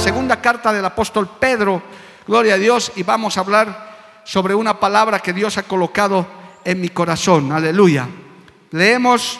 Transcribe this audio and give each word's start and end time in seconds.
Segunda 0.00 0.40
carta 0.40 0.72
del 0.72 0.84
apóstol 0.84 1.28
Pedro, 1.38 1.82
gloria 2.26 2.54
a 2.54 2.58
Dios, 2.58 2.90
y 2.96 3.02
vamos 3.02 3.36
a 3.36 3.40
hablar 3.40 4.22
sobre 4.24 4.54
una 4.54 4.80
palabra 4.80 5.18
que 5.18 5.34
Dios 5.34 5.58
ha 5.58 5.64
colocado 5.64 6.26
en 6.64 6.80
mi 6.80 6.88
corazón, 6.88 7.52
aleluya. 7.52 8.08
Leemos 8.70 9.38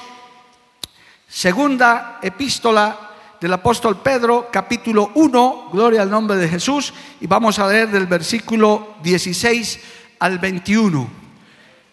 segunda 1.27 2.18
epístola 2.20 3.10
del 3.41 3.54
apóstol 3.54 4.02
Pedro, 4.02 4.51
capítulo 4.52 5.12
1, 5.15 5.70
gloria 5.73 6.02
al 6.02 6.10
nombre 6.10 6.37
de 6.37 6.48
Jesús, 6.48 6.92
y 7.23 7.26
vamos 7.26 7.59
a 7.59 7.66
leer 7.66 7.88
del 7.88 8.07
versículo 8.07 8.96
16 9.02 9.80
al 10.18 10.38
21. 10.38 11.09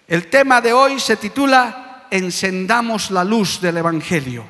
El 0.10 0.30
tema 0.30 0.60
de 0.60 0.74
hoy 0.74 1.00
se 1.00 1.16
titula 1.16 2.06
Encendamos 2.12 3.12
la 3.12 3.24
luz 3.24 3.62
del 3.62 3.78
Evangelio. 3.78 4.44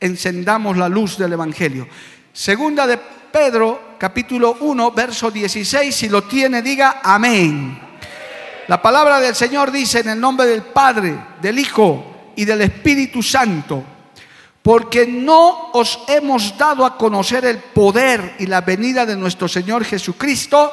Encendamos 0.00 0.76
la 0.76 0.90
luz 0.90 1.16
del 1.16 1.32
Evangelio. 1.32 1.88
Segunda 2.32 2.86
de 2.86 3.17
Pedro, 3.30 3.96
capítulo 3.98 4.56
1, 4.60 4.90
verso 4.92 5.30
16, 5.30 5.94
si 5.94 6.08
lo 6.08 6.24
tiene, 6.24 6.62
diga 6.62 7.00
amén. 7.02 7.78
La 8.68 8.80
palabra 8.80 9.20
del 9.20 9.34
Señor 9.34 9.70
dice 9.70 10.00
en 10.00 10.10
el 10.10 10.20
nombre 10.20 10.46
del 10.46 10.62
Padre, 10.62 11.18
del 11.40 11.58
Hijo 11.58 12.32
y 12.36 12.44
del 12.44 12.62
Espíritu 12.62 13.22
Santo, 13.22 13.82
porque 14.62 15.06
no 15.06 15.70
os 15.72 16.00
hemos 16.06 16.56
dado 16.56 16.84
a 16.84 16.96
conocer 16.96 17.44
el 17.44 17.58
poder 17.58 18.36
y 18.38 18.46
la 18.46 18.60
venida 18.60 19.06
de 19.06 19.16
nuestro 19.16 19.48
Señor 19.48 19.84
Jesucristo, 19.84 20.72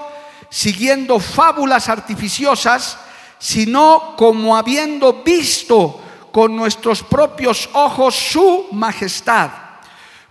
siguiendo 0.49 1.19
fábulas 1.19 1.89
artificiosas, 1.89 2.97
sino 3.39 4.15
como 4.17 4.55
habiendo 4.57 5.23
visto 5.23 6.01
con 6.31 6.55
nuestros 6.55 7.03
propios 7.03 7.69
ojos 7.73 8.15
su 8.15 8.67
majestad. 8.71 9.64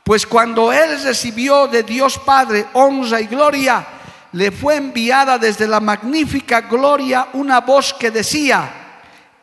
Pues 0.04 0.26
cuando 0.26 0.70
Él 0.70 1.02
recibió 1.02 1.66
de 1.66 1.82
Dios 1.82 2.18
Padre 2.18 2.66
honra 2.74 3.22
y 3.22 3.26
gloria, 3.26 3.86
le 4.32 4.52
fue 4.52 4.76
enviada 4.76 5.38
desde 5.38 5.66
la 5.66 5.80
magnífica 5.80 6.60
gloria 6.60 7.28
una 7.32 7.62
voz 7.62 7.94
que 7.94 8.10
decía, 8.10 8.70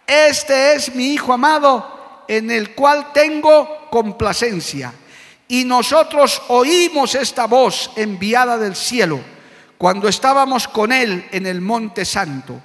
este 0.05 0.75
es 0.75 0.93
mi 0.93 1.13
Hijo 1.13 1.33
amado, 1.33 2.23
en 2.27 2.51
el 2.51 2.75
cual 2.75 3.07
tengo 3.11 3.87
complacencia. 3.89 4.93
Y 5.47 5.65
nosotros 5.65 6.39
oímos 6.49 7.15
esta 7.15 7.47
voz 7.47 7.89
enviada 7.95 8.55
del 8.59 8.75
cielo 8.75 9.19
cuando 9.79 10.07
estábamos 10.07 10.67
con 10.67 10.91
Él 10.91 11.27
en 11.31 11.47
el 11.47 11.59
Monte 11.59 12.05
Santo. 12.05 12.61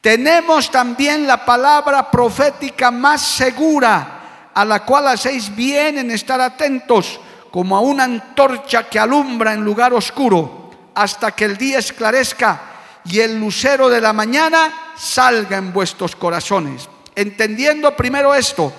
Tenemos 0.00 0.72
también 0.72 1.24
la 1.24 1.44
palabra 1.44 2.10
profética 2.10 2.90
más 2.90 3.22
segura, 3.22 4.50
a 4.52 4.64
la 4.64 4.84
cual 4.84 5.06
hacéis 5.06 5.54
bien 5.54 5.98
en 5.98 6.10
estar 6.10 6.40
atentos 6.40 7.20
como 7.50 7.76
a 7.76 7.80
una 7.80 8.04
antorcha 8.04 8.88
que 8.88 8.98
alumbra 8.98 9.52
en 9.52 9.64
lugar 9.64 9.94
oscuro, 9.94 10.70
hasta 10.94 11.32
que 11.32 11.44
el 11.44 11.56
día 11.56 11.78
esclarezca 11.78 12.60
y 13.04 13.20
el 13.20 13.38
lucero 13.38 13.88
de 13.88 14.00
la 14.00 14.12
mañana 14.12 14.92
salga 14.96 15.56
en 15.56 15.72
vuestros 15.72 16.16
corazones. 16.16 16.88
Entendiendo 17.14 17.96
primero 17.96 18.34
esto, 18.34 18.72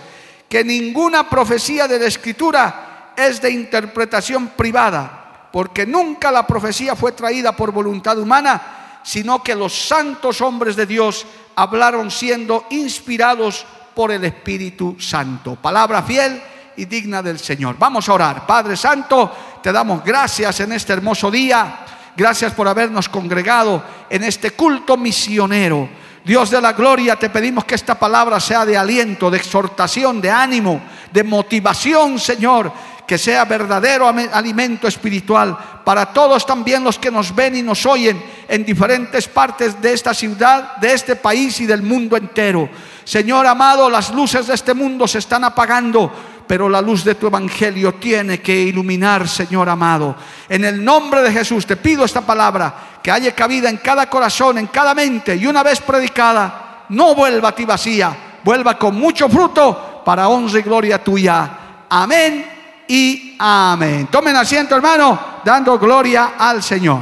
que 0.48 0.64
ninguna 0.64 1.30
profecía 1.30 1.88
de 1.88 2.00
la 2.00 2.06
Escritura 2.06 3.14
es 3.16 3.42
de 3.42 3.52
interpretación 3.52 4.50
privada, 4.50 5.50
porque 5.52 5.86
nunca 5.86 6.32
la 6.32 6.46
profecía 6.46 6.96
fue 6.96 7.12
traída 7.12 7.56
por 7.56 7.72
voluntad 7.72 8.18
humana, 8.18 9.02
sino 9.04 9.42
que 9.42 9.56
los 9.56 9.74
santos 9.88 10.42
hombres 10.42 10.76
de 10.76 10.86
Dios 10.86 11.26
hablaron 11.56 12.12
siendo 12.12 12.66
inspirados 12.70 13.66
por 13.96 14.12
el 14.12 14.24
Espíritu 14.26 14.96
Santo. 15.00 15.56
Palabra 15.56 16.04
fiel 16.04 16.42
y 16.80 16.86
digna 16.86 17.22
del 17.22 17.38
Señor. 17.38 17.76
Vamos 17.78 18.08
a 18.08 18.14
orar. 18.14 18.48
Padre 18.48 18.78
Santo, 18.78 19.60
te 19.62 19.72
damos 19.72 20.02
gracias 20.04 20.62
en 20.62 20.72
este 20.72 20.94
hermoso 20.94 21.30
día. 21.30 21.80
Gracias 22.16 22.54
por 22.54 22.70
habernos 22.70 23.10
congregado 23.10 23.84
en 24.10 24.24
este 24.24 24.52
culto 24.52 24.96
misionero. 24.96 25.90
Dios 26.24 26.50
de 26.50 26.62
la 26.62 26.72
gloria, 26.72 27.18
te 27.18 27.30
pedimos 27.30 27.66
que 27.66 27.76
esta 27.76 28.00
palabra 28.00 28.40
sea 28.40 28.66
de 28.66 28.78
aliento, 28.78 29.30
de 29.30 29.38
exhortación, 29.38 30.22
de 30.22 30.32
ánimo, 30.32 30.82
de 31.12 31.24
motivación, 31.24 32.18
Señor, 32.18 32.72
que 33.06 33.18
sea 33.18 33.44
verdadero 33.44 34.08
alimento 34.08 34.88
espiritual 34.88 35.58
para 35.84 36.14
todos 36.14 36.46
también 36.46 36.84
los 36.84 36.98
que 36.98 37.12
nos 37.12 37.36
ven 37.36 37.56
y 37.56 37.62
nos 37.62 37.86
oyen 37.86 38.24
en 38.48 38.64
diferentes 38.64 39.28
partes 39.28 39.82
de 39.82 39.94
esta 39.94 40.14
ciudad, 40.14 40.78
de 40.78 40.94
este 40.94 41.16
país 41.16 41.60
y 41.60 41.66
del 41.66 41.82
mundo 41.82 42.16
entero. 42.16 42.70
Señor 43.04 43.48
amado, 43.48 43.90
las 43.90 44.14
luces 44.14 44.46
de 44.46 44.54
este 44.54 44.76
mundo 44.76 45.08
se 45.08 45.18
están 45.18 45.44
apagando 45.44 46.14
pero 46.50 46.68
la 46.68 46.82
luz 46.82 47.04
de 47.04 47.14
tu 47.14 47.28
evangelio 47.28 47.94
tiene 47.94 48.42
que 48.42 48.60
iluminar, 48.60 49.28
Señor 49.28 49.70
amado. 49.70 50.16
En 50.50 50.66
el 50.66 50.84
nombre 50.84 51.22
de 51.22 51.32
Jesús 51.32 51.64
te 51.64 51.76
pido 51.76 52.04
esta 52.04 52.22
palabra, 52.22 52.98
que 53.04 53.12
haya 53.12 53.36
cabida 53.36 53.70
en 53.70 53.78
cada 53.78 54.10
corazón, 54.10 54.58
en 54.58 54.66
cada 54.66 54.96
mente, 54.96 55.36
y 55.36 55.46
una 55.46 55.62
vez 55.62 55.80
predicada, 55.80 56.86
no 56.90 57.14
vuelva 57.14 57.50
a 57.50 57.52
ti 57.56 57.66
vacía, 57.66 58.40
vuelva 58.44 58.80
con 58.80 58.96
mucho 58.96 59.30
fruto 59.30 60.02
para 60.04 60.28
honra 60.28 60.58
y 60.58 60.64
gloria 60.64 61.04
tuya. 61.04 61.52
Amén 61.88 62.84
y 62.88 63.36
amén. 63.38 64.08
Tomen 64.08 64.36
asiento, 64.36 64.76
hermano, 64.76 65.20
dando 65.46 65.78
gloria 65.78 66.32
al 66.36 66.64
Señor. 66.64 67.02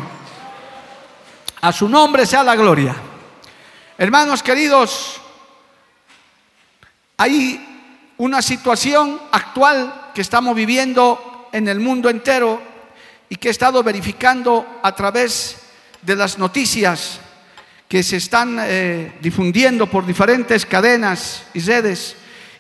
A 1.62 1.72
su 1.72 1.88
nombre 1.88 2.26
sea 2.26 2.44
la 2.44 2.58
gloria. 2.58 2.98
Hermanos 3.98 4.44
queridos, 4.44 5.22
hay 7.16 7.67
una 8.18 8.42
situación 8.42 9.20
actual 9.32 10.12
que 10.14 10.22
estamos 10.22 10.56
viviendo 10.56 11.50
en 11.52 11.68
el 11.68 11.80
mundo 11.80 12.10
entero 12.10 12.62
y 13.30 13.36
que 13.36 13.50
he 13.50 13.52
estado 13.52 13.84
verificando 13.84 14.80
a 14.82 14.96
través 14.96 15.58
de 16.02 16.16
las 16.16 16.38
noticias 16.38 17.20
que 17.88 18.04
se 18.04 18.18
están 18.18 18.58
eh, 18.60 19.14
difundiendo 19.22 19.88
por 19.88 20.06
diferentes 20.06 20.66
cadenas 20.66 21.44
y 21.54 21.60
redes 21.60 22.16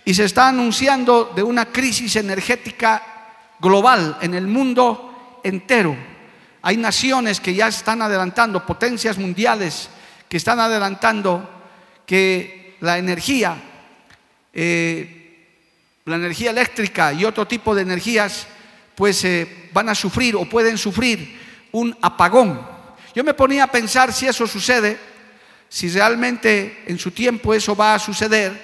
y 0.06 0.13
se 0.13 0.25
está 0.25 0.47
anunciando 0.47 1.34
de 1.35 1.44
una 1.44 1.66
crisis 1.66 2.16
energética 2.16 3.03
global 3.59 4.17
en 4.22 4.34
el 4.35 4.47
mundo 4.47 5.40
entero. 5.44 5.97
Hay 6.62 6.78
naciones 6.78 7.40
que 7.40 7.53
ya 7.53 7.67
están 7.67 8.01
adelantando, 8.01 8.66
potencias 8.66 9.17
mundiales 9.17 9.90
que 10.29 10.38
están 10.38 10.59
adelantando 10.59 11.50
que 12.06 12.78
la 12.81 12.97
energía 12.97 13.56
eh, 14.53 15.16
la 16.07 16.16
energía 16.16 16.51
eléctrica 16.51 17.12
y 17.12 17.25
otro 17.25 17.45
tipo 17.45 17.75
de 17.75 17.81
energías, 17.81 18.47
pues 18.95 19.23
eh, 19.26 19.70
van 19.73 19.90
a 19.90 19.96
sufrir 19.96 20.35
o 20.35 20.46
pueden 20.46 20.78
sufrir 20.78 21.37
un 21.73 21.96
apagón. 22.02 22.66
Yo 23.14 23.23
me 23.26 23.34
ponía 23.34 23.66
a 23.66 23.72
pensar 23.72 24.14
si 24.14 24.26
eso 24.26 24.47
sucede, 24.47 24.97
si 25.67 25.90
realmente 25.90 26.84
en 26.87 26.97
su 26.97 27.11
tiempo 27.11 27.53
eso 27.53 27.76
va 27.76 27.93
a 27.93 27.99
suceder, 27.99 28.58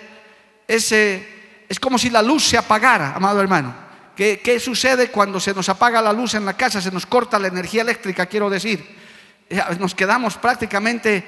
ese, 0.68 1.28
es 1.68 1.80
como 1.80 1.98
si 1.98 2.10
la 2.10 2.22
luz 2.22 2.46
se 2.46 2.58
apagara, 2.58 3.14
amado 3.14 3.42
hermano. 3.42 3.76
¿Qué, 4.16 4.40
¿Qué, 4.42 4.60
sucede 4.60 5.10
cuando 5.10 5.40
se 5.40 5.54
nos 5.54 5.68
apaga 5.68 6.02
la 6.02 6.14
luz 6.14 6.36
en 6.36 6.46
la 6.46 6.56
casa, 6.56 6.80
se 6.80 6.92
nos 6.92 7.06
corta 7.06 7.40
la 7.40 7.48
energía 7.48 7.82
eléctrica, 7.82 8.28
quiero 8.28 8.50
decir? 8.50 8.86
Nos 9.80 9.94
quedamos 9.94 10.38
prácticamente 10.38 11.24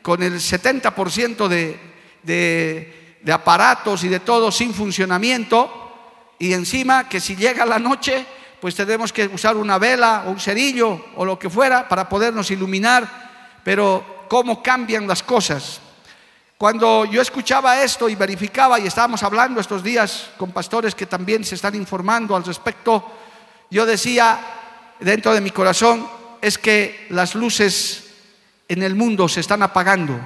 con 0.00 0.22
el 0.22 0.34
70% 0.34 1.48
de, 1.48 1.76
de 2.22 2.97
de 3.22 3.32
aparatos 3.32 4.04
y 4.04 4.08
de 4.08 4.20
todo 4.20 4.50
sin 4.50 4.72
funcionamiento 4.72 5.88
y 6.38 6.52
encima 6.52 7.08
que 7.08 7.20
si 7.20 7.36
llega 7.36 7.66
la 7.66 7.78
noche 7.78 8.26
pues 8.60 8.74
tenemos 8.74 9.12
que 9.12 9.26
usar 9.26 9.56
una 9.56 9.78
vela 9.78 10.24
o 10.26 10.30
un 10.30 10.40
cerillo 10.40 11.06
o 11.16 11.24
lo 11.24 11.38
que 11.38 11.50
fuera 11.50 11.88
para 11.88 12.08
podernos 12.08 12.50
iluminar, 12.50 13.60
pero 13.64 14.26
cómo 14.28 14.62
cambian 14.62 15.06
las 15.06 15.22
cosas. 15.22 15.80
Cuando 16.56 17.04
yo 17.04 17.22
escuchaba 17.22 17.80
esto 17.82 18.08
y 18.08 18.16
verificaba 18.16 18.80
y 18.80 18.86
estábamos 18.88 19.22
hablando 19.22 19.60
estos 19.60 19.82
días 19.82 20.30
con 20.36 20.50
pastores 20.50 20.94
que 20.94 21.06
también 21.06 21.44
se 21.44 21.54
están 21.54 21.76
informando 21.76 22.34
al 22.34 22.44
respecto, 22.44 23.04
yo 23.70 23.86
decía 23.86 24.40
dentro 24.98 25.32
de 25.32 25.40
mi 25.40 25.50
corazón 25.50 26.08
es 26.40 26.58
que 26.58 27.06
las 27.10 27.36
luces 27.36 28.10
en 28.66 28.82
el 28.82 28.96
mundo 28.96 29.28
se 29.28 29.40
están 29.40 29.62
apagando 29.62 30.18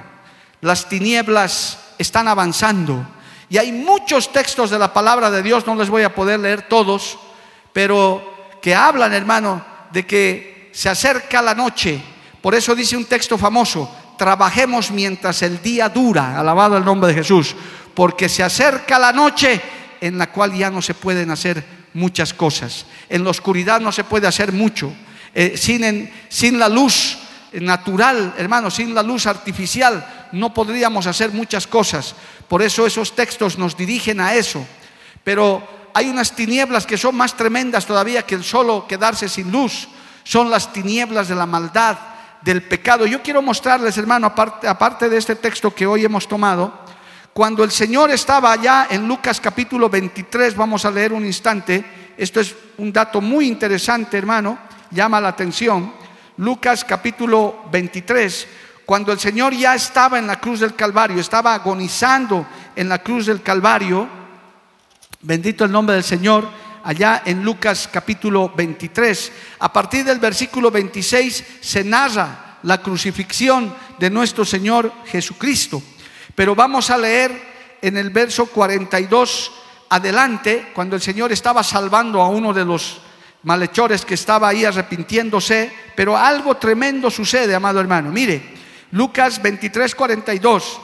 las 0.61 0.89
tinieblas 0.89 1.77
están 1.97 2.27
avanzando. 2.27 3.05
Y 3.49 3.57
hay 3.57 3.71
muchos 3.71 4.31
textos 4.31 4.69
de 4.69 4.79
la 4.79 4.93
palabra 4.93 5.29
de 5.29 5.43
Dios, 5.43 5.65
no 5.67 5.75
les 5.75 5.89
voy 5.89 6.03
a 6.03 6.15
poder 6.15 6.39
leer 6.39 6.63
todos, 6.63 7.17
pero 7.71 8.57
que 8.61 8.73
hablan, 8.73 9.13
hermano, 9.13 9.63
de 9.91 10.05
que 10.05 10.69
se 10.73 10.89
acerca 10.89 11.41
la 11.41 11.53
noche. 11.53 12.01
Por 12.41 12.55
eso 12.55 12.75
dice 12.75 12.97
un 12.97 13.05
texto 13.05 13.37
famoso, 13.37 13.93
trabajemos 14.17 14.91
mientras 14.91 15.41
el 15.41 15.61
día 15.61 15.89
dura, 15.89 16.39
alabado 16.39 16.77
el 16.77 16.85
nombre 16.85 17.09
de 17.09 17.15
Jesús, 17.15 17.55
porque 17.93 18.27
se 18.29 18.43
acerca 18.43 18.97
la 18.97 19.11
noche 19.11 19.61
en 20.01 20.17
la 20.17 20.31
cual 20.31 20.53
ya 20.53 20.69
no 20.69 20.81
se 20.81 20.93
pueden 20.93 21.31
hacer 21.31 21.63
muchas 21.93 22.33
cosas. 22.33 22.85
En 23.07 23.23
la 23.23 23.29
oscuridad 23.29 23.79
no 23.79 23.91
se 23.91 24.03
puede 24.03 24.27
hacer 24.27 24.51
mucho. 24.51 24.91
Eh, 25.35 25.57
sin, 25.57 26.11
sin 26.29 26.59
la 26.59 26.69
luz 26.69 27.17
natural, 27.61 28.33
hermano, 28.37 28.71
sin 28.71 28.93
la 28.93 29.03
luz 29.03 29.27
artificial, 29.27 30.29
no 30.31 30.53
podríamos 30.53 31.07
hacer 31.07 31.31
muchas 31.31 31.67
cosas. 31.67 32.15
Por 32.47 32.61
eso 32.61 32.85
esos 32.85 33.15
textos 33.15 33.57
nos 33.57 33.77
dirigen 33.77 34.19
a 34.19 34.33
eso. 34.33 34.65
Pero 35.23 35.61
hay 35.93 36.09
unas 36.09 36.35
tinieblas 36.35 36.85
que 36.85 36.97
son 36.97 37.15
más 37.15 37.35
tremendas 37.35 37.85
todavía 37.85 38.25
que 38.25 38.35
el 38.35 38.43
solo 38.43 38.87
quedarse 38.87 39.29
sin 39.29 39.51
luz. 39.51 39.87
Son 40.23 40.49
las 40.49 40.73
tinieblas 40.73 41.27
de 41.27 41.35
la 41.35 41.45
maldad, 41.45 41.97
del 42.41 42.63
pecado. 42.63 43.05
Yo 43.05 43.21
quiero 43.21 43.41
mostrarles, 43.41 43.97
hermano, 43.97 44.27
aparte, 44.27 44.67
aparte 44.67 45.09
de 45.09 45.17
este 45.17 45.35
texto 45.35 45.73
que 45.73 45.85
hoy 45.85 46.03
hemos 46.03 46.27
tomado, 46.27 46.83
cuando 47.33 47.63
el 47.63 47.71
Señor 47.71 48.11
estaba 48.11 48.51
allá 48.51 48.87
en 48.89 49.07
Lucas 49.07 49.39
capítulo 49.39 49.89
23, 49.89 50.55
vamos 50.55 50.85
a 50.85 50.91
leer 50.91 51.13
un 51.13 51.25
instante, 51.25 51.83
esto 52.17 52.39
es 52.39 52.55
un 52.77 52.93
dato 52.93 53.21
muy 53.21 53.47
interesante, 53.47 54.17
hermano, 54.17 54.57
llama 54.91 55.19
la 55.19 55.29
atención. 55.29 56.02
Lucas 56.37 56.83
capítulo 56.83 57.65
23, 57.71 58.47
cuando 58.85 59.11
el 59.11 59.19
Señor 59.19 59.53
ya 59.53 59.75
estaba 59.75 60.17
en 60.17 60.25
la 60.25 60.39
cruz 60.39 60.61
del 60.61 60.75
Calvario, 60.75 61.19
estaba 61.19 61.53
agonizando 61.53 62.47
en 62.75 62.89
la 62.89 63.03
cruz 63.03 63.27
del 63.27 63.43
Calvario, 63.43 64.07
bendito 65.21 65.63
el 65.63 65.71
nombre 65.71 65.95
del 65.95 66.03
Señor, 66.03 66.47
allá 66.83 67.21
en 67.25 67.43
Lucas 67.43 67.87
capítulo 67.91 68.51
23. 68.55 69.31
A 69.59 69.71
partir 69.71 70.03
del 70.03 70.17
versículo 70.17 70.71
26 70.71 71.43
se 71.61 71.83
narra 71.83 72.57
la 72.63 72.79
crucifixión 72.81 73.73
de 73.99 74.09
nuestro 74.09 74.43
Señor 74.43 74.91
Jesucristo. 75.05 75.83
Pero 76.33 76.55
vamos 76.55 76.89
a 76.89 76.97
leer 76.97 77.77
en 77.79 77.95
el 77.95 78.09
verso 78.09 78.47
42 78.47 79.51
adelante, 79.89 80.71
cuando 80.73 80.95
el 80.95 81.01
Señor 81.01 81.31
estaba 81.31 81.61
salvando 81.61 82.21
a 82.21 82.29
uno 82.29 82.53
de 82.53 82.65
los 82.65 83.01
malhechores 83.43 84.05
que 84.05 84.13
estaba 84.13 84.49
ahí 84.49 84.65
arrepintiéndose, 84.65 85.71
pero 85.95 86.17
algo 86.17 86.55
tremendo 86.57 87.11
sucede, 87.11 87.53
amado 87.53 87.79
hermano. 87.79 88.09
Mire, 88.11 88.41
Lucas 88.91 89.41
23, 89.41 89.93
42. 89.95 90.81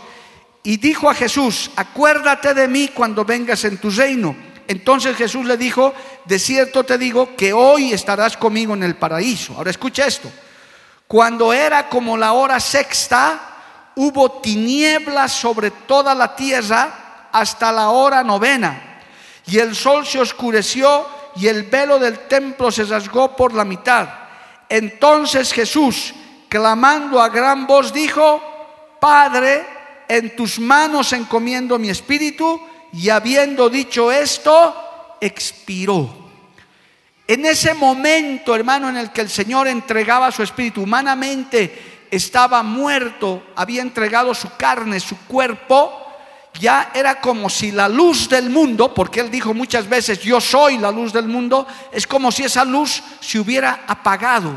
Y 0.63 0.77
dijo 0.77 1.09
a 1.09 1.13
Jesús, 1.13 1.71
acuérdate 1.75 2.53
de 2.53 2.67
mí 2.67 2.89
cuando 2.93 3.23
vengas 3.23 3.63
en 3.63 3.77
tu 3.77 3.89
reino. 3.89 4.35
Entonces 4.67 5.15
Jesús 5.15 5.45
le 5.45 5.57
dijo, 5.57 5.93
de 6.25 6.37
cierto 6.37 6.83
te 6.83 6.97
digo 6.97 7.35
que 7.35 7.53
hoy 7.53 7.93
estarás 7.93 8.37
conmigo 8.37 8.73
en 8.73 8.83
el 8.83 8.95
paraíso. 8.95 9.55
Ahora 9.55 9.71
escucha 9.71 10.05
esto. 10.05 10.31
Cuando 11.07 11.53
era 11.53 11.89
como 11.89 12.17
la 12.17 12.33
hora 12.33 12.59
sexta, 12.59 13.39
hubo 13.95 14.41
tinieblas 14.41 15.31
sobre 15.31 15.71
toda 15.71 16.13
la 16.13 16.35
tierra 16.35 17.29
hasta 17.31 17.71
la 17.71 17.89
hora 17.89 18.23
novena. 18.23 19.01
Y 19.47 19.57
el 19.57 19.75
sol 19.75 20.05
se 20.05 20.19
oscureció 20.19 21.07
y 21.35 21.47
el 21.47 21.63
velo 21.63 21.99
del 21.99 22.27
templo 22.27 22.71
se 22.71 22.83
rasgó 22.83 23.35
por 23.35 23.53
la 23.53 23.65
mitad. 23.65 24.07
Entonces 24.67 25.51
Jesús, 25.51 26.13
clamando 26.47 27.21
a 27.21 27.29
gran 27.29 27.65
voz, 27.65 27.93
dijo, 27.93 28.41
Padre, 28.99 29.65
en 30.07 30.35
tus 30.35 30.59
manos 30.59 31.13
encomiendo 31.13 31.79
mi 31.79 31.89
espíritu 31.89 32.61
y 32.91 33.09
habiendo 33.09 33.69
dicho 33.69 34.11
esto, 34.11 35.15
expiró. 35.21 36.09
En 37.27 37.45
ese 37.45 37.75
momento, 37.75 38.55
hermano, 38.55 38.89
en 38.89 38.97
el 38.97 39.11
que 39.11 39.21
el 39.21 39.29
Señor 39.29 39.67
entregaba 39.67 40.31
su 40.31 40.41
espíritu, 40.41 40.81
humanamente 40.81 42.07
estaba 42.09 42.63
muerto, 42.63 43.43
había 43.55 43.83
entregado 43.83 44.33
su 44.33 44.55
carne, 44.57 44.99
su 44.99 45.15
cuerpo, 45.27 46.08
ya 46.59 46.91
era 46.93 47.21
como 47.21 47.49
si 47.49 47.71
la 47.71 47.87
luz 47.87 48.29
del 48.29 48.49
mundo, 48.49 48.93
porque 48.93 49.21
él 49.21 49.31
dijo 49.31 49.53
muchas 49.53 49.87
veces, 49.87 50.19
yo 50.19 50.41
soy 50.41 50.77
la 50.77 50.91
luz 50.91 51.13
del 51.13 51.27
mundo, 51.27 51.65
es 51.91 52.05
como 52.05 52.31
si 52.31 52.43
esa 52.43 52.65
luz 52.65 53.01
se 53.19 53.39
hubiera 53.39 53.81
apagado. 53.87 54.51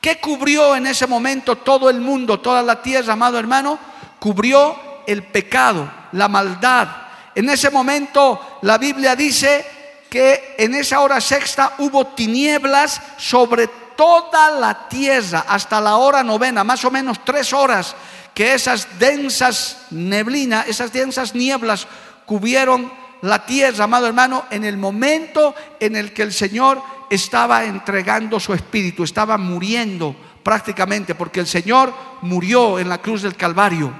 ¿Qué 0.00 0.20
cubrió 0.20 0.76
en 0.76 0.86
ese 0.86 1.06
momento 1.06 1.56
todo 1.56 1.88
el 1.88 2.00
mundo, 2.00 2.40
toda 2.40 2.62
la 2.62 2.82
tierra, 2.82 3.14
amado 3.14 3.38
hermano? 3.38 3.78
Cubrió 4.18 4.76
el 5.06 5.22
pecado, 5.22 5.90
la 6.12 6.28
maldad, 6.28 6.88
en 7.34 7.48
ese 7.48 7.70
momento 7.70 8.58
la 8.62 8.78
Biblia 8.78 9.16
dice 9.16 9.64
que 10.10 10.54
en 10.58 10.74
esa 10.74 11.00
hora 11.00 11.20
sexta 11.20 11.74
hubo 11.78 12.08
tinieblas 12.08 13.00
sobre 13.16 13.68
toda 13.96 14.50
la 14.50 14.88
tierra 14.88 15.44
hasta 15.48 15.80
la 15.80 15.96
hora 15.96 16.22
novena, 16.22 16.62
más 16.64 16.84
o 16.84 16.90
menos 16.90 17.24
tres 17.24 17.52
horas, 17.52 17.96
que 18.34 18.54
esas 18.54 18.98
densas 18.98 19.86
neblinas, 19.90 20.66
esas 20.68 20.92
densas 20.92 21.34
nieblas 21.34 21.86
cubrieron 22.26 22.90
la 23.22 23.46
tierra, 23.46 23.84
amado 23.84 24.06
hermano, 24.06 24.44
en 24.50 24.64
el 24.64 24.76
momento 24.76 25.54
en 25.78 25.96
el 25.96 26.12
que 26.12 26.22
el 26.22 26.32
Señor 26.32 26.82
estaba 27.08 27.64
entregando 27.64 28.40
su 28.40 28.52
espíritu, 28.52 29.04
estaba 29.04 29.38
muriendo 29.38 30.16
prácticamente, 30.42 31.14
porque 31.14 31.40
el 31.40 31.46
Señor 31.46 31.94
murió 32.22 32.78
en 32.78 32.88
la 32.88 32.98
cruz 32.98 33.22
del 33.22 33.36
Calvario. 33.36 33.92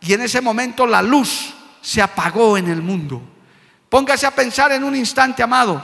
Y 0.00 0.12
en 0.12 0.22
ese 0.22 0.40
momento 0.40 0.86
la 0.86 1.00
luz 1.00 1.54
se 1.80 2.02
apagó 2.02 2.58
en 2.58 2.68
el 2.68 2.82
mundo. 2.82 3.22
Póngase 3.88 4.26
a 4.26 4.34
pensar 4.34 4.72
en 4.72 4.84
un 4.84 4.94
instante, 4.94 5.42
amado, 5.42 5.82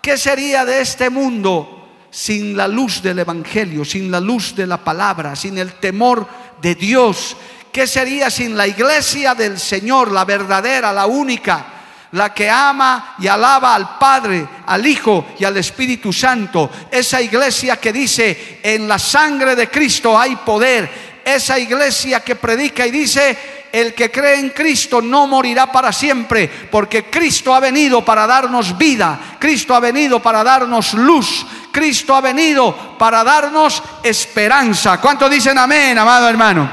¿qué 0.00 0.16
sería 0.16 0.64
de 0.64 0.80
este 0.80 1.10
mundo 1.10 1.88
sin 2.10 2.56
la 2.56 2.68
luz 2.68 3.02
del 3.02 3.18
Evangelio, 3.18 3.84
sin 3.84 4.10
la 4.10 4.20
luz 4.20 4.54
de 4.54 4.66
la 4.66 4.78
palabra, 4.78 5.34
sin 5.34 5.58
el 5.58 5.74
temor 5.74 6.26
de 6.60 6.74
Dios? 6.74 7.36
¿Qué 7.72 7.86
sería 7.86 8.30
sin 8.30 8.56
la 8.56 8.66
iglesia 8.66 9.34
del 9.34 9.58
Señor, 9.58 10.12
la 10.12 10.24
verdadera, 10.24 10.92
la 10.92 11.06
única? 11.06 11.66
la 12.14 12.32
que 12.32 12.48
ama 12.48 13.16
y 13.18 13.26
alaba 13.26 13.74
al 13.74 13.98
Padre, 13.98 14.46
al 14.66 14.86
Hijo 14.86 15.26
y 15.38 15.44
al 15.44 15.56
Espíritu 15.56 16.12
Santo. 16.12 16.70
Esa 16.90 17.20
iglesia 17.20 17.76
que 17.76 17.92
dice, 17.92 18.60
en 18.62 18.86
la 18.86 19.00
sangre 19.00 19.56
de 19.56 19.68
Cristo 19.68 20.16
hay 20.16 20.36
poder. 20.36 20.88
Esa 21.24 21.58
iglesia 21.58 22.20
que 22.20 22.36
predica 22.36 22.86
y 22.86 22.92
dice, 22.92 23.36
el 23.72 23.94
que 23.94 24.12
cree 24.12 24.38
en 24.38 24.50
Cristo 24.50 25.02
no 25.02 25.26
morirá 25.26 25.72
para 25.72 25.92
siempre, 25.92 26.48
porque 26.70 27.06
Cristo 27.06 27.52
ha 27.52 27.58
venido 27.58 28.04
para 28.04 28.24
darnos 28.28 28.78
vida, 28.78 29.36
Cristo 29.40 29.74
ha 29.74 29.80
venido 29.80 30.22
para 30.22 30.44
darnos 30.44 30.94
luz, 30.94 31.44
Cristo 31.74 32.14
ha 32.14 32.20
venido 32.20 32.96
para 32.96 33.24
darnos 33.24 33.82
esperanza. 34.04 35.00
¿Cuántos 35.00 35.28
dicen 35.28 35.58
amén, 35.58 35.98
amado 35.98 36.28
hermano? 36.28 36.70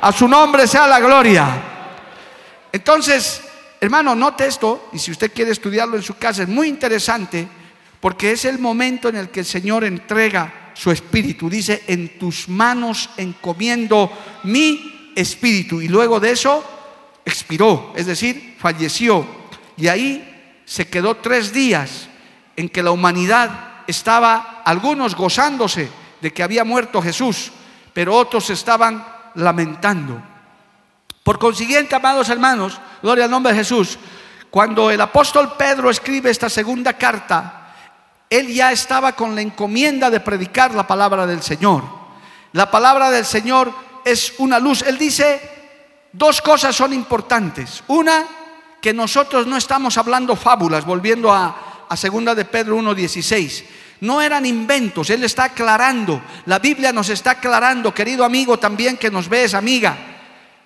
A 0.00 0.12
su 0.12 0.28
nombre 0.28 0.68
sea 0.68 0.86
la 0.86 1.00
gloria. 1.00 1.48
Entonces, 2.70 3.42
hermano, 3.80 4.14
note 4.14 4.46
esto, 4.46 4.90
y 4.92 5.00
si 5.00 5.10
usted 5.10 5.32
quiere 5.32 5.50
estudiarlo 5.50 5.96
en 5.96 6.04
su 6.04 6.14
casa, 6.14 6.44
es 6.44 6.48
muy 6.48 6.68
interesante, 6.68 7.48
porque 7.98 8.30
es 8.30 8.44
el 8.44 8.60
momento 8.60 9.08
en 9.08 9.16
el 9.16 9.30
que 9.30 9.40
el 9.40 9.46
Señor 9.46 9.82
entrega 9.82 10.70
su 10.74 10.92
espíritu. 10.92 11.50
Dice, 11.50 11.82
en 11.88 12.16
tus 12.16 12.48
manos 12.48 13.10
encomiendo 13.16 14.12
mi 14.44 15.12
espíritu 15.16 15.80
y 15.80 15.88
luego 15.88 16.20
de 16.20 16.30
eso 16.30 16.64
expiró, 17.24 17.92
es 17.96 18.06
decir, 18.06 18.54
falleció. 18.60 19.26
Y 19.76 19.88
ahí 19.88 20.62
se 20.64 20.86
quedó 20.86 21.16
tres 21.16 21.52
días 21.52 22.08
en 22.56 22.68
que 22.68 22.84
la 22.84 22.92
humanidad 22.92 23.73
estaba, 23.86 24.62
algunos 24.64 25.14
gozándose 25.14 25.90
de 26.20 26.32
que 26.32 26.42
había 26.42 26.64
muerto 26.64 27.02
Jesús, 27.02 27.52
pero 27.92 28.14
otros 28.14 28.50
estaban 28.50 29.04
lamentando. 29.34 30.20
Por 31.22 31.38
consiguiente, 31.38 31.94
amados 31.94 32.28
hermanos, 32.28 32.80
gloria 33.02 33.24
al 33.24 33.30
nombre 33.30 33.52
de 33.52 33.58
Jesús, 33.58 33.98
cuando 34.50 34.90
el 34.90 35.00
apóstol 35.00 35.54
Pedro 35.56 35.90
escribe 35.90 36.30
esta 36.30 36.48
segunda 36.48 36.92
carta, 36.92 37.74
él 38.30 38.52
ya 38.52 38.72
estaba 38.72 39.12
con 39.12 39.34
la 39.34 39.40
encomienda 39.40 40.10
de 40.10 40.20
predicar 40.20 40.74
la 40.74 40.86
palabra 40.86 41.26
del 41.26 41.42
Señor. 41.42 41.82
La 42.52 42.70
palabra 42.70 43.10
del 43.10 43.24
Señor 43.24 43.72
es 44.04 44.34
una 44.38 44.58
luz. 44.58 44.82
Él 44.82 44.98
dice, 44.98 45.40
dos 46.12 46.40
cosas 46.40 46.74
son 46.74 46.92
importantes. 46.92 47.82
Una, 47.88 48.24
que 48.80 48.92
nosotros 48.92 49.46
no 49.46 49.56
estamos 49.56 49.96
hablando 49.96 50.36
fábulas, 50.36 50.84
volviendo 50.84 51.32
a, 51.32 51.56
a 51.88 51.96
segunda 51.96 52.34
de 52.34 52.44
Pedro 52.44 52.76
1.16. 52.78 53.64
No 54.00 54.20
eran 54.20 54.44
inventos, 54.44 55.10
Él 55.10 55.24
está 55.24 55.44
aclarando. 55.44 56.20
La 56.46 56.58
Biblia 56.58 56.92
nos 56.92 57.08
está 57.08 57.32
aclarando, 57.32 57.94
querido 57.94 58.24
amigo 58.24 58.58
también 58.58 58.96
que 58.96 59.10
nos 59.10 59.28
ves, 59.28 59.54
amiga. 59.54 59.96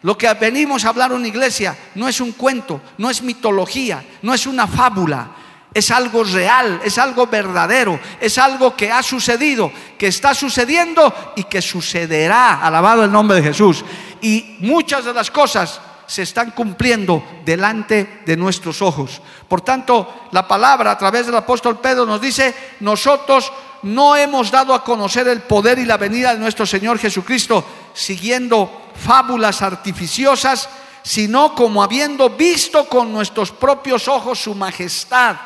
Lo 0.02 0.16
que 0.16 0.32
venimos 0.34 0.84
a 0.84 0.90
hablar 0.90 1.10
en 1.10 1.18
una 1.18 1.28
iglesia 1.28 1.76
no 1.94 2.08
es 2.08 2.20
un 2.20 2.32
cuento, 2.32 2.80
no 2.98 3.10
es 3.10 3.22
mitología, 3.22 4.04
no 4.22 4.32
es 4.32 4.46
una 4.46 4.66
fábula 4.66 5.32
es 5.74 5.90
algo 5.90 6.24
real, 6.24 6.80
es 6.84 6.98
algo 6.98 7.26
verdadero, 7.26 8.00
es 8.20 8.38
algo 8.38 8.74
que 8.74 8.90
ha 8.90 9.02
sucedido, 9.02 9.70
que 9.98 10.08
está 10.08 10.34
sucediendo 10.34 11.14
y 11.36 11.44
que 11.44 11.62
sucederá, 11.62 12.60
alabado 12.60 13.04
el 13.04 13.12
nombre 13.12 13.36
de 13.36 13.48
Jesús. 13.48 13.84
y 14.20 14.56
muchas 14.58 15.04
de 15.04 15.14
las 15.14 15.30
cosas 15.30 15.80
se 16.08 16.22
están 16.22 16.52
cumpliendo 16.52 17.22
delante 17.44 18.22
de 18.24 18.36
nuestros 18.36 18.80
ojos. 18.80 19.20
Por 19.46 19.60
tanto, 19.60 20.24
la 20.32 20.48
palabra 20.48 20.92
a 20.92 20.98
través 20.98 21.26
del 21.26 21.36
apóstol 21.36 21.80
Pedro 21.80 22.06
nos 22.06 22.18
dice, 22.18 22.54
nosotros 22.80 23.52
no 23.82 24.16
hemos 24.16 24.50
dado 24.50 24.72
a 24.72 24.82
conocer 24.82 25.28
el 25.28 25.42
poder 25.42 25.78
y 25.78 25.84
la 25.84 25.98
venida 25.98 26.32
de 26.32 26.40
nuestro 26.40 26.64
Señor 26.64 26.98
Jesucristo 26.98 27.62
siguiendo 27.92 28.88
fábulas 28.96 29.60
artificiosas, 29.60 30.70
sino 31.02 31.54
como 31.54 31.82
habiendo 31.82 32.30
visto 32.30 32.88
con 32.88 33.12
nuestros 33.12 33.52
propios 33.52 34.08
ojos 34.08 34.38
su 34.38 34.54
majestad. 34.54 35.36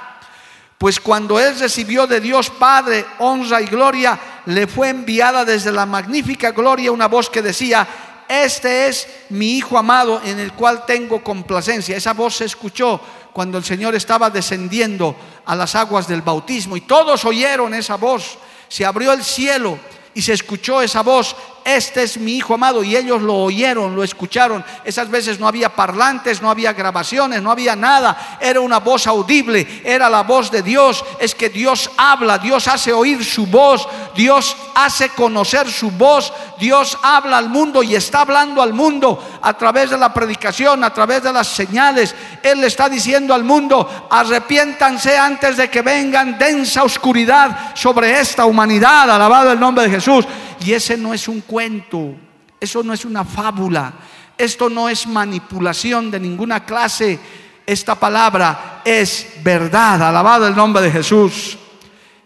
Pues 0.78 1.00
cuando 1.00 1.40
Él 1.40 1.59
recibió 1.59 2.07
de 2.07 2.21
Dios 2.21 2.50
Padre 2.50 3.04
honra 3.19 3.61
y 3.61 3.66
gloria, 3.66 4.19
le 4.47 4.69
fue 4.69 4.90
enviada 4.90 5.45
desde 5.45 5.73
la 5.73 5.87
magnífica 5.87 6.52
gloria 6.52 6.92
una 6.92 7.09
voz 7.09 7.28
que 7.28 7.42
decía, 7.42 7.87
este 8.32 8.88
es 8.88 9.06
mi 9.28 9.58
Hijo 9.58 9.76
amado 9.76 10.20
en 10.24 10.40
el 10.40 10.52
cual 10.54 10.86
tengo 10.86 11.22
complacencia. 11.22 11.96
Esa 11.96 12.14
voz 12.14 12.36
se 12.36 12.46
escuchó 12.46 13.00
cuando 13.32 13.58
el 13.58 13.64
Señor 13.64 13.94
estaba 13.94 14.30
descendiendo 14.30 15.14
a 15.44 15.54
las 15.54 15.74
aguas 15.74 16.08
del 16.08 16.22
bautismo 16.22 16.76
y 16.76 16.80
todos 16.82 17.24
oyeron 17.24 17.74
esa 17.74 17.96
voz. 17.96 18.38
Se 18.68 18.86
abrió 18.86 19.12
el 19.12 19.22
cielo 19.22 19.78
y 20.14 20.22
se 20.22 20.32
escuchó 20.32 20.80
esa 20.80 21.02
voz 21.02 21.36
este 21.64 22.02
es 22.02 22.19
mi 22.19 22.33
hijo 22.37 22.54
amado. 22.54 22.83
Y 22.83 22.97
ellos 22.97 23.23
lo 23.23 23.35
oyeron, 23.37 23.95
lo 23.95 24.02
escucharon. 24.02 24.64
Esas 24.85 25.09
veces 25.09 25.38
no 25.38 25.49
había 25.49 25.69
parlantes, 25.69 26.42
no 26.42 26.50
había 26.50 26.73
grabaciones, 26.73 27.42
no 27.42 27.50
había 27.50 27.76
nada. 27.76 28.38
Era 28.40 28.61
una 28.61 28.78
voz 28.78 29.07
audible, 29.07 29.83
era 29.85 30.09
la 30.09 30.23
voz 30.23 30.50
de 30.50 30.62
Dios. 30.62 31.04
Es 31.19 31.35
que 31.35 31.49
Dios 31.49 31.90
habla, 31.97 32.38
Dios 32.38 32.69
hace 32.69 32.92
oír 32.92 33.25
su 33.25 33.47
voz, 33.47 33.88
Dios 34.14 34.57
hace 34.75 35.11
conocer 35.11 35.71
su 35.71 35.90
voz, 35.90 36.33
Dios 36.59 36.99
habla 37.02 37.38
al 37.38 37.49
mundo 37.49 37.83
y 37.83 37.95
está 37.95 38.23
hablando 38.23 38.62
al 38.62 38.73
mundo 38.73 39.23
a 39.42 39.54
través 39.54 39.90
de 39.90 39.99
la 39.99 40.12
predicación, 40.12 40.85
a 40.85 40.92
través 40.92 41.23
de 41.23 41.33
las 41.33 41.49
señales. 41.49 42.14
Él 42.42 42.61
le 42.61 42.66
está 42.66 42.88
diciendo 42.88 43.35
al 43.35 43.45
mundo, 43.45 44.09
arrepiéntanse 44.11 45.16
antes 45.16 45.57
de 45.57 45.71
que 45.71 45.83
vengan 45.83 46.38
densa 46.38 46.85
oscuridad 46.85 47.73
sobre 47.75 48.19
esta 48.21 48.45
humanidad. 48.45 49.11
Alabado 49.11 49.52
el 49.52 49.61
nombre 49.61 49.85
de 49.85 49.90
Jesús. 49.90 50.26
Y 50.64 50.73
ese 50.73 50.97
no 50.97 51.12
es 51.12 51.28
un 51.28 51.40
cuento, 51.40 52.14
eso 52.61 52.83
no 52.83 52.92
es 52.92 53.04
una 53.04 53.25
fábula, 53.25 53.92
esto 54.38 54.69
no 54.71 54.88
es 54.88 55.07
manipulación 55.07 56.11
de 56.11 56.21
ninguna 56.21 56.64
clase. 56.64 57.19
Esta 57.66 57.99
palabra 57.99 58.83
es 58.85 59.35
verdad, 59.42 60.02
alabado 60.02 60.47
el 60.47 60.54
nombre 60.54 60.83
de 60.83 60.90
Jesús. 60.90 61.59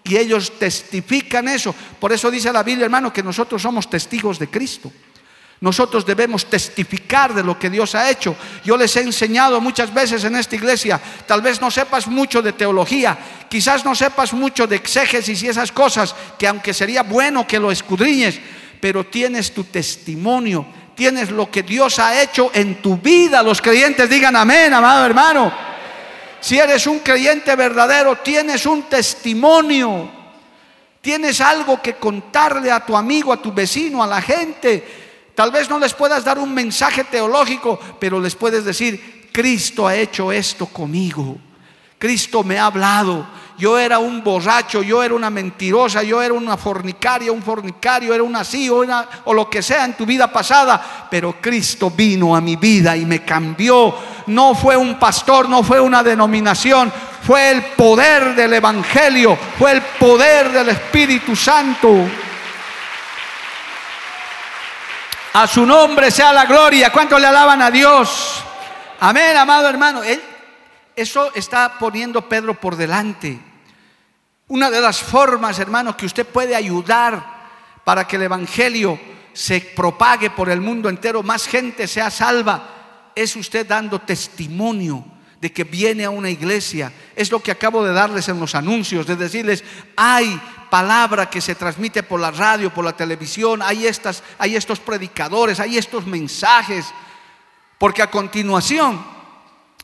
Y 0.05 0.17
ellos 0.17 0.53
testifican 0.59 1.49
eso. 1.49 1.75
Por 1.99 2.13
eso 2.13 2.31
dice 2.31 2.53
la 2.53 2.63
Biblia, 2.63 2.85
hermano, 2.85 3.13
que 3.13 3.23
nosotros 3.23 3.61
somos 3.61 3.91
testigos 3.91 4.39
de 4.39 4.49
Cristo. 4.49 4.93
Nosotros 5.61 6.05
debemos 6.05 6.45
testificar 6.47 7.33
de 7.33 7.43
lo 7.43 7.59
que 7.59 7.71
Dios 7.71 7.95
ha 7.95 8.11
hecho. 8.11 8.37
Yo 8.63 8.77
les 8.77 8.95
he 8.97 9.01
enseñado 9.01 9.59
muchas 9.61 9.93
veces 9.93 10.23
en 10.25 10.37
esta 10.37 10.55
iglesia, 10.55 11.01
tal 11.27 11.41
vez 11.41 11.61
no 11.63 11.71
sepas 11.71 12.07
mucho 12.07 12.43
de 12.43 12.53
teología, 12.53 13.17
quizás 13.49 13.83
no 13.85 13.95
sepas 13.95 14.35
mucho 14.35 14.67
de 14.67 14.77
exégesis 14.77 15.43
y 15.43 15.49
esas 15.49 15.73
cosas, 15.73 16.15
que 16.39 16.47
aunque 16.47 16.75
sería 16.75 17.03
bueno 17.03 17.47
que 17.47 17.59
lo 17.59 17.71
escudriñes, 17.71 18.39
pero 18.81 19.05
tienes 19.05 19.55
tu 19.55 19.65
testimonio, 19.65 20.67
tienes 20.95 21.31
lo 21.31 21.51
que 21.51 21.63
Dios 21.63 21.99
ha 22.01 22.21
hecho 22.21 22.51
en 22.53 22.83
tu 22.83 22.99
vida. 22.99 23.43
Los 23.43 23.63
creyentes 23.63 24.11
digan 24.11 24.37
amén, 24.37 24.75
amado 24.75 25.07
hermano. 25.07 25.53
Si 26.39 26.59
eres 26.59 26.87
un 26.87 26.99
creyente 26.99 27.57
verdadero, 27.57 28.17
tienes 28.17 28.67
un 28.67 28.83
testimonio, 28.83 30.11
tienes 31.01 31.41
algo 31.41 31.81
que 31.81 31.95
contarle 31.95 32.71
a 32.71 32.85
tu 32.85 32.95
amigo, 32.95 33.33
a 33.33 33.41
tu 33.41 33.53
vecino, 33.55 34.03
a 34.03 34.07
la 34.07 34.21
gente 34.21 35.06
Tal 35.37 35.51
vez 35.51 35.69
no 35.69 35.79
les 35.79 35.93
puedas 35.93 36.25
dar 36.25 36.39
un 36.39 36.55
mensaje 36.55 37.05
teológico, 37.05 37.79
pero 38.01 38.19
les 38.19 38.35
puedes 38.35 38.65
decir, 38.65 39.29
Cristo 39.31 39.87
ha 39.87 39.95
hecho 39.95 40.33
esto 40.33 40.65
conmigo. 40.65 41.37
Cristo 41.99 42.43
me 42.43 42.59
ha 42.59 42.65
hablado. 42.65 43.27
Yo 43.59 43.79
era 43.79 43.99
un 43.99 44.25
borracho, 44.25 44.83
yo 44.83 45.03
era 45.03 45.13
una 45.13 45.29
mentirosa, 45.29 46.03
yo 46.03 46.23
era 46.23 46.33
una 46.33 46.57
fornicaria, 46.57 47.33
un 47.33 47.43
fornicario, 47.43 48.15
era 48.15 48.23
una 48.23 48.41
así 48.41 48.71
o, 48.71 48.83
o 49.25 49.35
lo 49.35 49.51
que 49.51 49.61
sea 49.61 49.85
en 49.85 49.95
tu 49.95 50.07
vida 50.07 50.33
pasada. 50.33 51.07
Pero 51.11 51.37
Cristo 51.39 51.91
vino 51.91 52.35
a 52.35 52.41
mi 52.41 52.57
vida 52.57 52.97
y 52.97 53.05
me 53.05 53.23
cambió. 53.23 53.95
No 54.29 54.55
fue 54.55 54.75
un 54.75 54.99
pastor, 54.99 55.51
no 55.51 55.63
fue 55.63 55.79
una 55.81 56.03
denominación, 56.03 56.91
fue 57.23 57.51
el 57.51 57.63
poder 57.77 58.35
del 58.35 58.55
Evangelio, 58.55 59.37
fue 59.59 59.73
el 59.73 59.83
poder 60.01 60.51
del 60.51 60.71
Espíritu 60.71 61.37
Santo. 61.37 62.07
A 65.39 65.47
su 65.47 65.67
nombre 65.67 66.11
sea 66.11 66.33
la 66.33 66.47
gloria. 66.47 66.91
¿Cuánto 66.91 67.19
le 67.19 67.27
alaban 67.27 67.61
a 67.61 67.71
Dios? 67.71 68.43
Amén, 69.01 69.37
amado 69.37 69.69
hermano. 69.69 70.01
eso 70.97 71.31
está 71.35 71.77
poniendo 71.79 72.27
Pedro 72.27 72.59
por 72.59 72.75
delante. 72.75 73.39
Una 74.49 74.71
de 74.71 74.81
las 74.81 75.03
formas, 75.03 75.59
hermano, 75.59 75.95
que 75.95 76.07
usted 76.07 76.27
puede 76.27 76.57
ayudar 76.57 77.23
para 77.85 78.07
que 78.07 78.17
el 78.17 78.23
Evangelio 78.23 78.99
se 79.35 79.61
propague 79.61 80.31
por 80.31 80.49
el 80.49 80.63
mundo 80.63 80.89
entero, 80.89 81.23
más 81.23 81.47
gente 81.47 81.87
sea 81.87 82.11
salva, 82.11 83.11
es 83.15 83.37
usted 83.37 83.67
dando 83.67 83.99
testimonio 83.99 85.05
de 85.41 85.53
que 85.53 85.65
viene 85.65 86.05
a 86.05 86.11
una 86.11 86.31
iglesia. 86.31 86.93
Es 87.15 87.31
lo 87.31 87.43
que 87.43 87.51
acabo 87.51 87.85
de 87.85 87.93
darles 87.93 88.29
en 88.29 88.41
los 88.41 88.55
anuncios, 88.55 89.07
de 89.07 89.17
decirles, 89.17 89.63
hay 89.97 90.41
palabra 90.71 91.29
que 91.31 91.41
se 91.41 91.55
transmite 91.55 92.03
por 92.03 92.21
la 92.21 92.31
radio, 92.31 92.73
por 92.73 92.85
la 92.85 92.97
televisión, 92.97 93.63
hay, 93.63 93.87
estas, 93.87 94.23
hay 94.39 94.57
estos 94.57 94.81
predicadores, 94.81 95.61
hay 95.61 95.79
estos 95.79 96.07
mensajes. 96.07 96.87
Porque 97.79 98.03
a 98.03 98.11
continuación, 98.11 99.05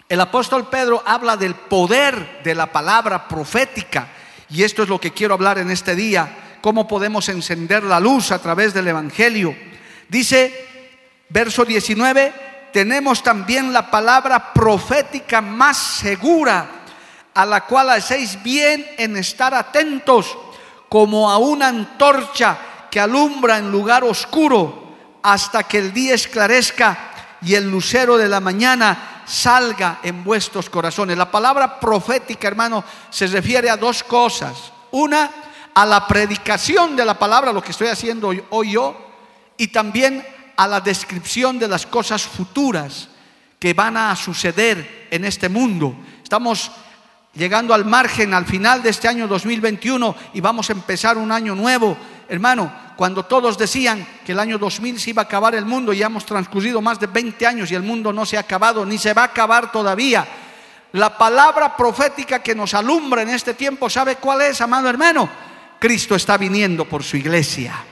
el 0.09 0.21
apóstol 0.21 0.69
Pedro 0.69 1.03
habla 1.07 1.37
del 1.37 1.55
poder 1.55 2.43
de 2.43 2.55
la 2.55 2.73
palabra 2.73 3.29
profética. 3.29 4.09
Y 4.49 4.63
esto 4.63 4.83
es 4.83 4.89
lo 4.89 5.01
que 5.01 5.13
quiero 5.13 5.35
hablar 5.35 5.59
en 5.59 5.71
este 5.71 5.95
día, 5.95 6.59
cómo 6.61 6.87
podemos 6.89 7.29
encender 7.29 7.85
la 7.85 8.01
luz 8.01 8.31
a 8.31 8.41
través 8.41 8.75
del 8.75 8.89
Evangelio. 8.89 9.55
Dice, 10.09 10.67
verso 11.31 11.65
19, 11.65 12.52
tenemos 12.73 13.23
también 13.23 13.73
la 13.73 13.91
palabra 13.91 14.53
profética 14.53 15.41
más 15.41 15.77
segura, 15.77 16.67
a 17.35 17.47
la 17.47 17.65
cual 17.67 17.91
hacéis 17.91 18.43
bien 18.43 18.87
en 18.99 19.17
estar 19.17 19.55
atentos, 19.55 20.37
como 20.89 21.31
a 21.31 21.39
una 21.39 21.69
antorcha 21.69 22.59
que 22.91 23.01
alumbra 23.01 23.59
en 23.59 23.71
lugar 23.71 24.05
oscuro, 24.05 24.97
hasta 25.23 25.63
que 25.63 25.79
el 25.79 25.93
día 25.93 26.15
esclarezca 26.15 26.99
y 27.41 27.55
el 27.55 27.71
lucero 27.71 28.17
de 28.17 28.29
la 28.29 28.41
mañana 28.41 29.23
salga 29.25 30.01
en 30.03 30.23
vuestros 30.25 30.69
corazones. 30.69 31.17
La 31.17 31.31
palabra 31.31 31.81
profética, 31.81 32.49
hermano, 32.49 32.85
se 33.11 33.27
refiere 33.27 33.71
a 33.71 33.77
dos 33.77 34.03
cosas. 34.03 34.73
Una, 34.91 35.31
a 35.75 35.87
la 35.87 36.07
predicación 36.07 36.97
de 36.97 37.05
la 37.05 37.19
palabra, 37.19 37.53
lo 37.53 37.63
que 37.63 37.71
estoy 37.71 37.89
haciendo 37.89 38.33
hoy 38.51 38.73
yo, 38.73 38.97
y 39.57 39.69
también 39.69 40.27
a 40.63 40.69
la 40.69 40.81
descripción 40.81 41.59
de 41.59 41.67
las 41.67 41.87
cosas 41.87 42.23
futuras 42.23 43.09
que 43.59 43.75
van 43.75 43.97
a 43.97 44.15
suceder 44.15 45.09
en 45.11 45.25
este 45.25 45.49
mundo. 45.49 45.93
Estamos 46.23 46.71
llegando 47.35 47.75
al 47.75 47.85
margen, 47.85 48.33
al 48.33 48.47
final 48.47 48.81
de 48.81 48.91
este 48.91 49.09
año 49.09 49.27
2021 49.27 50.15
y 50.35 50.41
vamos 50.41 50.71
a 50.71 50.75
empezar 50.75 51.19
un 51.19 51.33
año 51.33 51.57
nuevo. 51.57 51.97
Hermano, 52.29 52.73
cuando 52.97 53.25
todos 53.25 53.59
decían 53.59 54.07
que 54.25 54.31
el 54.31 54.39
año 54.39 54.57
2000 54.57 55.01
se 55.01 55.11
iba 55.11 55.23
a 55.23 55.25
acabar 55.25 55.57
el 55.57 55.67
mundo, 55.67 55.93
ya 55.93 56.07
hemos 56.07 56.25
transcurrido 56.25 56.81
más 56.81 57.01
de 57.01 57.09
20 57.09 57.45
años 57.45 57.73
y 57.73 57.75
el 57.75 57.83
mundo 57.83 58.13
no 58.13 58.25
se 58.25 58.37
ha 58.37 58.41
acabado, 58.41 58.87
ni 58.87 58.99
se 58.99 59.15
va 59.15 59.23
a 59.23 59.27
acabar 59.27 59.73
todavía. 59.73 60.25
La 60.93 61.19
palabra 61.19 61.77
profética 61.77 62.41
que 62.41 62.55
nos 62.55 62.73
alumbra 62.73 63.23
en 63.23 63.31
este 63.31 63.55
tiempo, 63.55 63.91
¿sabe 63.91 64.15
cuál 64.15 64.43
es, 64.43 64.61
amado 64.61 64.89
hermano? 64.89 65.29
Cristo 65.81 66.15
está 66.15 66.39
viniendo 66.39 66.85
por 66.85 67.03
su 67.03 67.17
iglesia. 67.17 67.87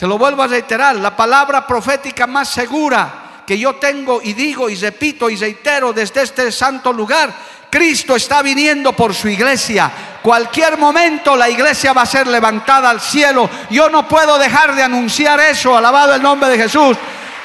Se 0.00 0.06
lo 0.06 0.16
vuelvo 0.16 0.42
a 0.42 0.46
reiterar, 0.46 0.96
la 0.96 1.14
palabra 1.14 1.66
profética 1.66 2.26
más 2.26 2.48
segura 2.48 3.42
que 3.46 3.58
yo 3.58 3.74
tengo 3.74 4.22
y 4.22 4.32
digo 4.32 4.70
y 4.70 4.74
repito 4.74 5.28
y 5.28 5.36
reitero 5.36 5.92
desde 5.92 6.22
este 6.22 6.50
santo 6.50 6.90
lugar, 6.90 7.30
Cristo 7.68 8.16
está 8.16 8.40
viniendo 8.40 8.94
por 8.94 9.14
su 9.14 9.28
iglesia. 9.28 9.92
Cualquier 10.22 10.78
momento 10.78 11.36
la 11.36 11.50
iglesia 11.50 11.92
va 11.92 12.00
a 12.00 12.06
ser 12.06 12.28
levantada 12.28 12.88
al 12.88 12.98
cielo. 12.98 13.50
Yo 13.68 13.90
no 13.90 14.08
puedo 14.08 14.38
dejar 14.38 14.74
de 14.74 14.82
anunciar 14.82 15.38
eso, 15.38 15.76
alabado 15.76 16.14
el 16.14 16.22
nombre 16.22 16.48
de 16.48 16.56
Jesús. 16.56 16.96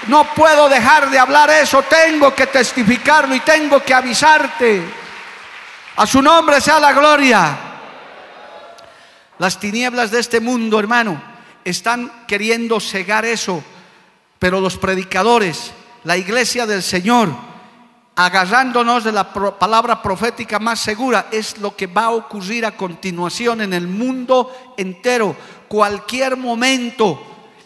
No 0.07 0.23
puedo 0.33 0.69
dejar 0.69 1.09
de 1.09 1.19
hablar 1.19 1.49
eso, 1.49 1.81
tengo 1.81 2.33
que 2.33 2.47
testificarlo 2.47 3.35
y 3.35 3.41
tengo 3.41 3.83
que 3.83 3.93
avisarte. 3.93 4.81
A 5.97 6.07
su 6.07 6.21
nombre 6.21 6.61
sea 6.61 6.79
la 6.79 6.93
gloria. 6.93 7.57
Las 9.39 9.59
tinieblas 9.59 10.09
de 10.09 10.21
este 10.21 10.39
mundo, 10.39 10.79
hermano, 10.79 11.34
están 11.65 12.25
queriendo 12.27 12.79
cegar 12.79 13.25
eso, 13.25 13.61
pero 14.39 14.61
los 14.61 14.77
predicadores, 14.77 15.73
la 16.03 16.15
iglesia 16.15 16.67
del 16.67 16.83
Señor, 16.83 17.29
agarrándonos 18.15 19.03
de 19.03 19.11
la 19.11 19.33
palabra 19.33 20.01
profética 20.01 20.59
más 20.59 20.79
segura, 20.79 21.27
es 21.31 21.57
lo 21.57 21.75
que 21.75 21.87
va 21.87 22.05
a 22.05 22.11
ocurrir 22.11 22.65
a 22.65 22.77
continuación 22.77 23.61
en 23.61 23.73
el 23.73 23.87
mundo 23.87 24.73
entero. 24.77 25.35
Cualquier 25.67 26.37
momento 26.37 27.19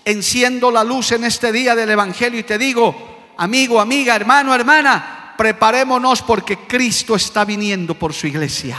enciendo 0.06 0.72
la 0.72 0.84
luz 0.84 1.12
en 1.12 1.26
este 1.26 1.52
día 1.52 1.76
del 1.76 1.92
Evangelio 1.92 2.40
y 2.40 2.44
te 2.44 2.58
digo, 2.58 3.34
amigo, 3.38 3.80
amiga, 3.80 4.16
hermano, 4.16 4.56
hermana, 4.56 5.36
preparémonos 5.38 6.22
porque 6.24 6.60
Cristo 6.60 7.16
está 7.16 7.46
viniendo 7.46 7.94
por 7.94 8.14
su 8.14 8.26
iglesia. 8.26 8.78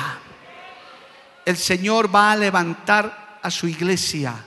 El 1.44 1.56
Señor 1.56 2.12
va 2.12 2.32
a 2.32 2.36
levantar 2.36 3.38
a 3.42 3.50
su 3.50 3.68
iglesia. 3.68 4.46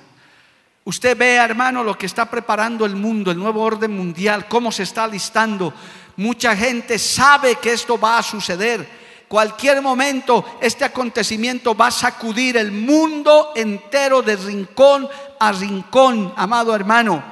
Usted 0.85 1.17
ve, 1.17 1.35
hermano, 1.35 1.81
lo 1.83 1.97
que 1.97 2.05
está 2.05 2.25
preparando 2.25 2.85
el 2.85 2.95
mundo, 2.95 3.31
el 3.31 3.37
nuevo 3.37 3.61
orden 3.61 3.95
mundial, 3.95 4.47
cómo 4.49 4.71
se 4.71 4.83
está 4.83 5.07
listando. 5.07 5.73
Mucha 6.17 6.55
gente 6.55 6.99
sabe 6.99 7.55
que 7.55 7.71
esto 7.71 7.97
va 7.97 8.17
a 8.17 8.23
suceder. 8.23 9.03
Cualquier 9.29 9.81
momento 9.81 10.57
este 10.61 10.83
acontecimiento 10.83 11.73
va 11.73 11.87
a 11.87 11.91
sacudir 11.91 12.57
el 12.57 12.71
mundo 12.71 13.53
entero 13.55 14.21
de 14.21 14.35
rincón 14.35 15.07
a 15.39 15.51
rincón, 15.53 16.33
amado 16.35 16.75
hermano. 16.75 17.23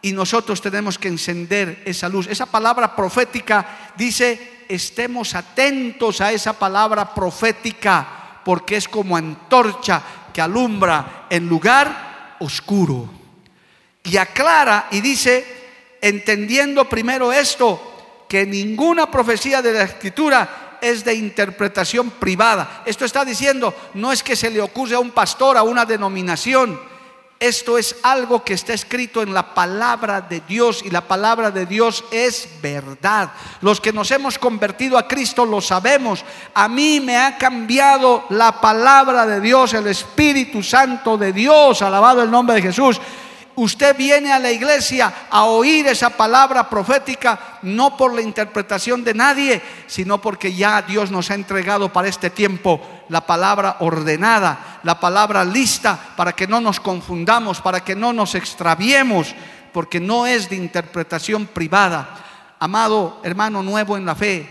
Y 0.00 0.12
nosotros 0.12 0.60
tenemos 0.62 0.96
que 0.96 1.08
encender 1.08 1.82
esa 1.84 2.08
luz. 2.08 2.28
Esa 2.28 2.46
palabra 2.46 2.94
profética 2.94 3.92
dice, 3.96 4.64
estemos 4.68 5.34
atentos 5.34 6.20
a 6.20 6.32
esa 6.32 6.52
palabra 6.52 7.12
profética, 7.12 8.40
porque 8.44 8.76
es 8.76 8.88
como 8.88 9.16
antorcha 9.16 10.02
que 10.32 10.40
alumbra 10.40 11.26
en 11.28 11.48
lugar 11.48 12.11
oscuro. 12.42 13.08
Y 14.04 14.16
aclara 14.16 14.88
y 14.90 15.00
dice, 15.00 15.44
entendiendo 16.00 16.88
primero 16.88 17.32
esto, 17.32 18.24
que 18.28 18.46
ninguna 18.46 19.10
profecía 19.10 19.62
de 19.62 19.72
la 19.72 19.84
escritura 19.84 20.78
es 20.80 21.04
de 21.04 21.14
interpretación 21.14 22.10
privada. 22.10 22.82
Esto 22.84 23.04
está 23.04 23.24
diciendo, 23.24 23.74
no 23.94 24.10
es 24.10 24.22
que 24.22 24.34
se 24.34 24.50
le 24.50 24.60
ocurre 24.60 24.96
a 24.96 25.00
un 25.00 25.12
pastor, 25.12 25.56
a 25.56 25.62
una 25.62 25.84
denominación. 25.84 26.80
Esto 27.42 27.76
es 27.76 27.96
algo 28.04 28.44
que 28.44 28.54
está 28.54 28.72
escrito 28.72 29.20
en 29.20 29.34
la 29.34 29.52
palabra 29.52 30.20
de 30.20 30.42
Dios 30.46 30.80
y 30.84 30.90
la 30.90 31.00
palabra 31.00 31.50
de 31.50 31.66
Dios 31.66 32.04
es 32.12 32.48
verdad. 32.62 33.32
Los 33.62 33.80
que 33.80 33.92
nos 33.92 34.12
hemos 34.12 34.38
convertido 34.38 34.96
a 34.96 35.08
Cristo 35.08 35.44
lo 35.44 35.60
sabemos. 35.60 36.24
A 36.54 36.68
mí 36.68 37.00
me 37.00 37.16
ha 37.16 37.36
cambiado 37.38 38.26
la 38.28 38.60
palabra 38.60 39.26
de 39.26 39.40
Dios, 39.40 39.74
el 39.74 39.88
Espíritu 39.88 40.62
Santo 40.62 41.18
de 41.18 41.32
Dios, 41.32 41.82
alabado 41.82 42.22
el 42.22 42.30
nombre 42.30 42.54
de 42.54 42.62
Jesús. 42.62 43.00
Usted 43.62 43.96
viene 43.96 44.32
a 44.32 44.40
la 44.40 44.50
iglesia 44.50 45.28
a 45.30 45.44
oír 45.44 45.86
esa 45.86 46.10
palabra 46.10 46.68
profética 46.68 47.60
no 47.62 47.96
por 47.96 48.12
la 48.12 48.20
interpretación 48.20 49.04
de 49.04 49.14
nadie, 49.14 49.62
sino 49.86 50.20
porque 50.20 50.52
ya 50.52 50.82
Dios 50.82 51.12
nos 51.12 51.30
ha 51.30 51.34
entregado 51.34 51.92
para 51.92 52.08
este 52.08 52.28
tiempo 52.28 52.80
la 53.08 53.24
palabra 53.24 53.76
ordenada, 53.78 54.80
la 54.82 54.98
palabra 54.98 55.44
lista 55.44 55.96
para 56.16 56.32
que 56.32 56.48
no 56.48 56.60
nos 56.60 56.80
confundamos, 56.80 57.60
para 57.60 57.84
que 57.84 57.94
no 57.94 58.12
nos 58.12 58.34
extraviemos, 58.34 59.32
porque 59.72 60.00
no 60.00 60.26
es 60.26 60.50
de 60.50 60.56
interpretación 60.56 61.46
privada. 61.46 62.56
Amado 62.58 63.20
hermano 63.22 63.62
nuevo 63.62 63.96
en 63.96 64.04
la 64.04 64.16
fe, 64.16 64.44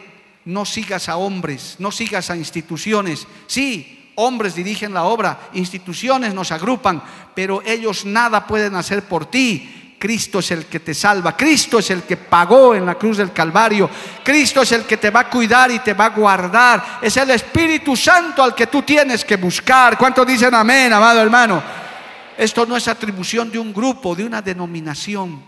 no 0.45 0.63
sigas 0.63 1.09
a 1.09 1.17
hombres, 1.17 1.75
no 1.79 1.91
sigas 1.91 2.29
a 2.29 2.37
instituciones. 2.37 3.27
Sí, 3.45 4.00
hombres 4.15 4.55
dirigen 4.55 4.93
la 4.93 5.03
obra, 5.03 5.49
instituciones 5.53 6.33
nos 6.33 6.51
agrupan, 6.51 7.01
pero 7.33 7.61
ellos 7.65 8.05
nada 8.05 8.45
pueden 8.45 8.75
hacer 8.75 9.03
por 9.03 9.25
ti. 9.25 9.95
Cristo 10.01 10.39
es 10.39 10.49
el 10.49 10.65
que 10.65 10.79
te 10.79 10.95
salva, 10.95 11.37
Cristo 11.37 11.77
es 11.77 11.91
el 11.91 12.01
que 12.01 12.17
pagó 12.17 12.73
en 12.73 12.87
la 12.87 12.95
cruz 12.95 13.17
del 13.17 13.31
Calvario, 13.31 13.87
Cristo 14.23 14.63
es 14.63 14.71
el 14.71 14.83
que 14.85 14.97
te 14.97 15.11
va 15.11 15.19
a 15.19 15.29
cuidar 15.29 15.69
y 15.69 15.77
te 15.77 15.93
va 15.93 16.05
a 16.05 16.09
guardar, 16.09 16.99
es 17.03 17.15
el 17.17 17.29
Espíritu 17.29 17.95
Santo 17.95 18.41
al 18.41 18.55
que 18.55 18.65
tú 18.65 18.81
tienes 18.81 19.23
que 19.23 19.35
buscar. 19.35 19.99
¿Cuántos 19.99 20.25
dicen 20.25 20.55
amén, 20.55 20.91
amado 20.91 21.21
hermano? 21.21 21.61
Esto 22.35 22.65
no 22.65 22.75
es 22.75 22.87
atribución 22.87 23.51
de 23.51 23.59
un 23.59 23.71
grupo, 23.71 24.15
de 24.15 24.23
una 24.23 24.41
denominación. 24.41 25.43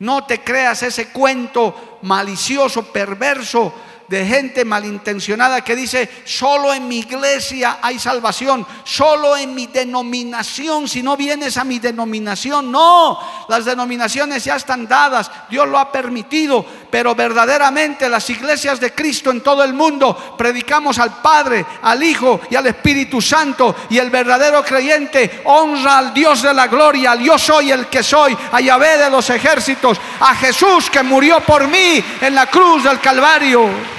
No 0.00 0.24
te 0.24 0.40
creas 0.40 0.82
ese 0.82 1.08
cuento 1.08 1.98
malicioso, 2.02 2.92
perverso 2.92 3.72
de 4.08 4.26
gente 4.26 4.64
malintencionada 4.64 5.62
que 5.62 5.76
dice, 5.76 6.08
solo 6.24 6.72
en 6.74 6.86
mi 6.86 6.98
iglesia 6.98 7.78
hay 7.80 7.98
salvación, 7.98 8.66
solo 8.84 9.36
en 9.36 9.54
mi 9.54 9.66
denominación, 9.66 10.88
si 10.88 11.02
no 11.02 11.16
vienes 11.16 11.56
a 11.56 11.64
mi 11.64 11.78
denominación, 11.78 12.70
no, 12.70 13.18
las 13.48 13.64
denominaciones 13.64 14.44
ya 14.44 14.56
están 14.56 14.86
dadas, 14.86 15.30
Dios 15.48 15.68
lo 15.68 15.78
ha 15.78 15.90
permitido, 15.90 16.64
pero 16.90 17.14
verdaderamente 17.14 18.08
las 18.08 18.28
iglesias 18.30 18.78
de 18.80 18.92
Cristo 18.92 19.30
en 19.30 19.40
todo 19.40 19.64
el 19.64 19.74
mundo 19.74 20.34
predicamos 20.36 20.98
al 20.98 21.20
Padre, 21.20 21.64
al 21.82 22.02
Hijo 22.02 22.40
y 22.50 22.56
al 22.56 22.66
Espíritu 22.66 23.20
Santo 23.20 23.74
y 23.90 23.98
el 23.98 24.10
verdadero 24.10 24.62
creyente 24.64 25.42
honra 25.44 25.98
al 25.98 26.14
Dios 26.14 26.42
de 26.42 26.54
la 26.54 26.66
gloria, 26.66 27.12
al 27.12 27.20
yo 27.20 27.38
soy 27.38 27.72
el 27.72 27.86
que 27.86 28.02
soy, 28.02 28.36
a 28.52 28.60
Yahvé 28.60 28.98
de 28.98 29.10
los 29.10 29.28
ejércitos, 29.30 29.98
a 30.20 30.34
Jesús 30.34 30.90
que 30.90 31.02
murió 31.02 31.40
por 31.40 31.66
mí 31.68 32.04
en 32.20 32.34
la 32.34 32.46
cruz 32.46 32.84
del 32.84 33.00
Calvario. 33.00 33.93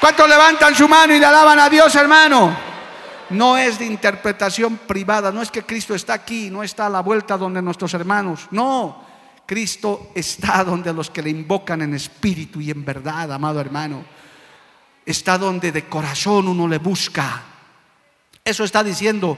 ¿Cuántos 0.00 0.28
levantan 0.28 0.74
su 0.76 0.88
mano 0.88 1.12
y 1.12 1.18
le 1.18 1.26
alaban 1.26 1.58
a 1.58 1.68
Dios, 1.68 1.92
hermano? 1.96 2.56
No 3.30 3.58
es 3.58 3.80
de 3.80 3.86
interpretación 3.86 4.78
privada, 4.78 5.32
no 5.32 5.42
es 5.42 5.50
que 5.50 5.64
Cristo 5.64 5.94
está 5.94 6.14
aquí, 6.14 6.50
no 6.50 6.62
está 6.62 6.86
a 6.86 6.90
la 6.90 7.00
vuelta 7.00 7.36
donde 7.36 7.60
nuestros 7.60 7.92
hermanos, 7.94 8.46
no. 8.52 9.04
Cristo 9.44 10.12
está 10.14 10.62
donde 10.62 10.92
los 10.92 11.10
que 11.10 11.22
le 11.22 11.30
invocan 11.30 11.82
en 11.82 11.94
espíritu 11.94 12.60
y 12.60 12.70
en 12.70 12.84
verdad, 12.84 13.32
amado 13.32 13.60
hermano. 13.60 14.04
Está 15.04 15.36
donde 15.36 15.72
de 15.72 15.88
corazón 15.88 16.46
uno 16.46 16.68
le 16.68 16.78
busca. 16.78 17.42
Eso 18.44 18.62
está 18.62 18.84
diciendo, 18.84 19.36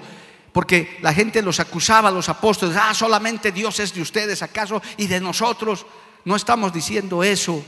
porque 0.53 0.99
la 1.01 1.15
gente 1.15 1.41
los 1.43 1.59
acusaba, 1.59 2.11
los 2.11 2.29
apóstoles, 2.29 2.77
ah, 2.79 2.93
solamente 2.93 3.51
Dios 3.51 3.81
es 3.81 3.95
de 3.95 4.03
ustedes, 4.03 4.43
acaso, 4.43 4.83
y 4.99 5.07
de 5.07 5.21
nosotros. 5.21 5.87
No 6.25 6.37
estamos 6.37 6.73
diciendo 6.73 7.25
eso 7.25 7.65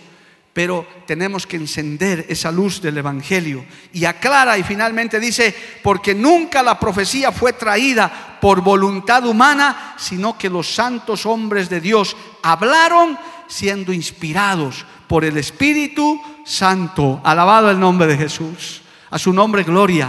pero 0.52 0.86
tenemos 1.06 1.46
que 1.46 1.56
encender 1.56 2.26
esa 2.28 2.52
luz 2.52 2.82
del 2.82 2.98
Evangelio. 2.98 3.64
Y 3.92 4.04
aclara 4.04 4.58
y 4.58 4.62
finalmente 4.62 5.18
dice, 5.18 5.54
porque 5.82 6.14
nunca 6.14 6.62
la 6.62 6.78
profecía 6.78 7.32
fue 7.32 7.54
traída 7.54 8.38
por 8.40 8.60
voluntad 8.60 9.24
humana, 9.26 9.94
sino 9.96 10.36
que 10.36 10.50
los 10.50 10.74
santos 10.74 11.24
hombres 11.24 11.70
de 11.70 11.80
Dios 11.80 12.16
hablaron 12.42 13.18
siendo 13.48 13.92
inspirados 13.92 14.84
por 15.06 15.24
el 15.24 15.38
Espíritu 15.38 16.20
Santo. 16.44 17.20
Alabado 17.24 17.70
el 17.70 17.80
nombre 17.80 18.06
de 18.06 18.18
Jesús. 18.18 18.82
A 19.10 19.18
su 19.18 19.32
nombre 19.32 19.62
gloria. 19.62 20.08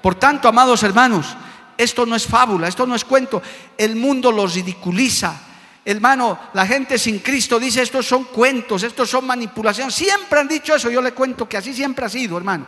Por 0.00 0.14
tanto, 0.14 0.48
amados 0.48 0.84
hermanos, 0.84 1.36
esto 1.76 2.06
no 2.06 2.14
es 2.14 2.26
fábula, 2.26 2.68
esto 2.68 2.86
no 2.86 2.94
es 2.94 3.04
cuento. 3.04 3.42
El 3.76 3.96
mundo 3.96 4.30
los 4.30 4.54
ridiculiza 4.54 5.40
Hermano, 5.88 6.36
la 6.52 6.66
gente 6.66 6.98
sin 6.98 7.20
Cristo 7.20 7.60
dice, 7.60 7.80
estos 7.80 8.04
son 8.08 8.24
cuentos, 8.24 8.82
estos 8.82 9.08
son 9.08 9.24
manipulaciones. 9.24 9.94
Siempre 9.94 10.40
han 10.40 10.48
dicho 10.48 10.74
eso, 10.74 10.90
yo 10.90 11.00
le 11.00 11.12
cuento 11.12 11.48
que 11.48 11.56
así 11.56 11.72
siempre 11.72 12.04
ha 12.04 12.08
sido, 12.08 12.36
hermano. 12.36 12.66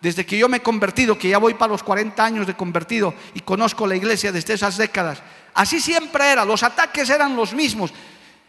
Desde 0.00 0.26
que 0.26 0.36
yo 0.36 0.48
me 0.48 0.56
he 0.56 0.62
convertido, 0.62 1.16
que 1.16 1.28
ya 1.28 1.38
voy 1.38 1.54
para 1.54 1.70
los 1.70 1.84
40 1.84 2.24
años 2.24 2.44
de 2.44 2.54
convertido 2.54 3.14
y 3.34 3.40
conozco 3.42 3.86
la 3.86 3.94
iglesia 3.94 4.32
desde 4.32 4.54
esas 4.54 4.76
décadas, 4.78 5.22
así 5.54 5.80
siempre 5.80 6.28
era, 6.28 6.44
los 6.44 6.64
ataques 6.64 7.08
eran 7.08 7.36
los 7.36 7.54
mismos. 7.54 7.92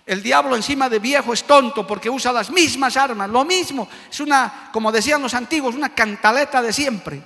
El 0.03 0.23
diablo 0.23 0.55
encima 0.55 0.89
de 0.89 0.97
viejo 0.97 1.31
es 1.31 1.43
tonto 1.43 1.85
porque 1.85 2.09
usa 2.09 2.31
las 2.31 2.49
mismas 2.49 2.97
armas, 2.97 3.29
lo 3.29 3.45
mismo. 3.45 3.87
Es 4.09 4.19
una, 4.19 4.71
como 4.73 4.91
decían 4.91 5.21
los 5.21 5.35
antiguos, 5.35 5.75
una 5.75 5.93
cantaleta 5.93 6.59
de 6.59 6.73
siempre, 6.73 7.21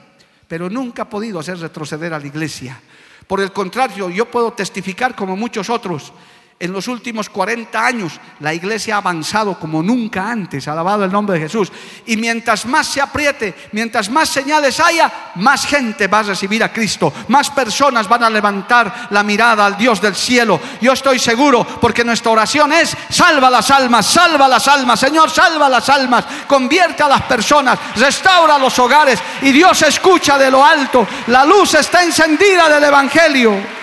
pero 0.45 0.69
nunca 0.69 1.03
ha 1.03 1.09
podido 1.09 1.39
hacer 1.39 1.57
retroceder 1.57 2.13
a 2.13 2.19
la 2.19 2.27
iglesia. 2.27 2.81
Por 3.27 3.39
el 3.39 3.53
contrario, 3.53 4.09
yo 4.09 4.29
puedo 4.29 4.51
testificar 4.51 5.15
como 5.15 5.37
muchos 5.37 5.69
otros 5.69 6.11
en 6.61 6.71
los 6.71 6.87
últimos 6.87 7.27
40 7.27 7.83
años 7.83 8.13
la 8.39 8.53
iglesia 8.53 8.93
ha 8.95 8.97
avanzado 8.99 9.57
como 9.59 9.81
nunca 9.81 10.29
antes, 10.29 10.67
alabado 10.67 11.03
el 11.03 11.11
nombre 11.11 11.35
de 11.35 11.45
Jesús. 11.45 11.71
Y 12.05 12.17
mientras 12.17 12.67
más 12.67 12.85
se 12.85 13.01
apriete, 13.01 13.55
mientras 13.71 14.09
más 14.11 14.29
señales 14.29 14.79
haya, 14.79 15.31
más 15.35 15.65
gente 15.65 16.07
va 16.07 16.19
a 16.19 16.23
recibir 16.23 16.63
a 16.63 16.71
Cristo, 16.71 17.11
más 17.29 17.49
personas 17.49 18.07
van 18.07 18.23
a 18.23 18.29
levantar 18.29 19.07
la 19.09 19.23
mirada 19.23 19.65
al 19.65 19.75
Dios 19.75 19.99
del 19.99 20.15
cielo. 20.15 20.61
Yo 20.79 20.93
estoy 20.93 21.17
seguro 21.17 21.65
porque 21.65 22.03
nuestra 22.03 22.31
oración 22.31 22.71
es, 22.73 22.95
salva 23.09 23.49
las 23.49 23.71
almas, 23.71 24.05
salva 24.05 24.47
las 24.47 24.67
almas, 24.67 24.99
Señor, 24.99 25.31
salva 25.31 25.67
las 25.67 25.89
almas, 25.89 26.25
convierte 26.45 27.01
a 27.01 27.09
las 27.09 27.23
personas, 27.23 27.79
restaura 27.95 28.59
los 28.59 28.77
hogares 28.77 29.19
y 29.41 29.51
Dios 29.51 29.81
escucha 29.81 30.37
de 30.37 30.51
lo 30.51 30.63
alto. 30.63 31.07
La 31.27 31.43
luz 31.43 31.73
está 31.73 32.03
encendida 32.03 32.69
del 32.69 32.83
Evangelio. 32.83 33.80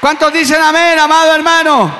¿Cuántos 0.00 0.32
dicen 0.32 0.62
amén, 0.62 0.98
amado 0.98 1.34
hermano? 1.34 1.92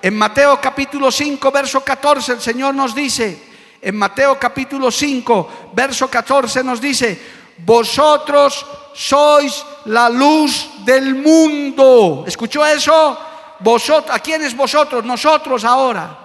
En 0.00 0.16
Mateo 0.16 0.58
capítulo 0.58 1.12
5, 1.12 1.50
verso 1.50 1.84
14, 1.84 2.32
el 2.32 2.40
Señor 2.40 2.74
nos 2.74 2.94
dice, 2.94 3.50
en 3.82 3.98
Mateo 3.98 4.38
capítulo 4.38 4.90
5, 4.90 5.72
verso 5.74 6.08
14 6.08 6.64
nos 6.64 6.80
dice, 6.80 7.20
vosotros 7.58 8.64
sois 8.94 9.62
la 9.84 10.08
luz 10.08 10.70
del 10.86 11.16
mundo. 11.16 12.24
¿Escuchó 12.26 12.64
eso? 12.64 13.18
Vosotros, 13.58 14.16
¿a 14.16 14.20
quiénes 14.20 14.56
vosotros? 14.56 15.04
Nosotros 15.04 15.62
ahora. 15.66 16.16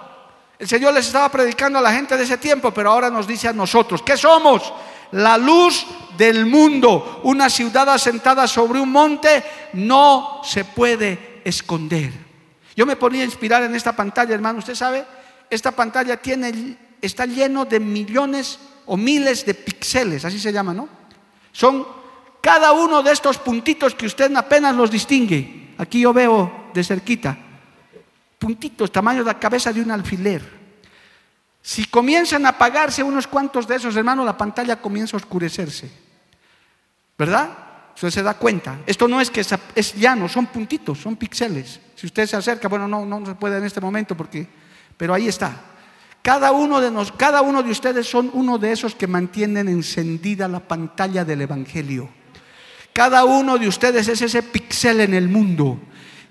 El 0.58 0.66
Señor 0.66 0.94
les 0.94 1.06
estaba 1.06 1.28
predicando 1.28 1.78
a 1.78 1.82
la 1.82 1.92
gente 1.92 2.16
de 2.16 2.24
ese 2.24 2.38
tiempo, 2.38 2.70
pero 2.70 2.92
ahora 2.92 3.10
nos 3.10 3.26
dice 3.26 3.46
a 3.46 3.52
nosotros, 3.52 4.00
¿qué 4.00 4.16
somos? 4.16 4.72
La 5.12 5.38
luz 5.38 5.86
del 6.16 6.46
mundo. 6.46 7.20
Una 7.24 7.48
ciudad 7.50 7.88
asentada 7.88 8.46
sobre 8.46 8.80
un 8.80 8.90
monte 8.90 9.44
no 9.74 10.40
se 10.44 10.64
puede 10.64 11.42
esconder. 11.44 12.12
Yo 12.74 12.86
me 12.86 12.96
ponía 12.96 13.22
a 13.22 13.26
inspirar 13.26 13.62
en 13.62 13.74
esta 13.74 13.94
pantalla, 13.94 14.34
hermano. 14.34 14.58
Usted 14.58 14.74
sabe, 14.74 15.04
esta 15.48 15.72
pantalla 15.72 16.16
tiene, 16.16 16.76
está 17.00 17.26
lleno 17.26 17.64
de 17.64 17.80
millones 17.80 18.58
o 18.86 18.96
miles 18.96 19.46
de 19.46 19.54
píxeles, 19.54 20.24
así 20.24 20.38
se 20.38 20.52
llama, 20.52 20.74
¿no? 20.74 20.88
Son 21.52 21.86
cada 22.40 22.72
uno 22.72 23.02
de 23.02 23.12
estos 23.12 23.38
puntitos 23.38 23.94
que 23.94 24.06
usted 24.06 24.34
apenas 24.36 24.74
los 24.74 24.90
distingue. 24.90 25.74
Aquí 25.78 26.00
yo 26.00 26.12
veo 26.12 26.70
de 26.72 26.84
cerquita 26.84 27.38
puntitos, 28.38 28.92
tamaño 28.92 29.20
de 29.20 29.26
la 29.26 29.38
cabeza 29.38 29.72
de 29.72 29.80
un 29.80 29.90
alfiler. 29.90 30.55
Si 31.66 31.84
comienzan 31.86 32.46
a 32.46 32.50
apagarse 32.50 33.02
unos 33.02 33.26
cuantos 33.26 33.66
de 33.66 33.74
esos, 33.74 33.96
hermano, 33.96 34.24
la 34.24 34.38
pantalla 34.38 34.76
comienza 34.76 35.16
a 35.16 35.18
oscurecerse. 35.18 35.90
¿Verdad? 37.18 37.58
Usted 37.92 38.10
se 38.10 38.22
da 38.22 38.34
cuenta. 38.34 38.78
Esto 38.86 39.08
no 39.08 39.20
es 39.20 39.32
que 39.32 39.40
es 39.74 39.94
llano, 39.96 40.28
son 40.28 40.46
puntitos, 40.46 41.00
son 41.00 41.16
píxeles. 41.16 41.80
Si 41.96 42.06
usted 42.06 42.24
se 42.28 42.36
acerca, 42.36 42.68
bueno, 42.68 42.86
no, 42.86 43.04
no 43.04 43.26
se 43.26 43.34
puede 43.34 43.58
en 43.58 43.64
este 43.64 43.80
momento 43.80 44.16
porque, 44.16 44.46
pero 44.96 45.12
ahí 45.12 45.26
está. 45.26 45.60
Cada 46.22 46.52
uno 46.52 46.80
de 46.80 46.92
nos, 46.92 47.10
cada 47.10 47.42
uno 47.42 47.64
de 47.64 47.72
ustedes 47.72 48.08
son 48.08 48.30
uno 48.32 48.58
de 48.58 48.70
esos 48.70 48.94
que 48.94 49.08
mantienen 49.08 49.66
encendida 49.66 50.46
la 50.46 50.60
pantalla 50.60 51.24
del 51.24 51.40
evangelio. 51.40 52.08
Cada 52.92 53.24
uno 53.24 53.58
de 53.58 53.66
ustedes 53.66 54.06
es 54.06 54.22
ese 54.22 54.44
píxel 54.44 55.00
en 55.00 55.14
el 55.14 55.28
mundo 55.28 55.80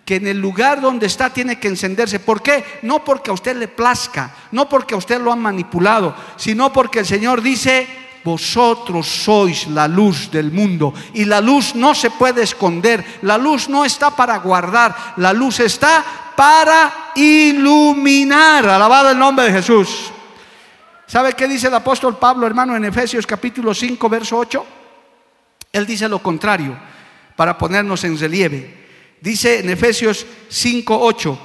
que 0.06 0.18
en 0.18 0.28
el 0.28 0.40
lugar 0.40 0.80
donde 0.80 1.08
está 1.08 1.32
tiene 1.32 1.60
que 1.60 1.68
encenderse. 1.68 2.20
¿Por 2.20 2.44
qué? 2.44 2.64
No 2.84 3.04
porque 3.04 3.32
a 3.32 3.34
usted 3.34 3.58
le 3.58 3.68
plazca, 3.68 4.34
no 4.52 4.70
porque 4.70 4.94
a 4.94 4.98
usted 4.98 5.20
lo 5.20 5.34
han 5.34 5.40
manipulado, 5.40 6.16
sino 6.38 6.72
porque 6.72 7.00
el 7.00 7.08
Señor 7.08 7.42
dice, 7.42 7.88
vosotros 8.24 9.08
sois 9.08 9.68
la 9.68 9.88
luz 9.88 10.30
del 10.30 10.52
mundo 10.52 10.94
y 11.14 11.26
la 11.26 11.42
luz 11.42 11.74
no 11.74 11.96
se 11.96 12.12
puede 12.12 12.44
esconder, 12.44 13.04
la 13.24 13.40
luz 13.40 13.68
no 13.68 13.84
está 13.84 14.12
para 14.12 14.38
guardar, 14.38 14.96
la 15.18 15.34
luz 15.34 15.60
está 15.60 16.06
para 16.36 17.12
iluminar. 17.16 18.70
Alabado 18.70 19.10
el 19.10 19.18
nombre 19.18 19.46
de 19.46 19.54
Jesús. 19.54 20.12
¿Sabe 21.08 21.34
qué 21.34 21.48
dice 21.48 21.68
el 21.68 21.74
apóstol 21.74 22.18
Pablo, 22.18 22.46
hermano, 22.46 22.76
en 22.76 22.86
Efesios 22.86 23.26
capítulo 23.26 23.74
5, 23.74 24.08
verso 24.08 24.38
8? 24.38 24.66
Él 25.72 25.86
dice 25.86 26.08
lo 26.08 26.20
contrario, 26.20 26.78
para 27.36 27.58
ponernos 27.58 28.04
en 28.04 28.20
relieve. 28.20 28.85
Dice 29.26 29.58
en 29.58 29.72
Efesios 29.72 30.24
5:8, 30.52 31.36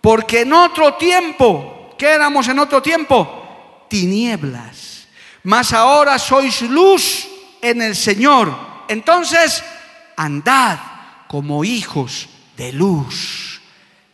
porque 0.00 0.40
en 0.40 0.54
otro 0.54 0.94
tiempo, 0.94 1.90
¿qué 1.98 2.06
éramos 2.06 2.48
en 2.48 2.58
otro 2.58 2.80
tiempo? 2.80 3.84
Tinieblas. 3.90 5.08
Mas 5.42 5.74
ahora 5.74 6.18
sois 6.18 6.62
luz 6.62 7.28
en 7.60 7.82
el 7.82 7.96
Señor. 7.96 8.56
Entonces, 8.88 9.62
andad 10.16 10.78
como 11.28 11.64
hijos 11.64 12.30
de 12.56 12.72
luz. 12.72 13.60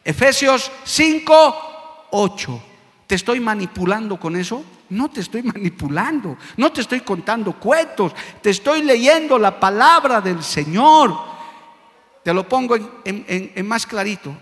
Efesios 0.05 0.69
5:8. 0.85 2.61
¿Te 3.07 3.15
estoy 3.15 3.39
manipulando 3.39 4.19
con 4.19 4.35
eso? 4.35 4.65
No 4.89 5.09
te 5.09 5.21
estoy 5.21 5.45
manipulando, 5.45 6.37
no 6.57 6.73
te 6.73 6.81
estoy 6.81 7.03
contando 7.03 7.53
cuentos, 7.53 8.13
te 8.43 8.51
estoy 8.51 8.83
leyendo 8.83 9.39
la 9.39 9.61
palabra 9.61 10.21
del 10.21 10.43
Señor. 10.43 11.38
Te 12.23 12.35
lo 12.35 12.49
pongo 12.49 12.77
en, 13.05 13.67
más 13.67 13.87
clarito. 13.87 14.35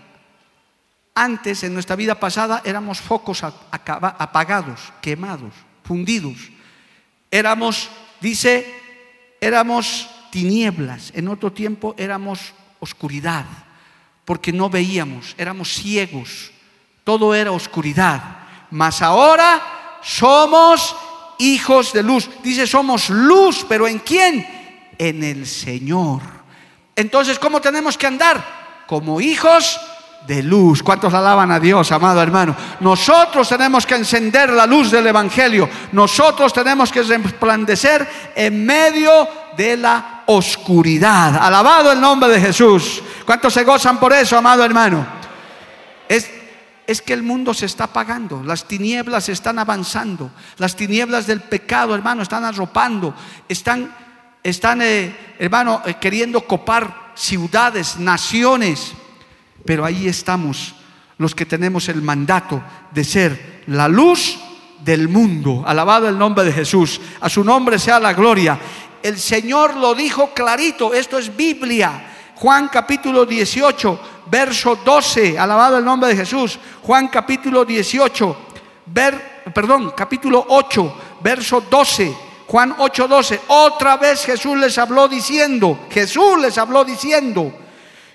Antes, 1.15 1.63
en 1.63 1.73
nuestra 1.73 1.95
vida 1.95 2.19
pasada, 2.19 2.61
éramos 2.63 2.99
focos 2.99 3.43
apagados, 3.43 4.93
quemados, 5.01 5.53
fundidos. 5.83 6.37
Éramos, 7.31 7.89
dice, 8.21 8.71
éramos 9.41 10.09
tinieblas. 10.31 11.11
En 11.15 11.27
otro 11.27 11.51
tiempo 11.51 11.95
éramos 11.97 12.53
oscuridad, 12.79 13.45
porque 14.25 14.53
no 14.53 14.69
veíamos, 14.69 15.33
éramos 15.37 15.73
ciegos. 15.73 16.51
Todo 17.03 17.33
era 17.33 17.51
oscuridad. 17.51 18.21
Mas 18.69 19.01
ahora 19.01 19.99
somos 20.03 20.95
hijos 21.39 21.93
de 21.93 22.03
luz. 22.03 22.29
Dice, 22.43 22.67
somos 22.67 23.09
luz, 23.09 23.65
pero 23.67 23.87
¿en 23.87 23.99
quién? 23.99 24.45
En 24.97 25.23
el 25.23 25.47
Señor. 25.47 26.36
Entonces, 26.97 27.37
¿cómo 27.37 27.61
tenemos 27.61 27.95
que 27.95 28.07
andar? 28.07 28.83
Como 28.87 29.21
hijos 29.21 29.79
de 30.25 30.41
luz. 30.41 30.81
¿Cuántos 30.81 31.13
alaban 31.13 31.51
a 31.51 31.59
Dios, 31.59 31.91
amado 31.91 32.21
hermano? 32.23 32.55
Nosotros 32.79 33.47
tenemos 33.47 33.85
que 33.85 33.95
encender 33.95 34.49
la 34.49 34.65
luz 34.65 34.89
del 34.89 35.05
Evangelio. 35.05 35.69
Nosotros 35.91 36.51
tenemos 36.51 36.91
que 36.91 37.03
resplandecer 37.03 38.33
en 38.35 38.65
medio 38.65 39.29
de 39.55 39.77
la 39.77 40.23
oscuridad. 40.25 41.37
Alabado 41.37 41.91
el 41.91 42.01
nombre 42.01 42.29
de 42.29 42.41
Jesús. 42.41 43.03
¿Cuántos 43.25 43.53
se 43.53 43.63
gozan 43.63 43.99
por 43.99 44.11
eso, 44.11 44.35
amado 44.35 44.65
hermano? 44.65 45.05
Es, 46.09 46.31
es 46.87 47.03
que 47.03 47.13
el 47.13 47.21
mundo 47.21 47.53
se 47.53 47.67
está 47.67 47.83
apagando, 47.83 48.41
las 48.43 48.65
tinieblas 48.65 49.29
están 49.29 49.59
avanzando, 49.59 50.31
las 50.57 50.75
tinieblas 50.75 51.27
del 51.27 51.41
pecado, 51.41 51.93
hermano, 51.93 52.23
están 52.23 52.43
arropando, 52.43 53.13
están 53.47 54.06
están, 54.43 54.81
eh, 54.81 55.15
hermano, 55.39 55.81
eh, 55.85 55.95
queriendo 55.99 56.41
copar 56.41 57.11
ciudades, 57.15 57.97
naciones, 57.97 58.93
pero 59.65 59.83
ahí 59.83 60.07
estamos 60.07 60.75
los 61.17 61.33
que 61.33 61.45
tenemos 61.45 61.89
el 61.89 62.01
mandato 62.01 62.61
de 62.91 63.03
ser 63.03 63.63
la 63.67 63.87
luz 63.87 64.37
del 64.83 65.07
mundo. 65.07 65.63
Alabado 65.65 66.07
el 66.07 66.17
nombre 66.17 66.45
de 66.45 66.53
Jesús. 66.53 67.01
A 67.19 67.29
su 67.29 67.43
nombre 67.43 67.79
sea 67.79 67.99
la 67.99 68.13
gloria. 68.13 68.59
El 69.01 69.17
Señor 69.17 69.75
lo 69.75 69.95
dijo 69.95 70.33
clarito, 70.33 70.93
esto 70.93 71.17
es 71.17 71.35
Biblia. 71.35 72.13
Juan 72.35 72.67
capítulo 72.67 73.25
18, 73.25 73.99
verso 74.29 74.79
12. 74.83 75.39
Alabado 75.39 75.77
el 75.79 75.85
nombre 75.85 76.09
de 76.09 76.17
Jesús. 76.17 76.59
Juan 76.83 77.07
capítulo 77.07 77.65
18, 77.65 78.37
ver, 78.85 79.43
perdón, 79.53 79.91
capítulo 79.95 80.45
8, 80.49 80.97
verso 81.21 81.61
12. 81.69 82.26
Juan 82.47 82.75
8:12, 82.77 83.41
otra 83.47 83.97
vez 83.97 84.23
Jesús 84.23 84.57
les 84.57 84.77
habló 84.77 85.09
diciendo, 85.09 85.87
Jesús 85.91 86.39
les 86.39 86.57
habló 86.57 86.85
diciendo, 86.85 87.51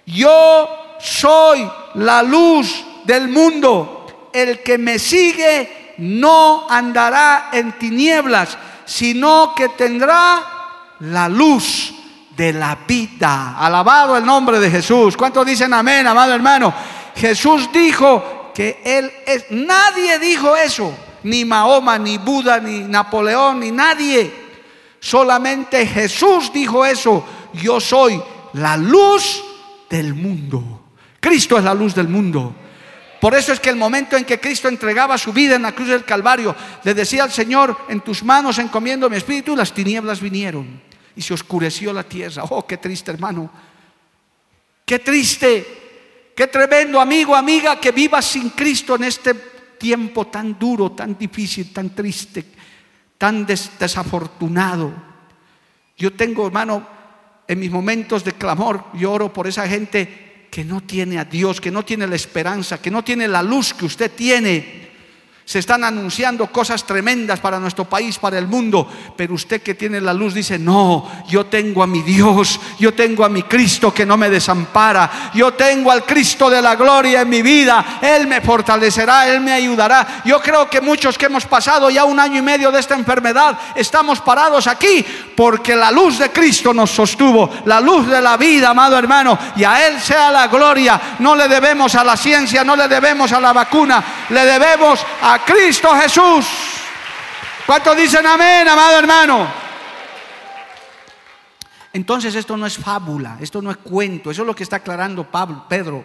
yo 0.07 0.69
soy 0.99 1.71
la 1.95 2.23
luz 2.23 2.83
del 3.05 3.29
mundo, 3.29 4.31
el 4.33 4.63
que 4.63 4.79
me 4.79 4.99
sigue 4.99 5.95
no 5.99 6.67
andará 6.71 7.51
en 7.53 7.73
tinieblas, 7.73 8.57
sino 8.87 9.55
que 9.55 9.69
tendrá 9.71 10.43
la 11.01 11.29
luz 11.29 11.93
de 12.35 12.55
la 12.55 12.79
vida. 12.89 13.57
Alabado 13.59 14.17
el 14.17 14.25
nombre 14.25 14.59
de 14.59 14.71
Jesús. 14.71 15.15
¿Cuántos 15.15 15.45
dicen 15.45 15.75
amén, 15.75 16.07
amado 16.07 16.33
hermano? 16.33 16.73
Jesús 17.15 17.71
dijo 17.71 18.51
que 18.55 18.81
Él 18.83 19.13
es, 19.27 19.45
nadie 19.51 20.19
dijo 20.19 20.57
eso 20.57 20.95
ni 21.25 21.45
Mahoma, 21.45 21.99
ni 21.99 22.19
Buda, 22.19 22.59
ni 22.59 22.81
Napoleón, 22.81 23.61
ni 23.61 23.71
nadie. 23.71 24.33
Solamente 25.01 25.87
Jesús 25.87 26.53
dijo 26.53 26.85
eso. 26.85 27.25
Yo 27.55 27.81
soy 27.81 28.21
la 28.55 28.77
luz 28.77 29.43
del 29.91 30.15
mundo. 30.15 30.83
Cristo 31.21 31.59
es 31.59 31.65
la 31.65 31.75
luz 31.75 31.95
del 31.95 32.09
mundo. 32.09 32.55
Por 33.21 33.35
eso 33.35 33.53
es 33.53 33.61
que 33.61 33.71
el 33.71 33.77
momento 33.77 34.17
en 34.17 34.25
que 34.25 34.41
Cristo 34.41 34.69
entregaba 34.69 35.17
su 35.17 35.33
vida 35.33 35.55
en 35.55 35.63
la 35.63 35.73
cruz 35.73 35.89
del 35.89 36.05
Calvario, 36.05 36.57
le 36.83 36.93
decía 36.93 37.23
al 37.23 37.31
Señor, 37.31 37.77
en 37.89 38.01
tus 38.01 38.25
manos 38.25 38.59
encomiendo 38.59 39.09
mi 39.09 39.17
espíritu, 39.17 39.55
las 39.55 39.73
tinieblas 39.73 40.21
vinieron 40.21 40.83
y 41.15 41.23
se 41.23 41.33
oscureció 41.33 41.93
la 41.93 42.03
tierra. 42.03 42.43
Oh, 42.51 42.67
qué 42.67 42.79
triste 42.79 43.13
hermano. 43.13 43.49
Qué 44.85 44.99
triste, 44.99 46.33
qué 46.35 46.49
tremendo 46.49 47.01
amigo, 47.01 47.37
amiga, 47.37 47.79
que 47.79 47.93
viva 47.93 48.21
sin 48.21 48.51
Cristo 48.51 48.97
en 48.97 49.05
este 49.05 49.52
tiempo 49.83 50.29
tan 50.29 50.57
duro, 50.61 50.93
tan 50.93 51.19
difícil, 51.19 51.73
tan 51.73 51.91
triste, 51.91 52.45
tan 53.19 53.45
desafortunado. 53.45 54.93
Yo 55.97 56.13
tengo, 56.13 56.47
hermano, 56.47 56.87
en 57.49 57.59
mis 57.59 57.69
momentos 57.69 58.23
de 58.23 58.31
clamor, 58.35 58.85
lloro 58.95 59.33
por 59.33 59.49
esa 59.49 59.67
gente 59.67 60.47
que 60.53 60.65
no 60.65 60.83
tiene 60.83 61.19
a 61.19 61.25
Dios, 61.25 61.61
que 61.61 61.73
no 61.73 61.85
tiene 61.85 62.07
la 62.07 62.15
esperanza, 62.15 62.81
que 62.81 62.93
no 62.93 63.03
tiene 63.03 63.27
la 63.27 63.43
luz 63.43 63.75
que 63.75 63.87
usted 63.87 64.13
tiene. 64.13 64.92
Se 65.45 65.59
están 65.59 65.83
anunciando 65.83 66.47
cosas 66.47 66.85
tremendas 66.85 67.41
para 67.41 67.59
nuestro 67.59 67.85
país, 67.85 68.19
para 68.19 68.39
el 68.39 68.47
mundo, 68.47 68.89
pero 69.17 69.35
usted 69.35 69.61
que 69.61 69.75
tiene 69.75 70.01
la 70.01 70.15
luz 70.15 70.35
dice, 70.35 70.59
no, 70.59 71.11
yo 71.29 71.47
tengo 71.47 71.83
a 71.83 71.87
mi 71.87 72.01
Dios, 72.03 72.61
yo 72.79 72.95
tengo 72.95 73.25
a 73.25 73.29
mi 73.29 73.43
Cristo 73.43 73.93
que 73.93 74.07
no 74.07 74.17
me 74.17 74.31
desampara, 74.31 75.31
yo 75.35 75.53
tengo 75.55 75.91
al 75.91 76.05
Cristo 76.05 76.49
de 76.49 76.63
la 76.63 76.77
gloria 76.77 77.23
en 77.23 77.29
mi 77.29 77.43
vida, 77.43 77.99
Él 78.01 78.29
me 78.29 78.41
fortalecerá, 78.41 79.29
Él 79.29 79.41
me 79.41 79.53
ayudará. 79.53 80.23
Yo 80.25 80.41
creo 80.41 80.71
que 80.71 80.81
muchos 80.81 81.19
que 81.19 81.27
hemos 81.27 81.45
pasado 81.45 81.91
ya 81.91 82.05
un 82.05 82.21
año 82.21 82.39
y 82.39 82.43
medio 82.43 82.71
de 82.71 82.81
esta 82.81 82.95
enfermedad, 82.95 83.59
estamos 83.75 84.21
parados 84.21 84.67
aquí 84.67 85.05
porque 85.37 85.75
la 85.75 85.91
luz 85.91 86.19
de 86.19 86.31
Cristo 86.31 86.73
nos 86.73 86.91
sostuvo, 86.91 87.51
la 87.65 87.81
luz 87.81 88.07
de 88.07 88.21
la 88.21 88.37
vida, 88.37 88.71
amado 88.71 88.97
hermano, 88.97 89.39
y 89.57 89.65
a 89.65 89.87
Él 89.87 90.01
sea 90.01 90.31
la 90.31 90.47
gloria. 90.47 91.01
No 91.19 91.35
le 91.35 91.49
debemos 91.49 91.95
a 91.95 92.05
la 92.05 92.17
ciencia, 92.17 92.65
no 92.65 92.77
le 92.77 92.89
debemos 92.89 93.33
a 93.33 93.41
la 93.41 93.53
vacuna, 93.53 94.03
le 94.31 94.45
debemos 94.45 95.05
a 95.23 95.42
Cristo 95.47 95.89
Jesús. 95.95 96.47
¿Cuántos 97.67 97.97
dicen 97.97 98.27
amén, 98.27 98.69
amado 98.69 98.99
hermano? 98.99 99.63
Entonces 101.93 102.35
esto 102.35 102.57
no 102.57 102.67
es 102.67 102.79
fábula, 102.79 103.37
esto 103.41 103.61
no 103.61 103.71
es 103.71 103.77
cuento, 103.77 104.31
eso 104.31 104.43
es 104.43 104.47
lo 104.47 104.55
que 104.55 104.63
está 104.63 104.77
aclarando 104.77 105.25
Pablo, 105.25 105.67
Pedro. 105.69 106.05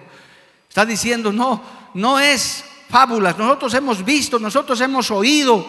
Está 0.67 0.85
diciendo, 0.85 1.31
no, 1.31 1.61
no 1.93 2.19
es 2.19 2.63
fábulas, 2.89 3.37
nosotros 3.37 3.73
hemos 3.73 4.03
visto, 4.03 4.37
nosotros 4.37 4.79
hemos 4.81 5.09
oído. 5.11 5.65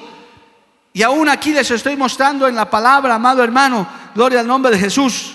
Y 0.93 1.03
aún 1.03 1.29
aquí 1.29 1.53
les 1.53 1.71
estoy 1.71 1.97
mostrando 1.97 2.49
en 2.49 2.57
la 2.57 2.69
palabra, 2.69 3.15
amado 3.15 3.45
hermano, 3.45 3.87
gloria 4.15 4.41
al 4.41 4.47
nombre 4.47 4.73
de 4.73 4.79
Jesús. 4.79 5.35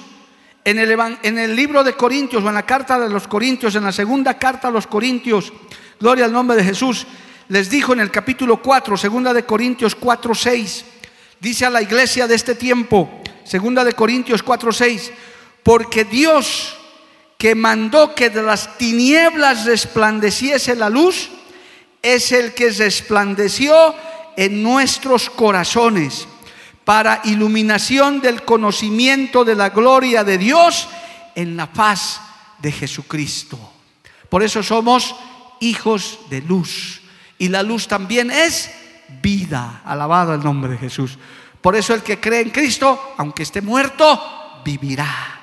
En 0.66 0.80
el, 0.80 0.98
en 1.24 1.38
el 1.38 1.56
libro 1.56 1.84
de 1.84 1.94
Corintios 1.94 2.44
o 2.44 2.48
en 2.48 2.54
la 2.54 2.66
carta 2.66 2.98
de 3.00 3.10
los 3.10 3.28
Corintios, 3.28 3.76
en 3.76 3.84
la 3.84 3.92
segunda 3.92 4.38
carta 4.38 4.70
a 4.70 4.72
los 4.72 4.88
Corintios, 4.88 5.52
gloria 6.00 6.26
al 6.26 6.32
nombre 6.32 6.56
de 6.56 6.64
Jesús, 6.64 7.06
les 7.54 7.70
dijo 7.70 7.94
en 7.94 8.00
el 8.00 8.10
capítulo 8.10 8.64
4, 8.64 8.98
segunda 8.98 9.32
de 9.32 9.46
Corintios 9.46 9.94
4, 9.94 10.34
6, 10.34 10.86
dice 11.40 11.68
a 11.68 11.70
la 11.70 11.84
iglesia 11.84 12.26
de 12.26 12.34
este 12.34 12.56
tiempo, 12.56 13.22
segunda 13.44 13.84
de 13.84 13.94
Corintios 13.94 14.42
4, 14.42 14.72
6, 14.72 15.12
porque 15.62 16.04
Dios 16.04 16.76
que 17.38 17.54
mandó 17.54 18.16
que 18.16 18.32
de 18.32 18.42
las 18.42 18.76
tinieblas 18.80 19.66
resplandeciese 19.66 20.76
la 20.76 20.90
luz, 20.90 21.30
es 22.02 22.32
el 22.32 22.56
que 22.56 22.72
resplandeció 22.72 23.94
en 24.36 24.64
nuestros 24.64 25.30
corazones 25.30 26.28
para 26.84 27.22
iluminación 27.26 28.20
del 28.20 28.42
conocimiento 28.42 29.46
de 29.46 29.54
la 29.54 29.70
gloria 29.70 30.24
de 30.24 30.40
Dios 30.40 30.88
en 31.36 31.56
la 31.56 31.72
paz 31.72 32.20
de 32.58 32.72
Jesucristo. 32.72 33.60
Por 34.28 34.42
eso 34.42 34.64
somos 34.64 35.16
hijos 35.60 36.18
de 36.32 36.42
luz. 36.42 37.03
Y 37.38 37.50
la 37.50 37.64
luz 37.64 37.88
también 37.88 38.32
es 38.32 38.72
vida. 39.22 39.82
Alabado 39.86 40.34
el 40.34 40.44
nombre 40.44 40.72
de 40.72 40.78
Jesús. 40.78 41.18
Por 41.62 41.76
eso 41.76 41.94
el 41.94 42.04
que 42.04 42.20
cree 42.20 42.42
en 42.42 42.50
Cristo, 42.50 43.16
aunque 43.18 43.44
esté 43.44 43.62
muerto, 43.62 44.62
vivirá. 44.66 45.40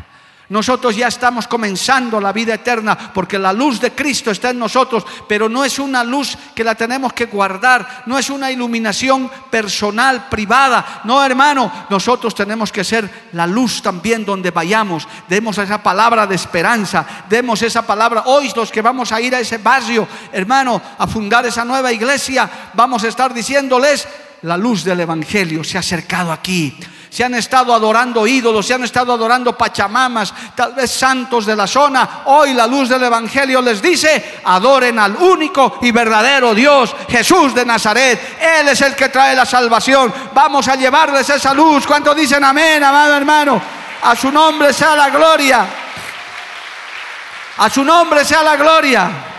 Nosotros 0.50 0.96
ya 0.96 1.06
estamos 1.06 1.46
comenzando 1.46 2.20
la 2.20 2.32
vida 2.32 2.54
eterna 2.54 2.98
porque 3.14 3.38
la 3.38 3.52
luz 3.52 3.80
de 3.80 3.92
Cristo 3.92 4.32
está 4.32 4.50
en 4.50 4.58
nosotros, 4.58 5.06
pero 5.28 5.48
no 5.48 5.64
es 5.64 5.78
una 5.78 6.02
luz 6.02 6.36
que 6.56 6.64
la 6.64 6.74
tenemos 6.74 7.12
que 7.12 7.26
guardar, 7.26 8.02
no 8.06 8.18
es 8.18 8.30
una 8.30 8.50
iluminación 8.50 9.30
personal, 9.48 10.26
privada. 10.28 11.02
No, 11.04 11.24
hermano, 11.24 11.70
nosotros 11.88 12.34
tenemos 12.34 12.72
que 12.72 12.82
ser 12.82 13.28
la 13.30 13.46
luz 13.46 13.80
también 13.80 14.24
donde 14.24 14.50
vayamos. 14.50 15.06
Demos 15.28 15.56
esa 15.56 15.80
palabra 15.84 16.26
de 16.26 16.34
esperanza, 16.34 17.06
demos 17.28 17.62
esa 17.62 17.86
palabra. 17.86 18.24
Hoy 18.26 18.50
los 18.56 18.72
que 18.72 18.82
vamos 18.82 19.12
a 19.12 19.20
ir 19.20 19.32
a 19.36 19.38
ese 19.38 19.58
barrio, 19.58 20.08
hermano, 20.32 20.82
a 20.98 21.06
fundar 21.06 21.46
esa 21.46 21.64
nueva 21.64 21.92
iglesia, 21.92 22.50
vamos 22.74 23.04
a 23.04 23.08
estar 23.08 23.32
diciéndoles, 23.32 24.08
la 24.42 24.57
luz 24.57 24.85
del 24.85 25.00
Evangelio 25.00 25.62
se 25.64 25.76
ha 25.76 25.81
acercado 25.81 26.33
aquí 26.33 26.76
se 27.11 27.24
han 27.24 27.35
estado 27.35 27.74
adorando 27.74 28.24
ídolos, 28.24 28.64
se 28.64 28.74
han 28.74 28.85
estado 28.85 29.12
adorando 29.12 29.59
pachamamas, 29.59 30.33
tal 30.55 30.74
vez 30.74 30.92
santos 30.92 31.44
de 31.44 31.57
la 31.57 31.66
zona. 31.66 32.22
Hoy 32.26 32.55
la 32.55 32.68
luz 32.68 32.88
del 32.88 33.03
Evangelio 33.03 33.61
les 33.61 33.83
dice, 33.83 34.40
adoren 34.44 34.96
al 34.96 35.16
único 35.16 35.79
y 35.83 35.90
verdadero 35.90 36.55
Dios, 36.55 36.94
Jesús 37.09 37.53
de 37.53 37.66
Nazaret. 37.66 38.38
Él 38.40 38.68
es 38.68 38.81
el 38.81 38.94
que 38.94 39.09
trae 39.09 39.35
la 39.35 39.44
salvación. 39.44 40.14
Vamos 40.33 40.68
a 40.68 40.76
llevarles 40.76 41.29
esa 41.29 41.53
luz. 41.53 41.85
¿Cuántos 41.85 42.14
dicen 42.14 42.44
amén, 42.44 42.83
amado 42.85 43.16
hermano? 43.16 43.61
A 44.05 44.14
su 44.14 44.31
nombre 44.31 44.72
sea 44.72 44.94
la 44.94 45.11
gloria. 45.11 45.66
A 47.59 47.68
su 47.68 47.85
nombre 47.85 48.24
sea 48.24 48.44
la 48.44 48.57
gloria. 48.57 49.30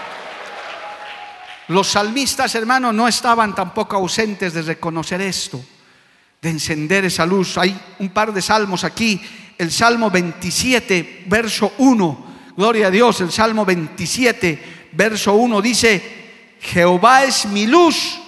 Los 1.68 1.90
salmistas, 1.90 2.54
hermanos, 2.56 2.94
no 2.94 3.08
estaban 3.08 3.56
tampoco 3.56 3.96
ausentes 3.96 4.54
de 4.54 4.62
reconocer 4.62 5.22
esto 5.22 5.64
de 6.42 6.50
encender 6.50 7.06
esa 7.06 7.26
luz. 7.26 7.58
Hay 7.58 7.80
un 8.00 8.10
par 8.10 8.34
de 8.34 8.42
salmos 8.42 8.84
aquí. 8.84 9.22
El 9.58 9.72
Salmo 9.72 10.10
27, 10.10 11.26
verso 11.28 11.74
1. 11.78 12.32
Gloria 12.58 12.88
a 12.88 12.92
Dios. 12.92 13.22
El 13.22 13.32
Salmo 13.32 13.64
27, 13.64 14.90
verso 14.94 15.34
1 15.34 15.62
dice, 15.62 16.02
Jehová 16.60 17.24
es 17.24 17.46
mi 17.46 17.68
luz 17.68 18.20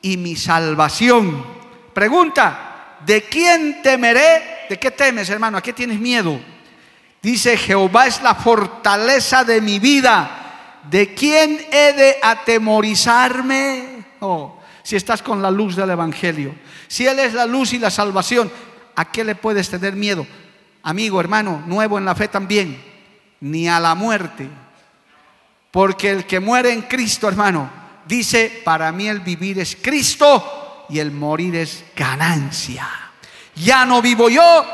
y 0.00 0.16
mi 0.16 0.36
salvación. 0.36 1.44
Pregunta, 1.92 2.96
¿de 3.04 3.22
quién 3.24 3.82
temeré? 3.82 4.66
¿De 4.70 4.78
qué 4.78 4.90
temes, 4.90 5.28
hermano? 5.28 5.58
¿A 5.58 5.62
qué 5.62 5.74
tienes 5.74 6.00
miedo? 6.00 6.40
Dice, 7.20 7.58
Jehová 7.58 8.06
es 8.06 8.22
la 8.22 8.34
fortaleza 8.34 9.44
de 9.44 9.60
mi 9.60 9.78
vida. 9.78 10.39
¿De 10.88 11.14
quién 11.14 11.60
he 11.70 11.92
de 11.92 12.16
atemorizarme? 12.22 14.04
Oh, 14.20 14.58
si 14.82 14.96
estás 14.96 15.22
con 15.22 15.42
la 15.42 15.50
luz 15.50 15.76
del 15.76 15.90
Evangelio. 15.90 16.54
Si 16.88 17.06
Él 17.06 17.18
es 17.18 17.34
la 17.34 17.46
luz 17.46 17.72
y 17.72 17.78
la 17.78 17.90
salvación, 17.90 18.50
¿a 18.96 19.10
qué 19.10 19.24
le 19.24 19.34
puedes 19.34 19.68
tener 19.68 19.94
miedo? 19.94 20.26
Amigo, 20.82 21.20
hermano, 21.20 21.62
nuevo 21.66 21.98
en 21.98 22.04
la 22.04 22.14
fe 22.14 22.28
también, 22.28 22.82
ni 23.40 23.68
a 23.68 23.78
la 23.78 23.94
muerte. 23.94 24.48
Porque 25.70 26.10
el 26.10 26.26
que 26.26 26.40
muere 26.40 26.72
en 26.72 26.82
Cristo, 26.82 27.28
hermano, 27.28 27.70
dice, 28.06 28.62
para 28.64 28.90
mí 28.90 29.06
el 29.06 29.20
vivir 29.20 29.58
es 29.58 29.76
Cristo 29.80 30.86
y 30.88 30.98
el 30.98 31.12
morir 31.12 31.54
es 31.56 31.84
ganancia. 31.94 32.88
Ya 33.54 33.84
no 33.84 34.00
vivo 34.02 34.28
yo, 34.28 34.64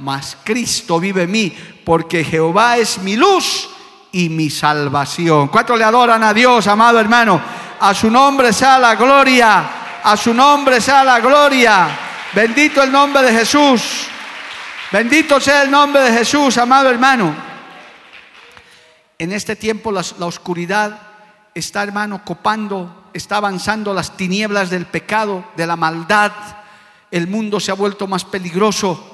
mas 0.00 0.36
Cristo 0.44 1.00
vive 1.00 1.22
en 1.22 1.30
mí, 1.30 1.56
porque 1.84 2.24
Jehová 2.24 2.76
es 2.76 2.98
mi 2.98 3.16
luz 3.16 3.71
y 4.12 4.28
mi 4.28 4.50
salvación. 4.50 5.48
¿Cuántos 5.48 5.78
le 5.78 5.84
adoran 5.84 6.22
a 6.22 6.32
Dios, 6.32 6.66
amado 6.66 7.00
hermano? 7.00 7.40
A 7.80 7.94
su 7.94 8.10
nombre 8.10 8.52
sea 8.52 8.78
la 8.78 8.94
gloria 8.94 9.82
a 10.02 10.16
su 10.16 10.34
nombre 10.34 10.80
sea 10.80 11.04
la 11.04 11.20
gloria. 11.20 11.88
Bendito 12.34 12.82
el 12.82 12.90
nombre 12.90 13.22
de 13.22 13.32
Jesús. 13.32 14.06
Bendito 14.90 15.40
sea 15.40 15.62
el 15.62 15.70
nombre 15.70 16.02
de 16.02 16.12
Jesús, 16.18 16.58
amado 16.58 16.90
hermano. 16.90 17.34
En 19.18 19.32
este 19.32 19.56
tiempo 19.56 19.92
la, 19.92 20.04
la 20.18 20.26
oscuridad 20.26 20.98
está, 21.54 21.82
hermano, 21.82 22.22
copando, 22.24 23.08
está 23.14 23.36
avanzando 23.36 23.94
las 23.94 24.16
tinieblas 24.16 24.70
del 24.70 24.86
pecado, 24.86 25.44
de 25.56 25.66
la 25.66 25.76
maldad. 25.76 26.32
El 27.10 27.28
mundo 27.28 27.60
se 27.60 27.70
ha 27.70 27.74
vuelto 27.74 28.06
más 28.06 28.24
peligroso, 28.24 29.11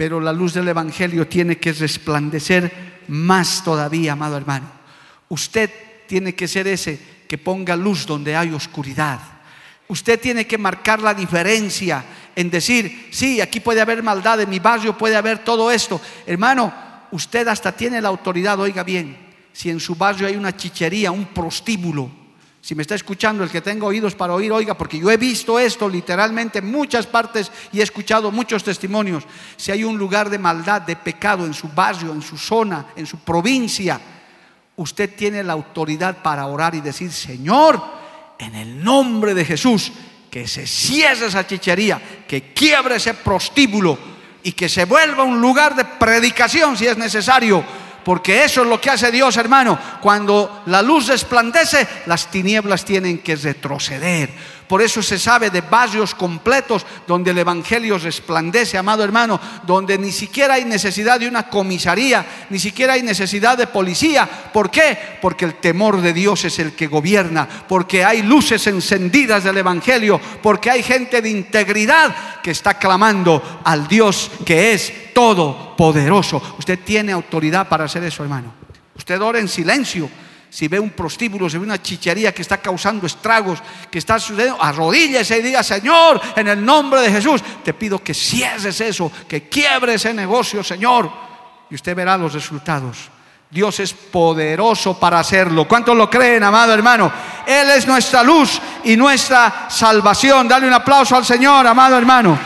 pero 0.00 0.18
la 0.18 0.32
luz 0.32 0.54
del 0.54 0.66
Evangelio 0.66 1.28
tiene 1.28 1.58
que 1.58 1.74
resplandecer 1.74 3.02
más 3.08 3.62
todavía, 3.62 4.12
amado 4.12 4.38
hermano. 4.38 4.66
Usted 5.28 5.70
tiene 6.06 6.34
que 6.34 6.48
ser 6.48 6.66
ese 6.68 6.98
que 7.28 7.36
ponga 7.36 7.76
luz 7.76 8.06
donde 8.06 8.34
hay 8.34 8.50
oscuridad. 8.50 9.20
Usted 9.88 10.18
tiene 10.18 10.46
que 10.46 10.56
marcar 10.56 11.02
la 11.02 11.12
diferencia 11.12 12.02
en 12.34 12.48
decir, 12.48 13.08
sí, 13.10 13.42
aquí 13.42 13.60
puede 13.60 13.82
haber 13.82 14.02
maldad, 14.02 14.40
en 14.40 14.48
mi 14.48 14.58
barrio 14.58 14.96
puede 14.96 15.16
haber 15.16 15.44
todo 15.44 15.70
esto. 15.70 16.00
Hermano, 16.24 16.72
usted 17.10 17.46
hasta 17.48 17.70
tiene 17.70 18.00
la 18.00 18.08
autoridad, 18.08 18.58
oiga 18.58 18.82
bien, 18.82 19.18
si 19.52 19.68
en 19.68 19.80
su 19.80 19.96
barrio 19.96 20.26
hay 20.26 20.36
una 20.36 20.56
chichería, 20.56 21.10
un 21.10 21.26
prostíbulo, 21.26 22.10
si 22.60 22.74
me 22.74 22.82
está 22.82 22.94
escuchando 22.94 23.42
el 23.42 23.50
que 23.50 23.62
tenga 23.62 23.86
oídos 23.86 24.14
para 24.14 24.34
oír, 24.34 24.52
oiga, 24.52 24.76
porque 24.76 24.98
yo 24.98 25.10
he 25.10 25.16
visto 25.16 25.58
esto 25.58 25.88
literalmente 25.88 26.58
en 26.58 26.70
muchas 26.70 27.06
partes 27.06 27.50
y 27.72 27.80
he 27.80 27.82
escuchado 27.82 28.30
muchos 28.30 28.62
testimonios. 28.62 29.24
Si 29.56 29.72
hay 29.72 29.82
un 29.82 29.96
lugar 29.96 30.28
de 30.28 30.38
maldad, 30.38 30.82
de 30.82 30.96
pecado 30.96 31.46
en 31.46 31.54
su 31.54 31.68
barrio, 31.68 32.12
en 32.12 32.20
su 32.20 32.36
zona, 32.36 32.88
en 32.96 33.06
su 33.06 33.18
provincia, 33.20 33.98
usted 34.76 35.14
tiene 35.16 35.42
la 35.42 35.54
autoridad 35.54 36.22
para 36.22 36.46
orar 36.46 36.74
y 36.74 36.82
decir, 36.82 37.10
Señor, 37.10 37.82
en 38.38 38.54
el 38.54 38.84
nombre 38.84 39.32
de 39.34 39.44
Jesús, 39.44 39.90
que 40.30 40.46
se 40.46 40.66
cierre 40.66 41.26
esa 41.26 41.46
chichería, 41.46 42.00
que 42.28 42.52
quiebre 42.52 42.96
ese 42.96 43.14
prostíbulo 43.14 43.98
y 44.42 44.52
que 44.52 44.68
se 44.68 44.84
vuelva 44.84 45.24
un 45.24 45.40
lugar 45.40 45.74
de 45.74 45.84
predicación 45.84 46.76
si 46.76 46.86
es 46.86 46.96
necesario. 46.96 47.64
Porque 48.04 48.44
eso 48.44 48.62
es 48.62 48.68
lo 48.68 48.80
que 48.80 48.90
hace 48.90 49.10
Dios, 49.10 49.36
hermano. 49.36 49.78
Cuando 50.00 50.62
la 50.66 50.82
luz 50.82 51.06
resplandece, 51.08 51.86
las 52.06 52.30
tinieblas 52.30 52.84
tienen 52.84 53.18
que 53.18 53.36
retroceder. 53.36 54.30
Por 54.70 54.82
eso 54.82 55.02
se 55.02 55.18
sabe 55.18 55.50
de 55.50 55.62
barrios 55.62 56.14
completos 56.14 56.86
donde 57.04 57.32
el 57.32 57.38
Evangelio 57.38 57.98
resplandece, 57.98 58.78
amado 58.78 59.02
hermano, 59.02 59.40
donde 59.66 59.98
ni 59.98 60.12
siquiera 60.12 60.54
hay 60.54 60.64
necesidad 60.64 61.18
de 61.18 61.26
una 61.26 61.48
comisaría, 61.48 62.24
ni 62.50 62.60
siquiera 62.60 62.92
hay 62.92 63.02
necesidad 63.02 63.58
de 63.58 63.66
policía. 63.66 64.30
¿Por 64.52 64.70
qué? 64.70 64.96
Porque 65.20 65.44
el 65.44 65.54
temor 65.54 66.00
de 66.00 66.12
Dios 66.12 66.44
es 66.44 66.60
el 66.60 66.74
que 66.74 66.86
gobierna, 66.86 67.48
porque 67.66 68.04
hay 68.04 68.22
luces 68.22 68.64
encendidas 68.68 69.42
del 69.42 69.58
Evangelio, 69.58 70.20
porque 70.40 70.70
hay 70.70 70.84
gente 70.84 71.20
de 71.20 71.30
integridad 71.30 72.40
que 72.40 72.52
está 72.52 72.74
clamando 72.74 73.60
al 73.64 73.88
Dios 73.88 74.30
que 74.46 74.72
es 74.72 75.12
todopoderoso. 75.12 76.40
Usted 76.60 76.78
tiene 76.84 77.10
autoridad 77.10 77.68
para 77.68 77.86
hacer 77.86 78.04
eso, 78.04 78.22
hermano. 78.22 78.54
Usted 78.94 79.20
ora 79.20 79.40
en 79.40 79.48
silencio 79.48 80.08
si 80.50 80.66
ve 80.66 80.80
un 80.80 80.90
prostíbulo, 80.90 81.48
si 81.48 81.56
ve 81.56 81.64
una 81.64 81.80
chichería 81.80 82.34
que 82.34 82.42
está 82.42 82.58
causando 82.58 83.06
estragos, 83.06 83.62
que 83.88 83.98
está 83.98 84.18
sucediendo, 84.18 84.60
arrodíllese 84.60 85.38
y 85.38 85.42
diga, 85.42 85.62
Señor, 85.62 86.20
en 86.34 86.48
el 86.48 86.64
nombre 86.64 87.00
de 87.00 87.12
Jesús, 87.12 87.40
te 87.64 87.72
pido 87.72 88.02
que 88.02 88.12
cierres 88.12 88.80
eso, 88.80 89.10
que 89.28 89.48
quiebre 89.48 89.94
ese 89.94 90.12
negocio, 90.12 90.64
Señor. 90.64 91.10
Y 91.70 91.76
usted 91.76 91.94
verá 91.94 92.18
los 92.18 92.32
resultados. 92.34 93.10
Dios 93.48 93.78
es 93.80 93.92
poderoso 93.92 94.98
para 94.98 95.20
hacerlo. 95.20 95.66
¿Cuántos 95.66 95.96
lo 95.96 96.10
creen, 96.10 96.42
amado 96.42 96.72
hermano? 96.72 97.12
Él 97.46 97.70
es 97.70 97.86
nuestra 97.86 98.22
luz 98.22 98.60
y 98.84 98.96
nuestra 98.96 99.66
salvación. 99.68 100.48
Dale 100.48 100.66
un 100.66 100.72
aplauso 100.72 101.16
al 101.16 101.24
Señor, 101.24 101.66
amado 101.66 101.96
hermano. 101.96 102.38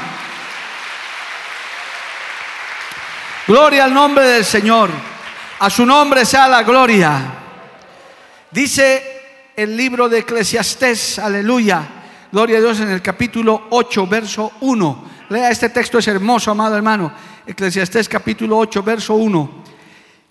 Gloria 3.47 3.85
al 3.85 3.93
nombre 3.93 4.27
del 4.27 4.45
Señor. 4.45 4.91
A 5.59 5.71
su 5.71 5.85
nombre 5.85 6.25
sea 6.25 6.49
la 6.49 6.63
gloria. 6.63 7.44
Dice 8.55 9.51
el 9.57 9.77
libro 9.77 10.09
de 10.09 10.21
Eclesiastés, 10.21 11.19
aleluya, 11.19 11.83
gloria 12.31 12.59
a 12.59 12.61
Dios 12.61 12.79
en 12.79 12.89
el 12.89 13.03
capítulo 13.03 13.67
8, 13.71 14.07
verso 14.07 14.53
1. 14.61 15.05
Lea 15.31 15.51
este 15.51 15.71
texto, 15.71 15.99
es 15.99 16.07
hermoso, 16.07 16.53
amado 16.53 16.77
hermano. 16.77 17.13
Eclesiastés 17.45 18.09
capítulo 18.09 18.57
8, 18.59 18.81
verso 18.85 19.15
1. 19.15 19.65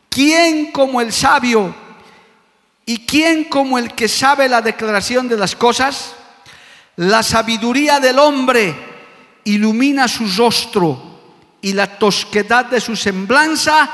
¿Quién 0.07 0.71
como 0.71 1.01
el 1.01 1.11
sabio 1.11 1.75
y 2.85 3.05
quién 3.05 3.43
como 3.43 3.77
el 3.77 3.93
que 3.93 4.07
sabe 4.07 4.47
la 4.47 4.61
declaración 4.61 5.27
de 5.27 5.35
las 5.35 5.57
cosas? 5.57 6.15
La 6.95 7.23
sabiduría 7.23 7.99
del 7.99 8.19
hombre 8.19 8.73
ilumina 9.43 10.07
su 10.07 10.31
rostro 10.37 11.19
y 11.61 11.73
la 11.73 11.99
tosquedad 11.99 12.67
de 12.67 12.79
su 12.79 12.95
semblanza 12.95 13.89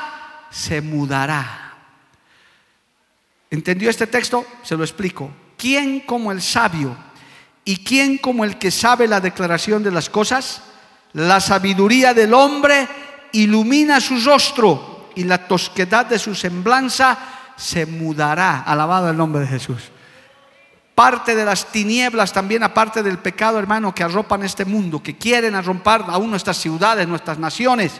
se 0.52 0.82
mudará. 0.82 1.69
¿Entendió 3.50 3.90
este 3.90 4.08
texto? 4.08 4.46
Se 4.64 4.78
lo 4.78 4.84
explico. 4.84 5.32
¿Quién 5.58 6.02
como 6.02 6.32
el 6.32 6.42
sabio 6.42 6.96
y 7.66 7.84
quién 7.84 8.18
como 8.18 8.44
el 8.46 8.58
que 8.58 8.72
sabe 8.72 9.08
la 9.08 9.20
declaración 9.20 9.84
de 9.84 9.92
las 9.92 10.10
cosas? 10.10 10.62
La 11.14 11.40
sabiduría 11.40 12.14
del 12.14 12.34
hombre 12.34 12.88
ilumina 13.34 14.00
su 14.00 14.20
rostro 14.24 15.10
y 15.16 15.24
la 15.24 15.48
tosquedad 15.48 16.06
de 16.06 16.20
su 16.20 16.36
semblanza 16.36 17.18
se 17.58 17.86
mudará. 17.86 18.62
Alabado 18.62 19.10
el 19.10 19.18
nombre 19.18 19.42
de 19.42 19.48
Jesús. 19.48 19.92
Parte 20.94 21.34
de 21.36 21.46
las 21.46 21.72
tinieblas 21.72 22.32
también, 22.32 22.62
aparte 22.62 23.02
del 23.02 23.20
pecado, 23.20 23.58
hermano, 23.58 23.96
que 23.96 24.04
arropan 24.04 24.44
este 24.44 24.66
mundo, 24.66 25.02
que 25.02 25.18
quieren 25.18 25.56
arropar 25.56 26.06
aún 26.08 26.30
nuestras 26.30 26.58
ciudades, 26.58 27.08
nuestras 27.08 27.40
naciones, 27.40 27.94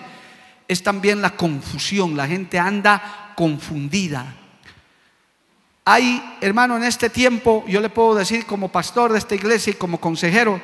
es 0.68 0.84
también 0.84 1.22
la 1.22 1.32
confusión. 1.32 2.16
La 2.16 2.28
gente 2.28 2.60
anda 2.60 3.34
confundida. 3.36 4.36
Hay, 5.92 6.38
hermano, 6.40 6.78
en 6.78 6.84
este 6.84 7.10
tiempo, 7.10 7.66
yo 7.68 7.82
le 7.82 7.90
puedo 7.90 8.14
decir 8.14 8.46
como 8.46 8.72
pastor 8.72 9.12
de 9.12 9.18
esta 9.18 9.34
iglesia 9.34 9.72
y 9.72 9.76
como 9.76 10.00
consejero, 10.00 10.62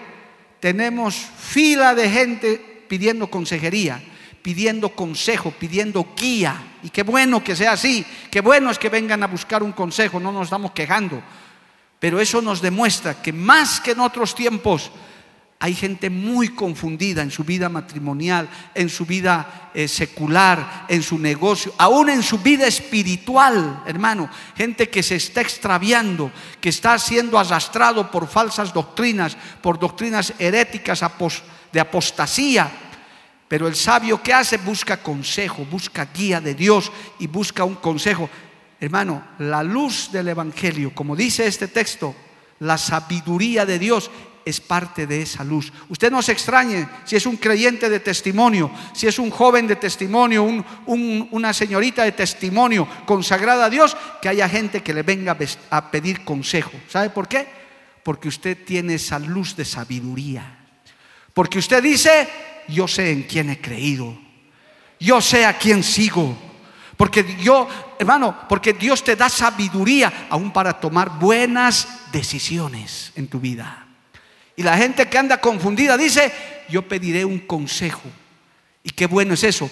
tenemos 0.60 1.16
fila 1.16 1.96
de 1.96 2.08
gente 2.08 2.84
pidiendo 2.88 3.26
consejería, 3.26 4.04
pidiendo 4.44 4.90
consejo, 4.90 5.50
pidiendo 5.50 6.10
guía. 6.16 6.78
Y 6.84 6.92
qué 6.92 7.02
bueno 7.02 7.44
que 7.44 7.56
sea 7.56 7.72
así, 7.72 8.06
qué 8.30 8.40
bueno 8.40 8.70
es 8.70 8.78
que 8.78 8.90
vengan 8.90 9.24
a 9.24 9.28
buscar 9.28 9.64
un 9.64 9.72
consejo, 9.72 10.20
no 10.20 10.32
nos 10.32 10.44
estamos 10.44 10.74
quejando. 10.74 11.20
Pero 11.98 12.20
eso 12.20 12.40
nos 12.40 12.62
demuestra 12.62 13.20
que 13.20 13.34
más 13.34 13.82
que 13.82 13.94
en 13.94 14.02
otros 14.02 14.36
tiempos, 14.36 14.92
hay 15.60 15.74
gente 15.74 16.10
muy 16.10 16.50
confundida 16.50 17.22
en 17.22 17.32
su 17.32 17.44
vida 17.44 17.70
matrimonial, 17.70 18.50
en 18.74 18.90
su 18.90 19.06
vida 19.06 19.72
eh, 19.74 19.88
secular, 19.88 20.86
en 20.90 21.02
su 21.02 21.18
negocio, 21.18 21.74
aún 21.78 22.10
en 22.10 22.24
su 22.24 22.40
vida 22.40 22.68
espiritual, 22.68 23.82
hermano. 23.86 24.30
Gente 24.56 24.90
que 24.90 25.02
se 25.02 25.16
está 25.16 25.42
extraviando, 25.42 26.30
que 26.60 26.70
está 26.70 27.00
siendo 27.00 27.40
arrastrado 27.40 28.12
por 28.12 28.28
falsas 28.28 28.74
doctrinas, 28.74 29.38
por 29.62 29.80
doctrinas 29.80 30.34
heréticas 30.40 31.02
de 31.72 31.80
apostasía. 31.80 32.70
Pero 33.48 33.68
el 33.68 33.76
sabio 33.76 34.22
que 34.22 34.34
hace 34.34 34.58
busca 34.58 34.98
consejo, 34.98 35.66
busca 35.66 36.10
guía 36.14 36.42
de 36.42 36.54
Dios 36.54 36.92
y 37.18 37.28
busca 37.28 37.64
un 37.64 37.76
consejo. 37.76 38.30
Hermano, 38.80 39.24
la 39.40 39.64
luz 39.64 40.12
del 40.12 40.28
Evangelio, 40.28 40.94
como 40.94 41.16
dice 41.16 41.48
este 41.48 41.70
texto, 41.70 42.14
la 42.60 42.78
sabiduría 42.78 43.66
de 43.66 43.80
Dios 43.80 44.12
es 44.46 44.62
parte 44.62 45.08
de 45.08 45.24
esa 45.24 45.44
luz. 45.44 45.74
Usted 45.90 46.12
no 46.12 46.22
se 46.22 46.32
extrañe 46.32 46.88
si 47.04 47.16
es 47.16 47.26
un 47.26 47.36
creyente 47.36 47.90
de 47.90 48.00
testimonio, 48.00 48.70
si 48.94 49.08
es 49.08 49.18
un 49.18 49.32
joven 49.32 49.66
de 49.66 49.76
testimonio, 49.76 50.64
una 50.86 51.52
señorita 51.52 52.04
de 52.04 52.12
testimonio 52.12 52.88
consagrada 53.06 53.66
a 53.66 53.70
Dios, 53.70 53.98
que 54.22 54.30
haya 54.30 54.48
gente 54.48 54.84
que 54.84 54.94
le 54.94 55.02
venga 55.02 55.36
a 55.72 55.92
pedir 55.92 56.24
consejo. 56.24 56.72
¿Sabe 56.88 57.10
por 57.10 57.28
qué? 57.28 57.48
Porque 58.04 58.28
usted 58.28 58.64
tiene 58.64 58.94
esa 58.96 59.18
luz 59.18 59.56
de 59.56 59.66
sabiduría. 59.66 60.60
Porque 61.34 61.58
usted 61.58 61.82
dice, 61.82 62.30
yo 62.68 62.88
sé 62.88 63.12
en 63.12 63.24
quién 63.24 63.50
he 63.50 63.60
creído, 63.60 64.16
yo 65.00 65.20
sé 65.22 65.46
a 65.46 65.58
quién 65.58 65.84
sigo. 65.84 66.38
Porque 66.96 67.36
yo, 67.42 67.68
hermano, 68.00 68.48
porque 68.48 68.74
Dios 68.74 69.04
te 69.04 69.16
da 69.16 69.28
sabiduría 69.28 70.28
aún 70.30 70.54
para 70.54 70.80
tomar 70.80 71.20
buenas 71.20 72.10
decisiones 72.12 73.12
en 73.16 73.28
tu 73.28 73.40
vida. 73.40 73.85
Y 74.56 74.64
la 74.64 74.78
gente 74.78 75.08
que 75.08 75.18
anda 75.18 75.42
confundida 75.42 75.98
dice, 75.98 76.32
yo 76.70 76.88
pediré 76.88 77.26
un 77.26 77.40
consejo. 77.40 78.10
Y 78.84 78.92
qué 78.92 79.08
bueno 79.08 79.34
es 79.34 79.44
eso. 79.44 79.70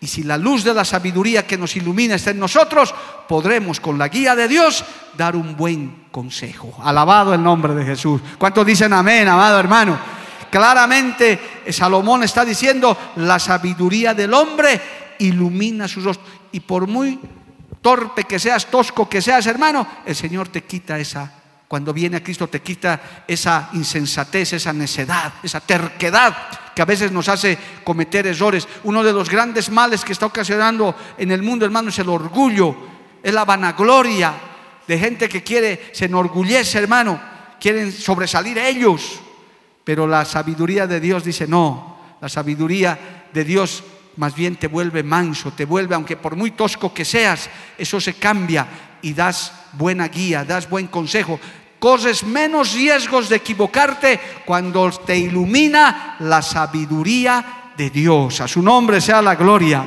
Y 0.00 0.06
si 0.06 0.22
la 0.22 0.36
luz 0.36 0.64
de 0.64 0.74
la 0.74 0.84
sabiduría 0.84 1.46
que 1.46 1.56
nos 1.56 1.76
ilumina 1.76 2.16
está 2.16 2.30
en 2.30 2.38
nosotros, 2.38 2.94
podremos 3.28 3.80
con 3.80 3.98
la 3.98 4.08
guía 4.08 4.34
de 4.34 4.48
Dios 4.48 4.84
dar 5.16 5.36
un 5.36 5.56
buen 5.56 6.06
consejo. 6.10 6.74
Alabado 6.82 7.32
el 7.32 7.42
nombre 7.42 7.74
de 7.74 7.84
Jesús. 7.84 8.20
¿Cuántos 8.38 8.66
dicen 8.66 8.92
amén, 8.92 9.28
amado 9.28 9.58
hermano? 9.58 9.98
Claramente 10.50 11.62
Salomón 11.70 12.22
está 12.22 12.44
diciendo, 12.44 12.96
la 13.16 13.38
sabiduría 13.38 14.14
del 14.14 14.34
hombre 14.34 14.80
ilumina 15.20 15.88
sus 15.88 16.04
rostro. 16.04 16.26
Y 16.52 16.60
por 16.60 16.86
muy 16.86 17.18
torpe 17.80 18.24
que 18.24 18.38
seas, 18.38 18.66
tosco 18.66 19.08
que 19.08 19.22
seas, 19.22 19.46
hermano, 19.46 19.86
el 20.04 20.14
Señor 20.14 20.48
te 20.48 20.64
quita 20.64 20.98
esa 20.98 21.43
cuando 21.68 21.92
viene 21.92 22.18
a 22.18 22.22
Cristo 22.22 22.48
te 22.48 22.60
quita 22.62 23.24
esa 23.26 23.70
insensatez, 23.72 24.52
esa 24.52 24.72
necedad, 24.72 25.34
esa 25.42 25.60
terquedad 25.60 26.36
que 26.74 26.82
a 26.82 26.84
veces 26.84 27.10
nos 27.12 27.28
hace 27.28 27.56
cometer 27.82 28.26
errores. 28.26 28.68
Uno 28.84 29.02
de 29.02 29.12
los 29.12 29.30
grandes 29.30 29.70
males 29.70 30.04
que 30.04 30.12
está 30.12 30.26
ocasionando 30.26 30.94
en 31.16 31.30
el 31.30 31.42
mundo, 31.42 31.64
hermano, 31.64 31.88
es 31.88 31.98
el 31.98 32.08
orgullo, 32.08 32.76
es 33.22 33.32
la 33.32 33.44
vanagloria 33.44 34.34
de 34.86 34.98
gente 34.98 35.28
que 35.28 35.42
quiere, 35.42 35.90
se 35.92 36.04
enorgullece, 36.06 36.78
hermano, 36.78 37.20
quieren 37.60 37.90
sobresalir 37.90 38.58
ellos. 38.58 39.20
Pero 39.84 40.06
la 40.06 40.24
sabiduría 40.24 40.86
de 40.86 41.00
Dios 41.00 41.24
dice, 41.24 41.46
no, 41.46 41.98
la 42.20 42.28
sabiduría 42.28 43.26
de 43.32 43.44
Dios 43.44 43.84
más 44.16 44.34
bien 44.34 44.56
te 44.56 44.68
vuelve 44.68 45.02
manso, 45.02 45.52
te 45.52 45.64
vuelve, 45.64 45.94
aunque 45.94 46.16
por 46.16 46.36
muy 46.36 46.52
tosco 46.52 46.94
que 46.94 47.04
seas, 47.04 47.48
eso 47.76 48.00
se 48.00 48.14
cambia 48.14 48.66
y 49.04 49.12
das 49.12 49.52
buena 49.72 50.08
guía, 50.08 50.44
das 50.44 50.68
buen 50.68 50.88
consejo. 50.88 51.38
Corres 51.78 52.24
menos 52.24 52.72
riesgos 52.72 53.28
de 53.28 53.36
equivocarte 53.36 54.18
cuando 54.46 54.90
te 54.90 55.16
ilumina 55.18 56.16
la 56.20 56.40
sabiduría 56.40 57.72
de 57.76 57.90
Dios. 57.90 58.40
A 58.40 58.48
su 58.48 58.62
nombre 58.62 59.02
sea 59.02 59.20
la 59.20 59.34
gloria. 59.34 59.86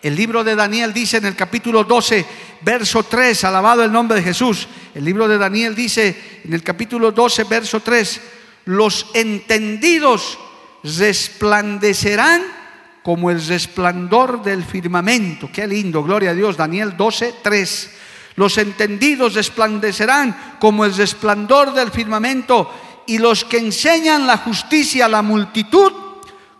El 0.00 0.14
libro 0.14 0.44
de 0.44 0.54
Daniel 0.54 0.94
dice 0.94 1.16
en 1.16 1.26
el 1.26 1.34
capítulo 1.34 1.82
12, 1.82 2.24
verso 2.60 3.02
3, 3.02 3.42
alabado 3.44 3.82
el 3.82 3.90
nombre 3.90 4.18
de 4.18 4.22
Jesús. 4.22 4.68
El 4.94 5.04
libro 5.04 5.26
de 5.26 5.36
Daniel 5.36 5.74
dice 5.74 6.40
en 6.44 6.54
el 6.54 6.62
capítulo 6.62 7.10
12, 7.10 7.44
verso 7.44 7.80
3, 7.80 8.20
los 8.66 9.08
entendidos 9.14 10.38
resplandecerán 10.84 12.59
como 13.02 13.30
el 13.30 13.44
resplandor 13.46 14.42
del 14.42 14.64
firmamento. 14.64 15.50
Qué 15.52 15.66
lindo, 15.66 16.02
gloria 16.02 16.30
a 16.30 16.34
Dios. 16.34 16.56
Daniel 16.56 16.96
12, 16.96 17.34
3. 17.42 17.90
Los 18.36 18.58
entendidos 18.58 19.34
resplandecerán 19.34 20.56
como 20.60 20.84
el 20.84 20.94
resplandor 20.94 21.72
del 21.72 21.90
firmamento 21.90 22.70
y 23.06 23.18
los 23.18 23.44
que 23.44 23.58
enseñan 23.58 24.26
la 24.26 24.38
justicia 24.38 25.06
a 25.06 25.08
la 25.08 25.22
multitud 25.22 25.92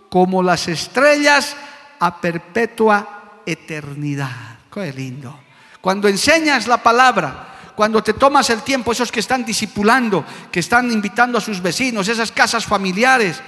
como 0.09 0.43
las 0.43 0.69
estrellas 0.69 1.57
a 2.01 2.21
perpetua 2.21 3.43
eternidad. 3.47 4.59
Qué 4.73 4.93
lindo. 4.93 5.39
Cuando 5.81 6.09
enseñas 6.09 6.67
la 6.67 6.83
palabra, 6.83 7.73
cuando 7.77 8.03
te 8.03 8.15
tomas 8.15 8.51
el 8.51 8.63
tiempo, 8.63 8.93
esos 8.93 9.13
que 9.13 9.21
están 9.21 9.45
discipulando, 9.45 10.25
que 10.51 10.61
están 10.61 10.91
invitando 10.91 11.39
a 11.39 11.41
sus 11.41 11.63
vecinos, 11.63 12.09
esas 12.09 12.33
casas 12.33 12.67
familiares, 12.67 13.41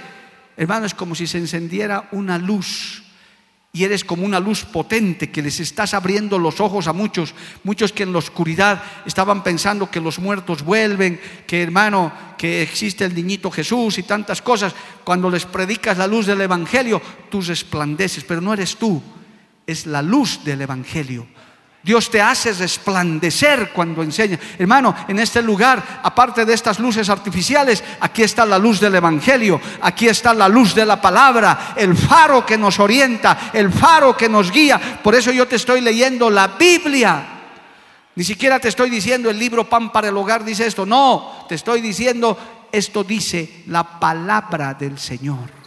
hermano, 0.57 0.85
es 0.85 0.93
como 0.93 1.15
si 1.15 1.27
se 1.27 1.37
encendiera 1.37 2.09
una 2.11 2.37
luz 2.37 3.03
y 3.75 3.83
eres 3.83 4.05
como 4.05 4.23
una 4.23 4.39
luz 4.39 4.65
potente 4.65 5.31
que 5.31 5.41
les 5.41 5.59
estás 5.59 5.95
abriendo 5.95 6.37
los 6.37 6.61
ojos 6.61 6.85
a 6.85 6.93
muchos, 6.93 7.33
muchos 7.63 7.91
que 7.91 8.03
en 8.03 8.13
la 8.13 8.19
oscuridad 8.19 8.83
estaban 9.03 9.43
pensando 9.43 9.89
que 9.89 9.99
los 9.99 10.19
muertos 10.19 10.61
vuelven, 10.63 11.19
que 11.47 11.63
hermano, 11.63 12.13
que 12.37 12.61
existe 12.61 13.03
el 13.03 13.15
niñito 13.15 13.49
Jesús 13.49 13.97
y 13.97 14.03
tantas 14.03 14.43
cosas. 14.43 14.75
Cuando 15.03 15.27
les 15.27 15.45
predicas 15.45 15.97
la 15.97 16.05
luz 16.05 16.27
del 16.27 16.41
Evangelio, 16.41 17.01
tú 17.31 17.41
resplandeces, 17.41 18.23
pero 18.23 18.41
no 18.41 18.53
eres 18.53 18.75
tú, 18.75 19.01
es 19.65 19.87
la 19.87 20.03
luz 20.03 20.43
del 20.43 20.61
Evangelio. 20.61 21.25
Dios 21.83 22.09
te 22.09 22.21
hace 22.21 22.53
resplandecer 22.53 23.71
cuando 23.73 24.03
enseña. 24.03 24.39
Hermano, 24.57 24.95
en 25.05 25.19
este 25.19 25.41
lugar, 25.41 25.99
aparte 26.01 26.45
de 26.45 26.53
estas 26.53 26.79
luces 26.79 27.09
artificiales, 27.09 27.83
aquí 27.99 28.23
está 28.23 28.45
la 28.45 28.57
luz 28.57 28.79
del 28.79 28.95
Evangelio, 28.95 29.59
aquí 29.81 30.07
está 30.07 30.33
la 30.33 30.47
luz 30.47 30.73
de 30.73 30.85
la 30.85 31.01
palabra, 31.01 31.73
el 31.75 31.93
faro 31.97 32.45
que 32.45 32.57
nos 32.57 32.79
orienta, 32.79 33.51
el 33.51 33.69
faro 33.69 34.15
que 34.15 34.29
nos 34.29 34.49
guía. 34.49 34.79
Por 35.03 35.13
eso 35.13 35.29
yo 35.33 35.45
te 35.45 35.57
estoy 35.57 35.81
leyendo 35.81 36.29
la 36.29 36.47
Biblia. 36.47 37.25
Ni 38.15 38.23
siquiera 38.23 38.61
te 38.61 38.69
estoy 38.69 38.89
diciendo 38.89 39.29
el 39.29 39.37
libro 39.37 39.67
Pan 39.67 39.91
para 39.91 40.07
el 40.07 40.15
Hogar 40.15 40.45
dice 40.45 40.65
esto. 40.65 40.85
No, 40.85 41.45
te 41.49 41.55
estoy 41.55 41.81
diciendo, 41.81 42.37
esto 42.71 43.03
dice 43.03 43.63
la 43.67 43.99
palabra 43.99 44.73
del 44.73 44.97
Señor. 44.97 45.62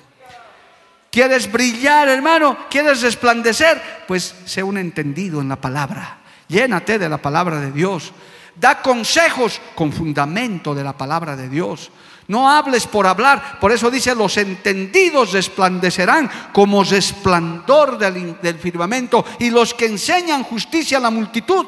¿Quieres 1.16 1.50
brillar, 1.50 2.10
hermano? 2.10 2.58
¿Quieres 2.68 3.00
resplandecer? 3.00 3.80
Pues 4.06 4.34
sé 4.44 4.62
un 4.62 4.76
entendido 4.76 5.40
en 5.40 5.48
la 5.48 5.56
palabra. 5.56 6.18
Llénate 6.46 6.98
de 6.98 7.08
la 7.08 7.16
palabra 7.16 7.58
de 7.58 7.72
Dios. 7.72 8.12
Da 8.54 8.82
consejos 8.82 9.58
con 9.74 9.94
fundamento 9.94 10.74
de 10.74 10.84
la 10.84 10.92
palabra 10.92 11.34
de 11.34 11.48
Dios. 11.48 11.90
No 12.28 12.50
hables 12.50 12.86
por 12.86 13.06
hablar. 13.06 13.58
Por 13.58 13.72
eso 13.72 13.90
dice, 13.90 14.14
los 14.14 14.36
entendidos 14.36 15.32
resplandecerán 15.32 16.30
como 16.52 16.84
resplandor 16.84 17.96
del, 17.96 18.38
del, 18.42 18.58
firmamento 18.58 19.24
y 19.38 19.48
los 19.48 19.72
que 19.72 19.86
enseñan 19.86 20.42
justicia 20.42 20.98
a 20.98 21.00
la 21.00 21.10
multitud 21.10 21.64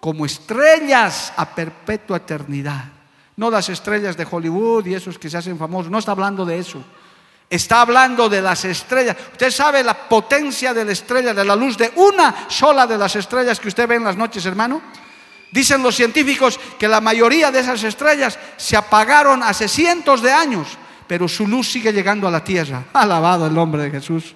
como 0.00 0.26
estrellas 0.26 1.32
a 1.36 1.48
perpetua 1.54 2.16
eternidad. 2.16 2.86
No 3.36 3.48
las 3.48 3.68
estrellas 3.68 4.16
de 4.16 4.26
Hollywood 4.28 4.86
y 4.86 4.94
esos 4.94 5.20
que 5.20 5.30
se 5.30 5.36
hacen 5.36 5.56
famosos. 5.56 5.88
No 5.88 6.00
está 6.00 6.10
hablando 6.10 6.44
de 6.44 6.58
eso. 6.58 6.82
Está 7.52 7.82
hablando 7.82 8.30
de 8.30 8.40
las 8.40 8.64
estrellas. 8.64 9.14
Usted 9.32 9.50
sabe 9.50 9.84
la 9.84 9.92
potencia 9.92 10.72
de 10.72 10.86
la 10.86 10.92
estrella, 10.92 11.34
de 11.34 11.44
la 11.44 11.54
luz 11.54 11.76
de 11.76 11.92
una 11.96 12.46
sola 12.48 12.86
de 12.86 12.96
las 12.96 13.14
estrellas 13.14 13.60
que 13.60 13.68
usted 13.68 13.86
ve 13.86 13.96
en 13.96 14.04
las 14.04 14.16
noches, 14.16 14.46
hermano. 14.46 14.80
Dicen 15.50 15.82
los 15.82 15.94
científicos 15.94 16.58
que 16.78 16.88
la 16.88 17.02
mayoría 17.02 17.50
de 17.50 17.60
esas 17.60 17.82
estrellas 17.82 18.38
se 18.56 18.74
apagaron 18.74 19.42
hace 19.42 19.68
cientos 19.68 20.22
de 20.22 20.32
años, 20.32 20.66
pero 21.06 21.28
su 21.28 21.46
luz 21.46 21.70
sigue 21.70 21.92
llegando 21.92 22.26
a 22.26 22.30
la 22.30 22.42
tierra. 22.42 22.84
Alabado 22.94 23.46
el 23.46 23.52
nombre 23.52 23.82
de 23.82 23.90
Jesús. 23.90 24.34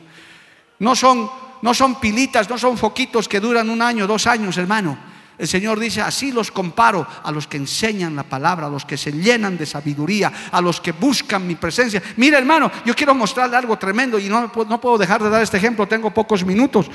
No 0.80 0.94
son, 0.94 1.30
no 1.62 1.72
son 1.72 1.98
pilitas, 1.98 2.50
no 2.50 2.58
son 2.58 2.76
foquitos 2.76 3.28
que 3.28 3.40
duran 3.40 3.70
un 3.70 3.80
año, 3.80 4.06
dos 4.06 4.26
años, 4.26 4.58
hermano. 4.58 4.98
El 5.38 5.46
Señor 5.46 5.78
dice, 5.78 6.00
así 6.00 6.32
los 6.32 6.50
comparo 6.50 7.06
a 7.22 7.30
los 7.30 7.46
que 7.46 7.58
enseñan 7.58 8.16
la 8.16 8.22
palabra, 8.22 8.66
a 8.66 8.70
los 8.70 8.86
que 8.86 8.96
se 8.96 9.12
llenan 9.12 9.58
de 9.58 9.66
sabiduría, 9.66 10.32
a 10.50 10.60
los 10.62 10.80
que 10.80 10.92
buscan 10.92 11.46
mi 11.46 11.56
presencia. 11.56 12.02
Mira 12.16 12.38
hermano, 12.38 12.70
yo 12.86 12.94
quiero 12.94 13.14
mostrarle 13.14 13.56
algo 13.56 13.76
tremendo 13.76 14.18
y 14.18 14.28
no, 14.28 14.50
no 14.68 14.80
puedo 14.80 14.96
dejar 14.96 15.22
de 15.22 15.28
dar 15.28 15.42
este 15.42 15.58
ejemplo, 15.58 15.86
tengo 15.86 16.10
pocos 16.10 16.44
minutos. 16.44 16.86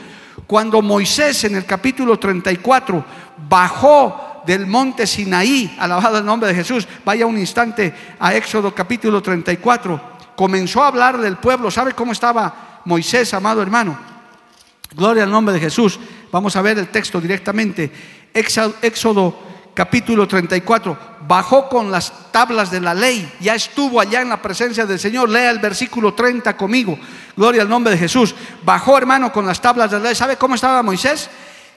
Cuando 0.47 0.81
Moisés 0.81 1.43
en 1.43 1.55
el 1.55 1.65
capítulo 1.65 2.17
34 2.17 3.05
bajó 3.47 4.41
del 4.45 4.65
monte 4.65 5.05
Sinaí, 5.05 5.75
alabado 5.79 6.17
el 6.17 6.25
nombre 6.25 6.49
de 6.49 6.55
Jesús, 6.55 6.87
vaya 7.05 7.27
un 7.27 7.37
instante 7.37 7.93
a 8.19 8.33
Éxodo 8.33 8.73
capítulo 8.73 9.21
34, 9.21 10.01
comenzó 10.35 10.83
a 10.83 10.87
hablar 10.87 11.19
del 11.19 11.37
pueblo. 11.37 11.69
¿Sabe 11.69 11.93
cómo 11.93 12.11
estaba 12.11 12.81
Moisés, 12.85 13.33
amado 13.35 13.61
hermano? 13.61 13.97
Gloria 14.95 15.23
al 15.23 15.31
nombre 15.31 15.53
de 15.53 15.59
Jesús. 15.59 15.99
Vamos 16.31 16.55
a 16.55 16.61
ver 16.61 16.79
el 16.79 16.87
texto 16.87 17.21
directamente. 17.21 17.91
Éxodo 18.33 19.51
capítulo 19.73 20.27
34, 20.27 20.97
bajó 21.27 21.69
con 21.69 21.91
las 21.91 22.31
tablas 22.31 22.71
de 22.71 22.81
la 22.81 22.93
ley, 22.93 23.31
ya 23.39 23.55
estuvo 23.55 23.99
allá 23.99 24.21
en 24.21 24.29
la 24.29 24.41
presencia 24.41 24.85
del 24.85 24.99
Señor. 24.99 25.29
Lea 25.29 25.49
el 25.49 25.59
versículo 25.59 26.13
30 26.13 26.55
conmigo. 26.57 26.97
Gloria 27.35 27.61
al 27.61 27.69
nombre 27.69 27.93
de 27.93 27.99
Jesús. 27.99 28.35
Bajó, 28.63 28.97
hermano, 28.97 29.31
con 29.31 29.45
las 29.45 29.61
tablas 29.61 29.91
de 29.91 29.97
la 29.97 30.05
ley. 30.05 30.15
¿Sabe 30.15 30.37
cómo 30.37 30.55
estaba 30.55 30.83
Moisés? 30.83 31.29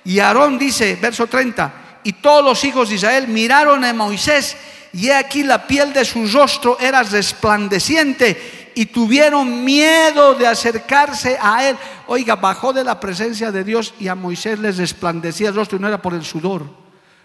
Y 0.04 0.18
Aarón 0.18 0.58
dice, 0.58 0.98
verso 1.00 1.26
30, 1.26 2.00
y 2.04 2.14
todos 2.14 2.44
los 2.44 2.62
hijos 2.64 2.88
de 2.90 2.96
Israel 2.96 3.28
miraron 3.28 3.84
a 3.84 3.94
Moisés, 3.94 4.56
y 4.92 5.08
he 5.08 5.14
aquí 5.14 5.42
la 5.42 5.66
piel 5.66 5.92
de 5.92 6.04
su 6.04 6.26
rostro 6.28 6.78
era 6.78 7.02
resplandeciente, 7.02 8.63
y 8.74 8.86
tuvieron 8.86 9.64
miedo 9.64 10.34
de 10.34 10.46
acercarse 10.46 11.38
a 11.40 11.68
él. 11.68 11.76
Oiga, 12.06 12.36
bajó 12.36 12.72
de 12.72 12.84
la 12.84 12.98
presencia 12.98 13.50
de 13.50 13.64
Dios 13.64 13.94
y 13.98 14.08
a 14.08 14.14
Moisés 14.14 14.58
les 14.58 14.76
resplandecía 14.76 15.48
el 15.48 15.54
rostro 15.54 15.78
y 15.78 15.80
no 15.80 15.88
era 15.88 16.00
por 16.00 16.14
el 16.14 16.24
sudor, 16.24 16.64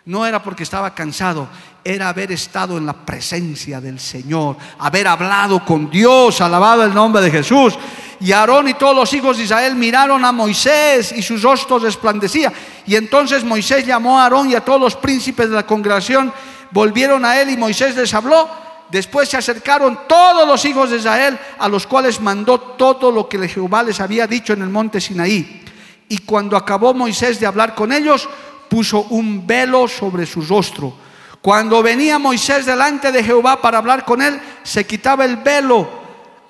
no 0.06 0.26
era 0.26 0.42
porque 0.42 0.64
estaba 0.64 0.94
cansado, 0.94 1.48
era 1.84 2.10
haber 2.10 2.32
estado 2.32 2.78
en 2.78 2.86
la 2.86 2.94
presencia 2.94 3.82
del 3.82 4.00
Señor, 4.00 4.58
haber 4.80 5.08
hablado 5.08 5.64
con 5.66 5.90
Dios, 5.90 6.42
alabado 6.42 6.84
el 6.84 6.94
nombre 6.94 7.22
de 7.22 7.32
Jesús. 7.32 7.78
Y 8.22 8.34
Aarón 8.34 8.68
y 8.68 8.74
todos 8.74 8.96
los 8.96 9.14
hijos 9.14 9.38
de 9.38 9.44
Israel 9.44 9.76
miraron 9.76 10.26
a 10.26 10.34
Moisés 10.34 11.14
y 11.14 11.22
sus 11.22 11.42
rostros 11.42 11.84
resplandecía. 11.84 12.52
Y 12.86 12.96
entonces 12.98 13.46
Moisés 13.46 13.86
llamó 13.86 14.20
a 14.20 14.24
Aarón 14.24 14.50
y 14.50 14.56
a 14.56 14.66
todos 14.66 14.82
los 14.82 14.96
príncipes 14.96 15.50
de 15.50 15.56
la 15.56 15.66
congregación, 15.66 16.34
volvieron 16.72 17.24
a 17.24 17.40
él 17.40 17.50
y 17.50 17.58
Moisés 17.58 17.96
les 17.96 18.14
habló 18.14 18.50
Después 18.92 19.30
se 19.30 19.38
acercaron 19.38 20.00
todos 20.08 20.48
los 20.48 20.66
hijos 20.66 20.90
de 20.90 20.98
Israel, 20.98 21.38
a 21.60 21.68
los 21.68 21.86
cuales 21.86 22.20
mandó 22.20 22.60
todo 22.60 23.12
lo 23.12 23.30
que 23.30 23.48
Jehová 23.48 23.84
les 23.84 24.00
había 24.00 24.26
dicho 24.26 24.54
en 24.54 24.64
el 24.64 24.70
monte 24.70 25.00
Sinaí. 25.00 25.64
Y 26.08 26.20
cuando 26.20 26.58
acabó 26.58 26.94
Moisés 26.94 27.40
de 27.40 27.46
hablar 27.46 27.76
con 27.76 27.92
ellos, 27.92 28.28
puso 28.68 29.02
un 29.10 29.46
velo 29.46 29.88
sobre 29.88 30.26
su 30.26 30.42
rostro. 30.42 30.94
Cuando 31.42 31.82
venía 31.84 32.20
Moisés 32.20 32.66
delante 32.66 33.12
de 33.12 33.24
Jehová 33.24 33.62
para 33.62 33.78
hablar 33.78 34.06
con 34.06 34.22
él, 34.22 34.40
se 34.64 34.86
quitaba 34.86 35.24
el 35.24 35.38
velo 35.38 35.88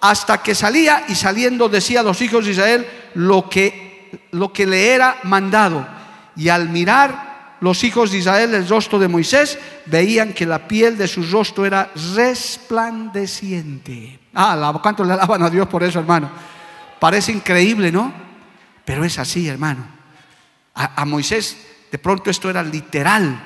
hasta 0.01 0.41
que 0.41 0.55
salía 0.55 1.03
y 1.09 1.15
saliendo 1.15 1.67
decía 1.67 1.99
a 1.99 2.03
los 2.03 2.21
hijos 2.21 2.45
de 2.45 2.51
Israel 2.51 2.87
lo 3.15 3.49
que, 3.49 4.27
lo 4.31 4.53
que 4.53 4.65
le 4.65 4.93
era 4.93 5.17
mandado. 5.23 5.85
Y 6.37 6.47
al 6.47 6.69
mirar 6.69 7.28
los 7.61 7.83
hijos 7.83 8.11
de 8.11 8.19
Israel 8.19 8.53
el 8.53 8.67
rostro 8.67 8.99
de 8.99 9.07
Moisés, 9.07 9.57
veían 9.85 10.33
que 10.33 10.45
la 10.45 10.67
piel 10.67 10.97
de 10.97 11.07
su 11.07 11.23
rostro 11.23 11.65
era 11.65 11.91
resplandeciente. 12.15 14.19
Ah, 14.33 14.77
¿cuánto 14.81 15.03
le 15.03 15.13
alaban 15.13 15.43
a 15.43 15.49
Dios 15.49 15.67
por 15.67 15.83
eso, 15.83 15.99
hermano? 15.99 16.29
Parece 16.99 17.31
increíble, 17.31 17.91
¿no? 17.91 18.11
Pero 18.85 19.03
es 19.03 19.17
así, 19.19 19.47
hermano. 19.47 19.85
A, 20.73 21.03
Moisés, 21.05 21.57
de 21.91 21.97
pronto 21.97 22.29
esto 22.29 22.49
era 22.49 22.63
literal. 22.63 23.45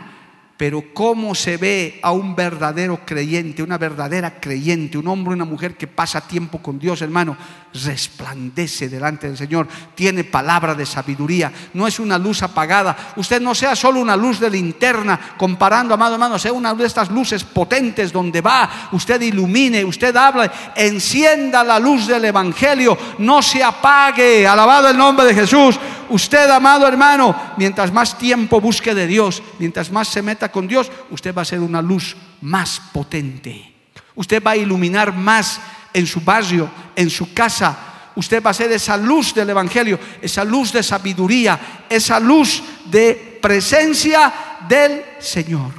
Pero 0.55 0.93
cómo 0.93 1.33
se 1.33 1.57
ve 1.57 1.99
a 2.03 2.11
un 2.11 2.35
verdadero 2.35 3.01
creyente, 3.05 3.63
una 3.63 3.77
verdadera 3.77 4.39
creyente, 4.39 4.97
un 4.97 5.07
hombre, 5.07 5.33
una 5.33 5.45
mujer 5.45 5.75
que 5.75 5.87
pasa 5.87 6.21
tiempo 6.21 6.61
con 6.61 6.77
Dios, 6.77 7.01
hermano, 7.01 7.35
resplandece 7.73 8.87
delante 8.87 9.27
del 9.27 9.37
Señor, 9.37 9.67
tiene 9.95 10.23
palabra 10.23 10.75
de 10.75 10.85
sabiduría, 10.85 11.51
no 11.73 11.87
es 11.87 11.99
una 11.99 12.17
luz 12.17 12.43
apagada. 12.43 13.13
Usted 13.15 13.41
no 13.41 13.55
sea 13.55 13.75
solo 13.75 13.99
una 13.99 14.15
luz 14.15 14.39
de 14.39 14.49
linterna, 14.49 15.19
comparando, 15.37 15.93
amado 15.93 16.15
hermano, 16.15 16.37
sea 16.37 16.53
una 16.53 16.73
de 16.73 16.85
estas 16.85 17.09
luces 17.09 17.43
potentes 17.43 18.11
donde 18.11 18.41
va, 18.41 18.89
usted 18.91 19.21
ilumine, 19.21 19.83
usted 19.83 20.15
habla, 20.15 20.51
encienda 20.75 21.63
la 21.63 21.79
luz 21.79 22.07
del 22.07 22.25
Evangelio, 22.25 22.97
no 23.17 23.41
se 23.41 23.63
apague, 23.63 24.47
alabado 24.47 24.89
el 24.89 24.97
nombre 24.97 25.25
de 25.25 25.33
Jesús. 25.35 25.79
Usted, 26.09 26.49
amado 26.49 26.87
hermano, 26.87 27.35
mientras 27.57 27.91
más 27.91 28.17
tiempo 28.17 28.61
busque 28.61 28.93
de 28.93 29.07
Dios, 29.07 29.41
mientras 29.57 29.91
más 29.91 30.07
se 30.07 30.21
meta 30.21 30.51
con 30.51 30.67
Dios, 30.67 30.91
usted 31.09 31.33
va 31.35 31.41
a 31.41 31.45
ser 31.45 31.59
una 31.59 31.81
luz 31.81 32.15
más 32.41 32.81
potente. 32.91 33.73
Usted 34.15 34.43
va 34.43 34.51
a 34.51 34.57
iluminar 34.57 35.13
más 35.13 35.59
en 35.93 36.07
su 36.07 36.21
barrio, 36.21 36.69
en 36.95 37.09
su 37.09 37.33
casa. 37.33 38.11
Usted 38.15 38.43
va 38.43 38.51
a 38.51 38.53
ser 38.53 38.71
esa 38.71 38.97
luz 38.97 39.33
del 39.33 39.49
Evangelio, 39.49 39.99
esa 40.21 40.43
luz 40.43 40.71
de 40.73 40.83
sabiduría, 40.83 41.85
esa 41.89 42.19
luz 42.19 42.61
de 42.85 43.39
presencia 43.41 44.33
del 44.67 45.03
Señor. 45.19 45.71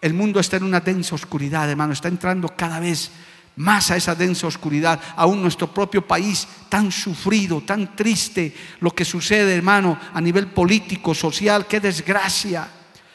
El 0.00 0.14
mundo 0.14 0.40
está 0.40 0.56
en 0.56 0.64
una 0.64 0.80
densa 0.80 1.14
oscuridad, 1.14 1.70
hermano, 1.70 1.92
está 1.92 2.08
entrando 2.08 2.48
cada 2.48 2.80
vez 2.80 3.10
más 3.56 3.90
a 3.90 3.96
esa 3.96 4.14
densa 4.14 4.46
oscuridad, 4.46 4.98
aún 5.16 5.42
nuestro 5.42 5.72
propio 5.72 6.06
país 6.06 6.46
tan 6.68 6.90
sufrido, 6.90 7.60
tan 7.60 7.94
triste, 7.94 8.54
lo 8.80 8.90
que 8.92 9.04
sucede, 9.04 9.54
hermano, 9.54 9.98
a 10.12 10.20
nivel 10.20 10.48
político, 10.48 11.14
social, 11.14 11.66
qué 11.66 11.78
desgracia, 11.78 12.68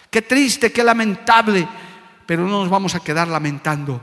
qué 0.10 0.22
triste, 0.22 0.72
qué 0.72 0.84
lamentable, 0.84 1.68
pero 2.26 2.44
no 2.44 2.62
nos 2.62 2.70
vamos 2.70 2.94
a 2.96 3.00
quedar 3.00 3.28
lamentando. 3.28 4.02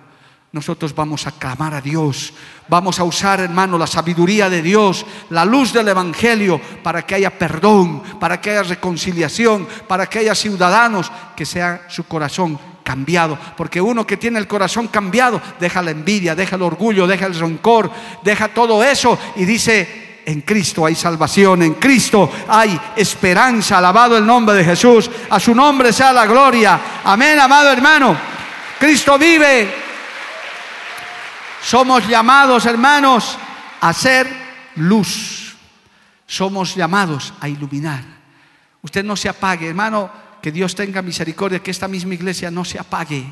Nosotros 0.54 0.94
vamos 0.94 1.26
a 1.26 1.32
clamar 1.32 1.74
a 1.74 1.80
Dios, 1.80 2.32
vamos 2.68 3.00
a 3.00 3.02
usar, 3.02 3.40
hermano, 3.40 3.76
la 3.76 3.88
sabiduría 3.88 4.48
de 4.48 4.62
Dios, 4.62 5.04
la 5.30 5.44
luz 5.44 5.72
del 5.72 5.88
Evangelio, 5.88 6.60
para 6.80 7.02
que 7.02 7.16
haya 7.16 7.36
perdón, 7.36 8.00
para 8.20 8.40
que 8.40 8.50
haya 8.50 8.62
reconciliación, 8.62 9.66
para 9.88 10.06
que 10.06 10.20
haya 10.20 10.32
ciudadanos 10.36 11.10
que 11.34 11.44
sea 11.44 11.86
su 11.88 12.04
corazón 12.04 12.56
cambiado. 12.84 13.36
Porque 13.56 13.80
uno 13.80 14.06
que 14.06 14.16
tiene 14.16 14.38
el 14.38 14.46
corazón 14.46 14.86
cambiado 14.86 15.42
deja 15.58 15.82
la 15.82 15.90
envidia, 15.90 16.36
deja 16.36 16.54
el 16.54 16.62
orgullo, 16.62 17.08
deja 17.08 17.26
el 17.26 17.34
rencor, 17.34 17.90
deja 18.22 18.46
todo 18.46 18.84
eso 18.84 19.18
y 19.34 19.44
dice, 19.46 20.20
en 20.24 20.42
Cristo 20.42 20.86
hay 20.86 20.94
salvación, 20.94 21.64
en 21.64 21.74
Cristo 21.74 22.30
hay 22.46 22.80
esperanza. 22.94 23.78
Alabado 23.78 24.16
el 24.16 24.24
nombre 24.24 24.54
de 24.54 24.64
Jesús. 24.64 25.10
A 25.30 25.40
su 25.40 25.52
nombre 25.52 25.92
sea 25.92 26.12
la 26.12 26.26
gloria. 26.26 26.80
Amén, 27.02 27.40
amado 27.40 27.72
hermano. 27.72 28.16
Cristo 28.78 29.18
vive. 29.18 29.82
Somos 31.64 32.06
llamados, 32.06 32.66
hermanos, 32.66 33.38
a 33.80 33.92
ser 33.94 34.28
luz. 34.76 35.56
Somos 36.26 36.74
llamados 36.74 37.32
a 37.40 37.48
iluminar. 37.48 38.04
Usted 38.82 39.02
no 39.02 39.16
se 39.16 39.30
apague, 39.30 39.68
hermano 39.68 40.24
que 40.42 40.52
Dios 40.52 40.74
tenga 40.74 41.00
misericordia, 41.00 41.60
que 41.60 41.70
esta 41.70 41.88
misma 41.88 42.12
iglesia 42.12 42.50
no 42.50 42.66
se 42.66 42.78
apague, 42.78 43.24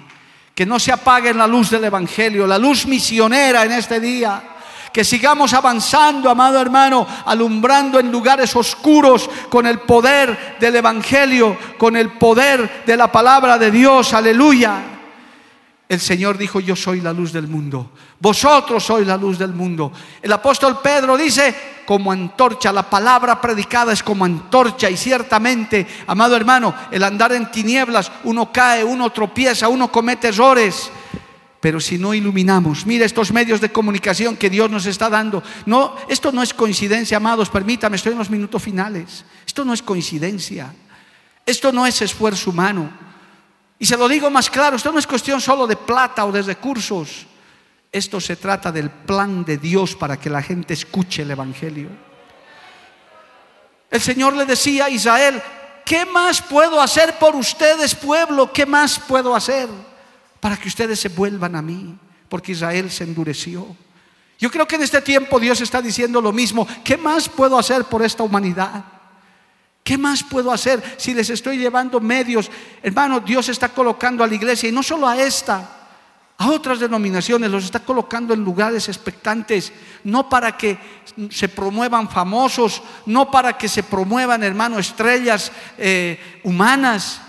que 0.54 0.64
no 0.64 0.78
se 0.78 0.92
apague 0.92 1.34
la 1.34 1.46
luz 1.46 1.68
del 1.68 1.84
Evangelio, 1.84 2.46
la 2.46 2.56
luz 2.56 2.86
misionera 2.86 3.66
en 3.66 3.72
este 3.72 4.00
día. 4.00 4.42
Que 4.90 5.04
sigamos 5.04 5.52
avanzando, 5.52 6.30
amado 6.30 6.58
hermano, 6.58 7.06
alumbrando 7.26 8.00
en 8.00 8.10
lugares 8.10 8.56
oscuros 8.56 9.28
con 9.50 9.66
el 9.66 9.80
poder 9.80 10.56
del 10.58 10.76
Evangelio, 10.76 11.56
con 11.76 11.96
el 11.96 12.12
poder 12.12 12.82
de 12.86 12.96
la 12.96 13.12
palabra 13.12 13.58
de 13.58 13.70
Dios. 13.70 14.14
Aleluya. 14.14 14.91
El 15.92 16.00
Señor 16.00 16.38
dijo, 16.38 16.58
yo 16.58 16.74
soy 16.74 17.02
la 17.02 17.12
luz 17.12 17.34
del 17.34 17.48
mundo. 17.48 17.90
Vosotros 18.18 18.82
sois 18.82 19.06
la 19.06 19.18
luz 19.18 19.36
del 19.36 19.52
mundo. 19.52 19.92
El 20.22 20.32
apóstol 20.32 20.80
Pedro 20.82 21.18
dice, 21.18 21.54
como 21.84 22.10
antorcha. 22.10 22.72
La 22.72 22.88
palabra 22.88 23.38
predicada 23.38 23.92
es 23.92 24.02
como 24.02 24.24
antorcha 24.24 24.88
y 24.88 24.96
ciertamente, 24.96 25.86
amado 26.06 26.34
hermano, 26.34 26.74
el 26.90 27.04
andar 27.04 27.32
en 27.32 27.50
tinieblas, 27.50 28.10
uno 28.24 28.50
cae, 28.50 28.82
uno 28.82 29.10
tropieza, 29.10 29.68
uno 29.68 29.92
comete 29.92 30.28
errores. 30.28 30.90
Pero 31.60 31.78
si 31.78 31.98
no 31.98 32.14
iluminamos, 32.14 32.86
mira 32.86 33.04
estos 33.04 33.30
medios 33.30 33.60
de 33.60 33.70
comunicación 33.70 34.38
que 34.38 34.48
Dios 34.48 34.70
nos 34.70 34.86
está 34.86 35.10
dando. 35.10 35.42
No, 35.66 35.94
esto 36.08 36.32
no 36.32 36.42
es 36.42 36.54
coincidencia, 36.54 37.18
amados, 37.18 37.50
permítame, 37.50 37.96
estoy 37.96 38.12
en 38.12 38.18
los 38.18 38.30
minutos 38.30 38.62
finales. 38.62 39.26
Esto 39.46 39.62
no 39.62 39.74
es 39.74 39.82
coincidencia. 39.82 40.72
Esto 41.44 41.70
no 41.70 41.84
es 41.84 42.00
esfuerzo 42.00 42.48
humano. 42.48 43.11
Y 43.82 43.86
se 43.86 43.96
lo 43.96 44.06
digo 44.06 44.30
más 44.30 44.48
claro, 44.48 44.76
esto 44.76 44.92
no 44.92 45.00
es 45.00 45.08
cuestión 45.08 45.40
solo 45.40 45.66
de 45.66 45.74
plata 45.74 46.24
o 46.24 46.30
de 46.30 46.42
recursos. 46.42 47.26
Esto 47.90 48.20
se 48.20 48.36
trata 48.36 48.70
del 48.70 48.90
plan 48.90 49.44
de 49.44 49.58
Dios 49.58 49.96
para 49.96 50.20
que 50.20 50.30
la 50.30 50.40
gente 50.40 50.72
escuche 50.72 51.22
el 51.22 51.32
Evangelio. 51.32 51.88
El 53.90 54.00
Señor 54.00 54.36
le 54.36 54.46
decía 54.46 54.84
a 54.84 54.90
Israel, 54.90 55.42
¿qué 55.84 56.06
más 56.06 56.40
puedo 56.40 56.80
hacer 56.80 57.18
por 57.18 57.34
ustedes, 57.34 57.92
pueblo? 57.96 58.52
¿Qué 58.52 58.66
más 58.66 59.00
puedo 59.00 59.34
hacer? 59.34 59.68
para 60.38 60.56
que 60.56 60.68
ustedes 60.68 60.98
se 60.98 61.08
vuelvan 61.08 61.56
a 61.56 61.62
mí, 61.62 61.96
porque 62.28 62.50
Israel 62.52 62.88
se 62.88 63.02
endureció. 63.02 63.64
Yo 64.36 64.48
creo 64.48 64.66
que 64.66 64.76
en 64.76 64.82
este 64.82 65.00
tiempo 65.00 65.40
Dios 65.40 65.60
está 65.60 65.82
diciendo 65.82 66.20
lo 66.20 66.32
mismo. 66.32 66.68
¿Qué 66.84 66.96
más 66.96 67.28
puedo 67.28 67.58
hacer 67.58 67.84
por 67.84 68.02
esta 68.02 68.22
humanidad? 68.22 68.84
¿Qué 69.92 69.98
más 69.98 70.22
puedo 70.22 70.50
hacer 70.50 70.82
si 70.96 71.12
les 71.12 71.28
estoy 71.28 71.58
llevando 71.58 72.00
medios? 72.00 72.50
Hermano, 72.82 73.20
Dios 73.20 73.50
está 73.50 73.68
colocando 73.68 74.24
a 74.24 74.26
la 74.26 74.34
iglesia 74.34 74.70
y 74.70 74.72
no 74.72 74.82
solo 74.82 75.06
a 75.06 75.20
esta, 75.20 75.68
a 76.38 76.48
otras 76.48 76.80
denominaciones, 76.80 77.50
los 77.50 77.66
está 77.66 77.80
colocando 77.80 78.32
en 78.32 78.42
lugares 78.42 78.88
expectantes, 78.88 79.70
no 80.04 80.30
para 80.30 80.56
que 80.56 80.78
se 81.28 81.46
promuevan 81.50 82.08
famosos, 82.08 82.82
no 83.04 83.30
para 83.30 83.58
que 83.58 83.68
se 83.68 83.82
promuevan, 83.82 84.42
hermano, 84.42 84.78
estrellas 84.78 85.52
eh, 85.76 86.40
humanas, 86.42 87.20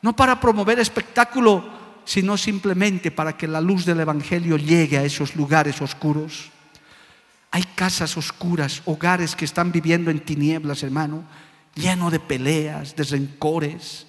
no 0.00 0.14
para 0.14 0.38
promover 0.38 0.78
espectáculo 0.78 1.76
sino 2.04 2.36
simplemente 2.36 3.10
para 3.10 3.36
que 3.36 3.48
la 3.48 3.60
luz 3.60 3.84
del 3.84 3.98
Evangelio 3.98 4.56
llegue 4.56 4.98
a 4.98 5.02
esos 5.02 5.34
lugares 5.34 5.82
oscuros. 5.82 6.52
Hay 7.50 7.64
casas 7.74 8.16
oscuras, 8.16 8.82
hogares 8.84 9.34
que 9.34 9.44
están 9.44 9.72
viviendo 9.72 10.12
en 10.12 10.20
tinieblas, 10.20 10.84
hermano, 10.84 11.24
lleno 11.74 12.10
de 12.10 12.20
peleas, 12.20 12.94
de 12.96 13.04
rencores. 13.04 14.06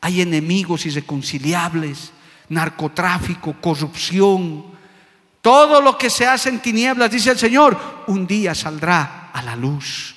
Hay 0.00 0.20
enemigos 0.20 0.86
irreconciliables, 0.86 2.12
narcotráfico, 2.48 3.54
corrupción. 3.60 4.64
Todo 5.40 5.80
lo 5.80 5.96
que 5.96 6.10
se 6.10 6.26
hace 6.26 6.48
en 6.48 6.60
tinieblas, 6.60 7.10
dice 7.10 7.30
el 7.30 7.38
Señor, 7.38 7.78
un 8.06 8.26
día 8.26 8.54
saldrá 8.54 9.30
a 9.32 9.42
la 9.42 9.56
luz. 9.56 10.16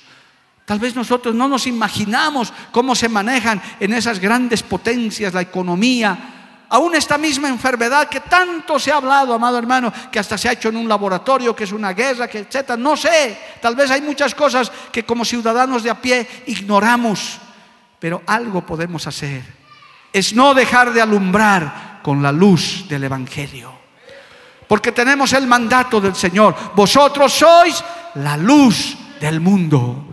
Tal 0.64 0.78
vez 0.78 0.96
nosotros 0.96 1.34
no 1.34 1.46
nos 1.46 1.66
imaginamos 1.66 2.52
cómo 2.72 2.94
se 2.94 3.08
manejan 3.08 3.60
en 3.80 3.92
esas 3.92 4.18
grandes 4.18 4.62
potencias 4.62 5.34
la 5.34 5.42
economía, 5.42 6.33
aún 6.74 6.96
esta 6.96 7.16
misma 7.16 7.48
enfermedad 7.48 8.08
que 8.08 8.18
tanto 8.18 8.80
se 8.80 8.90
ha 8.90 8.96
hablado, 8.96 9.32
amado 9.32 9.56
hermano, 9.56 9.92
que 10.10 10.18
hasta 10.18 10.36
se 10.36 10.48
ha 10.48 10.52
hecho 10.52 10.70
en 10.70 10.76
un 10.76 10.88
laboratorio, 10.88 11.54
que 11.54 11.62
es 11.62 11.70
una 11.70 11.92
guerra, 11.92 12.26
que 12.26 12.40
etcétera. 12.40 12.76
No 12.76 12.96
sé, 12.96 13.38
tal 13.62 13.76
vez 13.76 13.92
hay 13.92 14.00
muchas 14.00 14.34
cosas 14.34 14.72
que 14.90 15.04
como 15.04 15.24
ciudadanos 15.24 15.84
de 15.84 15.90
a 15.90 16.00
pie 16.00 16.26
ignoramos, 16.46 17.38
pero 18.00 18.22
algo 18.26 18.66
podemos 18.66 19.06
hacer. 19.06 19.44
Es 20.12 20.34
no 20.34 20.52
dejar 20.52 20.92
de 20.92 21.00
alumbrar 21.00 22.00
con 22.02 22.20
la 22.20 22.32
luz 22.32 22.86
del 22.88 23.04
Evangelio. 23.04 23.72
Porque 24.66 24.90
tenemos 24.90 25.32
el 25.32 25.46
mandato 25.46 26.00
del 26.00 26.16
Señor. 26.16 26.56
Vosotros 26.74 27.32
sois 27.32 27.84
la 28.16 28.36
luz 28.36 28.96
del 29.20 29.38
mundo 29.38 30.03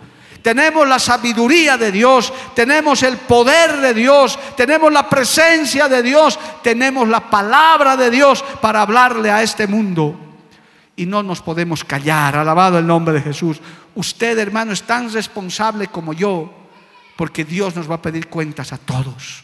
tenemos 0.41 0.87
la 0.87 0.99
sabiduría 0.99 1.77
de 1.77 1.91
Dios, 1.91 2.33
tenemos 2.55 3.03
el 3.03 3.17
poder 3.17 3.77
de 3.77 3.93
Dios, 3.93 4.37
tenemos 4.55 4.91
la 4.91 5.07
presencia 5.07 5.87
de 5.87 6.01
Dios, 6.01 6.39
tenemos 6.63 7.07
la 7.07 7.29
palabra 7.29 7.95
de 7.95 8.09
Dios 8.09 8.43
para 8.61 8.81
hablarle 8.81 9.31
a 9.31 9.43
este 9.43 9.67
mundo. 9.67 10.15
Y 10.95 11.05
no 11.05 11.23
nos 11.23 11.41
podemos 11.41 11.83
callar, 11.83 12.35
alabado 12.35 12.77
el 12.77 12.87
nombre 12.87 13.13
de 13.13 13.21
Jesús. 13.21 13.59
Usted, 13.95 14.37
hermano, 14.37 14.73
es 14.73 14.83
tan 14.83 15.11
responsable 15.11 15.87
como 15.87 16.13
yo, 16.13 16.51
porque 17.15 17.45
Dios 17.45 17.75
nos 17.75 17.89
va 17.89 17.95
a 17.95 18.01
pedir 18.01 18.27
cuentas 18.27 18.73
a 18.73 18.77
todos. 18.77 19.43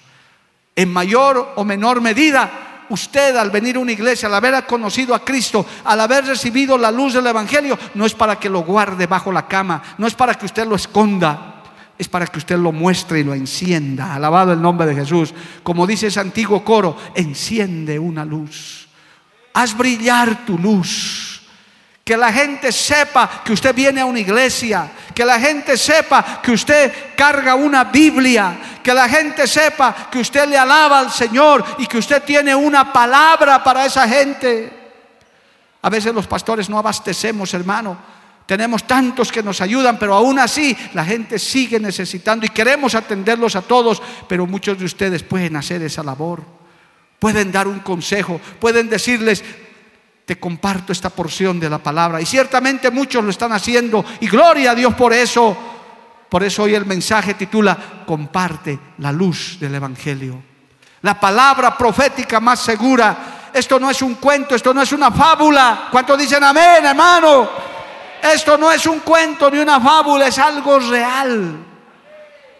En 0.75 0.91
mayor 0.91 1.53
o 1.55 1.63
menor 1.63 2.01
medida, 2.01 2.76
usted 2.89 3.35
al 3.35 3.51
venir 3.51 3.75
a 3.75 3.79
una 3.79 3.91
iglesia, 3.91 4.27
al 4.27 4.35
haber 4.35 4.65
conocido 4.65 5.13
a 5.13 5.23
Cristo, 5.23 5.65
al 5.83 5.99
haber 5.99 6.25
recibido 6.25 6.77
la 6.77 6.91
luz 6.91 7.13
del 7.13 7.27
Evangelio, 7.27 7.77
no 7.95 8.05
es 8.05 8.13
para 8.13 8.39
que 8.39 8.49
lo 8.49 8.61
guarde 8.61 9.07
bajo 9.07 9.31
la 9.31 9.47
cama, 9.47 9.81
no 9.97 10.07
es 10.07 10.13
para 10.13 10.35
que 10.35 10.45
usted 10.45 10.67
lo 10.67 10.75
esconda, 10.75 11.63
es 11.97 12.07
para 12.07 12.27
que 12.27 12.37
usted 12.37 12.57
lo 12.57 12.71
muestre 12.71 13.19
y 13.19 13.23
lo 13.23 13.33
encienda. 13.33 14.13
Alabado 14.13 14.53
el 14.53 14.61
nombre 14.61 14.87
de 14.87 14.95
Jesús. 14.95 15.33
Como 15.63 15.87
dice 15.87 16.07
ese 16.07 16.19
antiguo 16.19 16.63
coro, 16.63 16.97
enciende 17.15 17.97
una 17.97 18.23
luz. 18.23 18.87
Haz 19.53 19.75
brillar 19.75 20.45
tu 20.45 20.57
luz. 20.57 21.26
Que 22.07 22.15
la 22.15 22.31
gente 22.31 22.71
sepa 22.71 23.41
que 23.43 23.51
usted 23.51 23.75
viene 23.75 23.99
a 23.99 24.05
una 24.05 24.21
iglesia. 24.21 24.89
Que 25.13 25.25
la 25.25 25.37
gente 25.37 25.75
sepa 25.75 26.39
que 26.41 26.53
usted 26.53 27.13
carga 27.17 27.53
una 27.55 27.83
Biblia. 27.83 28.57
Que 28.81 28.93
la 28.93 29.09
gente 29.09 29.45
sepa 29.45 30.07
que 30.09 30.19
usted 30.19 30.47
le 30.47 30.57
alaba 30.57 30.99
al 30.99 31.11
Señor 31.11 31.65
y 31.77 31.85
que 31.85 31.97
usted 31.97 32.23
tiene 32.23 32.55
una 32.55 32.93
palabra 32.93 33.61
para 33.61 33.85
esa 33.85 34.07
gente. 34.07 34.71
A 35.81 35.89
veces 35.89 36.13
los 36.13 36.27
pastores 36.27 36.69
no 36.69 36.79
abastecemos, 36.79 37.53
hermano. 37.53 37.97
Tenemos 38.45 38.87
tantos 38.87 39.29
que 39.29 39.43
nos 39.43 39.59
ayudan, 39.59 39.99
pero 39.99 40.13
aún 40.13 40.39
así 40.39 40.77
la 40.93 41.03
gente 41.03 41.37
sigue 41.37 41.77
necesitando 41.77 42.45
y 42.45 42.49
queremos 42.49 42.95
atenderlos 42.95 43.57
a 43.57 43.63
todos, 43.63 44.01
pero 44.29 44.47
muchos 44.47 44.79
de 44.79 44.85
ustedes 44.85 45.23
pueden 45.23 45.57
hacer 45.57 45.81
esa 45.81 46.03
labor. 46.03 46.41
Pueden 47.19 47.51
dar 47.51 47.67
un 47.67 47.79
consejo, 47.79 48.39
pueden 48.61 48.87
decirles, 48.87 49.43
te 50.27 50.37
comparto 50.37 50.91
esta 50.91 51.09
porción 51.09 51.57
de 51.57 51.69
la 51.69 51.77
palabra. 51.77 52.19
Y 52.19 52.25
ciertamente 52.25 52.91
muchos 52.91 53.23
lo 53.23 53.29
están 53.29 53.53
haciendo 53.53 54.03
y 54.19 54.27
gloria 54.27 54.71
a 54.71 54.75
Dios 54.75 54.93
por 54.93 55.13
eso. 55.13 55.55
Por 56.27 56.43
eso 56.43 56.63
hoy 56.63 56.75
el 56.75 56.85
mensaje 56.85 57.35
titula 57.35 58.03
Comparte 58.05 58.77
la 58.97 59.13
luz 59.13 59.57
del 59.57 59.75
Evangelio. 59.75 60.43
La 61.03 61.17
palabra 61.17 61.77
profética 61.77 62.41
más 62.41 62.59
segura. 62.59 63.51
Esto 63.53 63.79
no 63.79 63.89
es 63.89 64.01
un 64.01 64.15
cuento, 64.15 64.53
esto 64.53 64.73
no 64.73 64.81
es 64.81 64.91
una 64.91 65.11
fábula. 65.11 65.87
¿Cuántos 65.89 66.17
dicen 66.19 66.43
amén, 66.43 66.83
hermano? 66.83 67.49
Esto 68.21 68.57
no 68.57 68.69
es 68.69 68.85
un 68.85 68.99
cuento 68.99 69.49
ni 69.49 69.59
una 69.59 69.79
fábula, 69.79 70.27
es 70.27 70.37
algo 70.39 70.77
real. 70.77 71.55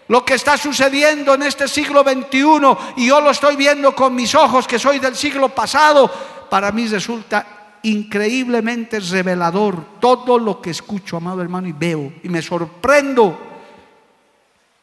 Lo 0.07 0.24
que 0.24 0.36
está 0.36 0.55
sucediendo 0.55 1.34
en 1.34 1.43
este 1.43 1.68
siglo 1.68 2.03
XXI, 2.03 2.93
y 2.95 3.07
yo 3.07 3.20
lo 3.20 3.32
estoy 3.32 3.57
viendo 3.57 3.93
con 3.93 4.15
mis 4.15 4.34
ojos, 4.36 4.65
que 4.65 4.80
soy 4.80 4.99
del 4.99 5.18
siglo 5.18 5.49
pasado, 5.49 6.09
para 6.49 6.72
mí 6.72 6.88
resulta 6.88 7.57
increíblemente 7.84 8.99
revelador 8.99 9.99
todo 9.99 10.39
lo 10.39 10.61
que 10.61 10.71
escucho, 10.71 11.17
amado 11.17 11.41
hermano, 11.41 11.67
y 11.67 11.73
veo 11.73 12.13
y 12.23 12.30
me 12.30 12.41
sorprendo. 12.41 13.39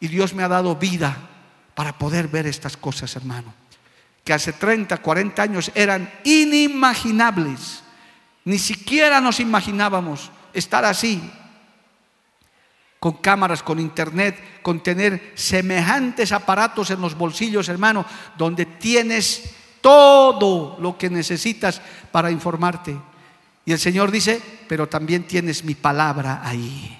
Y 0.01 0.09
Dios 0.09 0.35
me 0.35 0.43
ha 0.43 0.49
dado 0.49 0.77
vida 0.77 1.17
para 1.75 1.97
poder 1.97 2.29
ver 2.29 2.47
estas 2.47 2.77
cosas, 2.77 3.15
hermano, 3.17 3.53
que 4.23 4.33
hace 4.33 4.53
30, 4.53 4.97
40 4.99 5.43
años 5.43 5.73
eran 5.75 6.13
inimaginables. 6.25 7.83
Ni 8.45 8.59
siquiera 8.59 9.21
nos 9.21 9.41
imaginábamos 9.41 10.31
estar 10.53 10.85
así, 10.85 11.21
con 13.01 13.15
cámaras, 13.15 13.63
con 13.63 13.81
internet, 13.81 14.63
con 14.63 14.83
tener 14.83 15.33
semejantes 15.35 16.33
aparatos 16.33 16.91
en 16.91 17.01
los 17.03 17.15
bolsillos, 17.15 17.69
hermano, 17.69 18.07
donde 18.39 18.65
tienes 18.65 19.55
todo 19.85 20.79
lo 20.81 20.97
que 20.97 21.11
necesitas 21.11 21.83
para 22.11 22.31
informarte. 22.31 22.97
Y 23.67 23.73
el 23.73 23.79
Señor 23.79 24.11
dice, 24.11 24.41
pero 24.67 24.89
también 24.89 25.25
tienes 25.25 25.63
mi 25.63 25.75
palabra 25.75 26.41
ahí. 26.43 26.99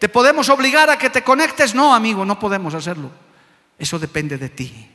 ¿Te 0.00 0.08
podemos 0.08 0.48
obligar 0.48 0.90
a 0.90 0.98
que 0.98 1.10
te 1.10 1.22
conectes? 1.22 1.72
No, 1.72 1.94
amigo, 1.94 2.24
no 2.24 2.40
podemos 2.40 2.74
hacerlo. 2.74 3.12
Eso 3.78 4.00
depende 4.00 4.36
de 4.36 4.48
ti. 4.48 4.90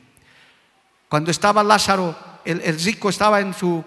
Cuando 1.07 1.31
estaba 1.31 1.63
Lázaro, 1.63 2.13
el, 2.43 2.77
rico 2.77 3.07
estaba 3.07 3.39
en 3.39 3.53
su, 3.53 3.81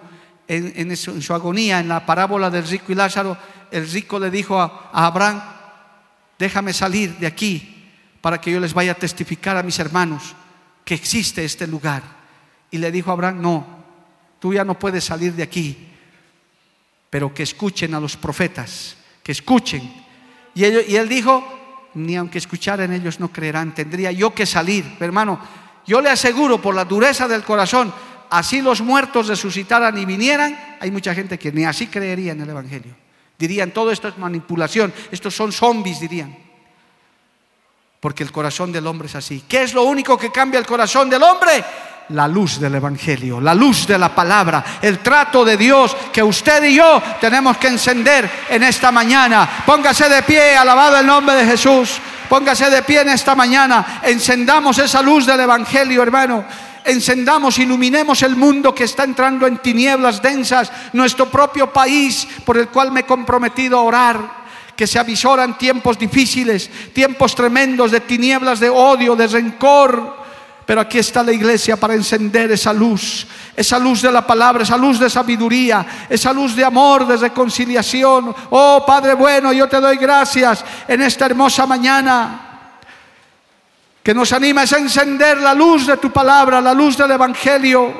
en, 0.46 0.96
su, 0.96 1.34
agonía, 1.34 1.80
en 1.80 1.88
la 1.88 2.06
parábola 2.06 2.48
del 2.48 2.66
rico 2.66 2.90
y 2.90 2.94
Lázaro, 2.94 3.36
el 3.70 3.86
rico 3.90 4.18
le 4.18 4.30
dijo 4.30 4.58
a 4.58 4.90
Abraham, 4.94 5.42
déjame 6.38 6.72
salir 6.72 7.18
de 7.18 7.26
aquí 7.26 7.92
para 8.22 8.40
que 8.40 8.50
yo 8.50 8.60
les 8.60 8.72
vaya 8.72 8.92
a 8.92 8.94
testificar 8.94 9.58
a 9.58 9.62
mis 9.62 9.78
hermanos 9.78 10.34
que 10.86 10.94
existe 10.94 11.44
este 11.44 11.66
lugar. 11.66 12.17
Y 12.70 12.78
le 12.78 12.90
dijo 12.90 13.10
a 13.10 13.14
Abraham, 13.14 13.40
no, 13.40 13.66
tú 14.38 14.52
ya 14.52 14.64
no 14.64 14.78
puedes 14.78 15.04
salir 15.04 15.32
de 15.34 15.42
aquí, 15.42 15.88
pero 17.10 17.32
que 17.32 17.42
escuchen 17.42 17.94
a 17.94 18.00
los 18.00 18.16
profetas, 18.16 18.96
que 19.22 19.32
escuchen. 19.32 19.90
Y, 20.54 20.64
él 20.64 21.08
dijo, 21.08 21.90
ni 21.94 22.16
aunque 22.16 22.38
escucharan 22.38 22.92
ellos 22.92 23.20
no 23.20 23.28
creerán, 23.32 23.74
tendría 23.74 24.12
yo 24.12 24.34
que 24.34 24.46
salir. 24.46 24.84
Hermano, 25.00 25.40
yo 25.86 26.00
le 26.00 26.10
aseguro 26.10 26.60
por 26.60 26.74
la 26.74 26.84
dureza 26.84 27.26
del 27.28 27.44
corazón, 27.44 27.92
así 28.30 28.60
los 28.60 28.80
muertos 28.80 29.28
resucitaran 29.28 29.96
y 29.96 30.04
vinieran, 30.04 30.76
hay 30.80 30.90
mucha 30.90 31.14
gente 31.14 31.38
que 31.38 31.52
ni 31.52 31.64
así 31.64 31.86
creería 31.86 32.32
en 32.32 32.42
el 32.42 32.50
Evangelio. 32.50 32.94
Dirían, 33.38 33.70
todo 33.70 33.92
esto 33.92 34.08
es 34.08 34.18
manipulación, 34.18 34.92
estos 35.12 35.34
son 35.34 35.52
zombies, 35.52 36.00
dirían. 36.00 36.36
Porque 38.00 38.22
el 38.22 38.32
corazón 38.32 38.72
del 38.72 38.86
hombre 38.86 39.06
es 39.06 39.14
así. 39.14 39.44
¿Qué 39.48 39.62
es 39.62 39.74
lo 39.74 39.84
único 39.84 40.18
que 40.18 40.30
cambia 40.30 40.58
el 40.58 40.66
corazón 40.66 41.08
del 41.08 41.22
hombre? 41.22 41.64
La 42.10 42.26
luz 42.26 42.58
del 42.58 42.74
Evangelio, 42.74 43.40
la 43.40 43.54
luz 43.54 43.86
de 43.86 43.98
la 43.98 44.14
palabra, 44.14 44.64
el 44.80 45.00
trato 45.00 45.44
de 45.44 45.56
Dios 45.56 45.94
que 46.12 46.22
usted 46.22 46.64
y 46.64 46.76
yo 46.76 47.02
tenemos 47.20 47.58
que 47.58 47.68
encender 47.68 48.30
en 48.48 48.62
esta 48.62 48.90
mañana. 48.90 49.48
Póngase 49.66 50.08
de 50.08 50.22
pie, 50.22 50.56
alabado 50.56 50.98
el 50.98 51.06
nombre 51.06 51.34
de 51.36 51.44
Jesús. 51.44 51.98
Póngase 52.28 52.70
de 52.70 52.82
pie 52.82 53.02
en 53.02 53.10
esta 53.10 53.34
mañana. 53.34 54.00
Encendamos 54.02 54.78
esa 54.78 55.02
luz 55.02 55.26
del 55.26 55.40
Evangelio, 55.40 56.02
hermano 56.02 56.44
encendamos, 56.84 57.58
iluminemos 57.58 58.22
el 58.22 58.34
mundo 58.34 58.74
que 58.74 58.84
está 58.84 59.04
entrando 59.04 59.46
en 59.46 59.58
tinieblas 59.58 60.22
densas, 60.22 60.72
nuestro 60.94 61.28
propio 61.28 61.70
país 61.70 62.26
por 62.46 62.56
el 62.56 62.68
cual 62.68 62.90
me 62.92 63.00
he 63.00 63.04
comprometido 63.04 63.78
a 63.78 63.82
orar 63.82 64.38
que 64.74 64.86
se 64.86 64.98
avisoran 64.98 65.58
tiempos 65.58 65.98
difíciles, 65.98 66.70
tiempos 66.92 67.34
tremendos 67.34 67.90
de 67.90 68.00
tinieblas, 68.00 68.60
de 68.60 68.70
odio, 68.70 69.16
de 69.16 69.26
rencor. 69.26 70.27
Pero 70.68 70.82
aquí 70.82 70.98
está 70.98 71.22
la 71.22 71.32
iglesia 71.32 71.78
para 71.78 71.94
encender 71.94 72.52
esa 72.52 72.74
luz, 72.74 73.26
esa 73.56 73.78
luz 73.78 74.02
de 74.02 74.12
la 74.12 74.26
palabra, 74.26 74.64
esa 74.64 74.76
luz 74.76 75.00
de 75.00 75.08
sabiduría, 75.08 76.04
esa 76.10 76.30
luz 76.30 76.54
de 76.54 76.62
amor, 76.62 77.06
de 77.06 77.16
reconciliación. 77.16 78.36
Oh 78.50 78.84
Padre 78.86 79.14
bueno, 79.14 79.50
yo 79.50 79.66
te 79.66 79.80
doy 79.80 79.96
gracias 79.96 80.62
en 80.86 81.00
esta 81.00 81.24
hermosa 81.24 81.64
mañana 81.64 82.74
que 84.02 84.12
nos 84.12 84.30
animes 84.34 84.70
a 84.74 84.76
encender 84.76 85.38
la 85.38 85.54
luz 85.54 85.86
de 85.86 85.96
tu 85.96 86.10
palabra, 86.10 86.60
la 86.60 86.74
luz 86.74 86.98
del 86.98 87.12
Evangelio. 87.12 87.94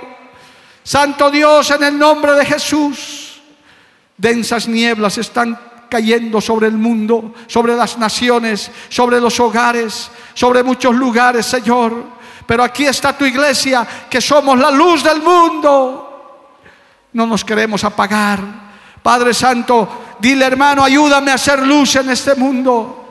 Santo 0.83 1.31
Dios, 1.31 1.71
en 1.71 1.85
el 1.85 1.99
nombre 1.99 2.33
de 2.33 2.45
Jesús, 2.45 3.41
densas 4.15 4.69
nieblas 4.69 5.17
están 5.17 5.59
cayendo 5.89 6.39
sobre 6.43 6.67
el 6.67 6.77
mundo, 6.77 7.33
sobre 7.47 7.75
las 7.75 7.97
naciones, 7.97 8.71
sobre 8.91 9.23
los 9.23 9.41
hogares, 9.41 10.11
sobre 10.35 10.63
muchos 10.63 10.95
lugares, 10.95 11.47
Señor. 11.47 12.18
Pero 12.49 12.65
aquí 12.65 12.87
está 12.87 13.13
tu 13.13 13.27
iglesia, 13.27 13.87
que 14.09 14.23
somos 14.23 14.59
la 14.59 14.71
luz 14.71 15.05
del 15.05 15.21
mundo. 15.21 16.55
No 17.13 17.27
nos 17.27 17.45
queremos 17.45 17.85
apagar. 17.85 18.41
Padre 19.03 19.35
Santo, 19.35 20.17
dile 20.19 20.47
hermano, 20.47 20.83
ayúdame 20.83 21.31
a 21.31 21.35
hacer 21.35 21.67
luz 21.67 21.97
en 21.97 22.09
este 22.09 22.35
mundo. 22.37 23.05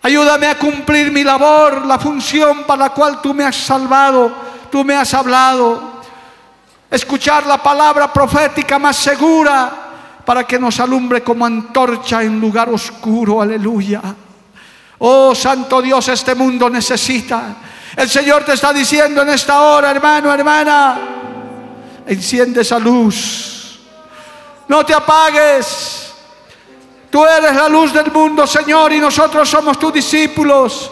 Ayúdame 0.00 0.46
a 0.46 0.58
cumplir 0.58 1.12
mi 1.12 1.22
labor, 1.22 1.84
la 1.84 1.98
función 1.98 2.64
para 2.64 2.84
la 2.84 2.90
cual 2.94 3.20
tú 3.20 3.34
me 3.34 3.44
has 3.44 3.56
salvado, 3.56 4.32
tú 4.70 4.82
me 4.84 4.94
has 4.94 5.12
hablado. 5.12 6.00
Escuchar 6.90 7.44
la 7.44 7.62
palabra 7.62 8.10
profética 8.10 8.78
más 8.78 8.96
segura 8.96 9.70
para 10.24 10.44
que 10.44 10.58
nos 10.58 10.80
alumbre 10.80 11.22
como 11.22 11.44
antorcha 11.44 12.22
en 12.22 12.40
lugar 12.40 12.70
oscuro. 12.70 13.42
Aleluya. 13.42 14.00
Oh 14.96 15.34
Santo 15.34 15.82
Dios, 15.82 16.08
este 16.08 16.34
mundo 16.34 16.70
necesita. 16.70 17.56
El 17.96 18.08
Señor 18.08 18.44
te 18.44 18.52
está 18.52 18.72
diciendo 18.72 19.22
en 19.22 19.28
esta 19.30 19.60
hora, 19.62 19.90
hermano, 19.90 20.32
hermana, 20.32 20.98
enciende 22.06 22.62
esa 22.62 22.78
luz. 22.78 23.80
No 24.68 24.84
te 24.84 24.94
apagues. 24.94 26.12
Tú 27.10 27.24
eres 27.24 27.54
la 27.54 27.68
luz 27.68 27.92
del 27.92 28.10
mundo, 28.10 28.46
Señor, 28.46 28.92
y 28.92 28.98
nosotros 28.98 29.48
somos 29.48 29.78
tus 29.78 29.92
discípulos. 29.92 30.90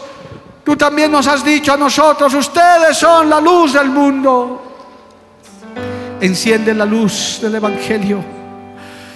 Tú 0.63 0.77
también 0.77 1.11
nos 1.11 1.27
has 1.27 1.43
dicho 1.43 1.73
a 1.73 1.77
nosotros, 1.77 2.33
ustedes 2.33 2.97
son 2.97 3.29
la 3.29 3.41
luz 3.41 3.73
del 3.73 3.89
mundo. 3.89 4.63
Enciende 6.21 6.73
la 6.73 6.85
luz 6.85 7.39
del 7.41 7.55
Evangelio 7.55 8.23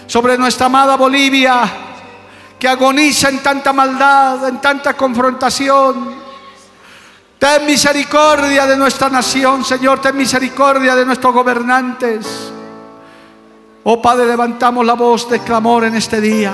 sobre 0.07 0.37
nuestra 0.37 0.65
amada 0.65 0.95
Bolivia, 0.95 1.61
que 2.57 2.67
agoniza 2.67 3.29
en 3.29 3.39
tanta 3.39 3.71
maldad, 3.71 4.47
en 4.47 4.59
tanta 4.59 4.95
confrontación. 4.95 6.26
Ten 7.39 7.65
misericordia 7.67 8.65
de 8.65 8.75
nuestra 8.75 9.09
nación, 9.09 9.63
Señor, 9.63 10.01
ten 10.01 10.17
misericordia 10.17 10.95
de 10.95 11.05
nuestros 11.05 11.33
gobernantes. 11.33 12.51
Oh 13.83 14.01
Padre, 14.01 14.25
levantamos 14.25 14.83
la 14.83 14.93
voz 14.93 15.29
de 15.29 15.39
clamor 15.39 15.83
en 15.83 15.95
este 15.95 16.19
día. 16.19 16.53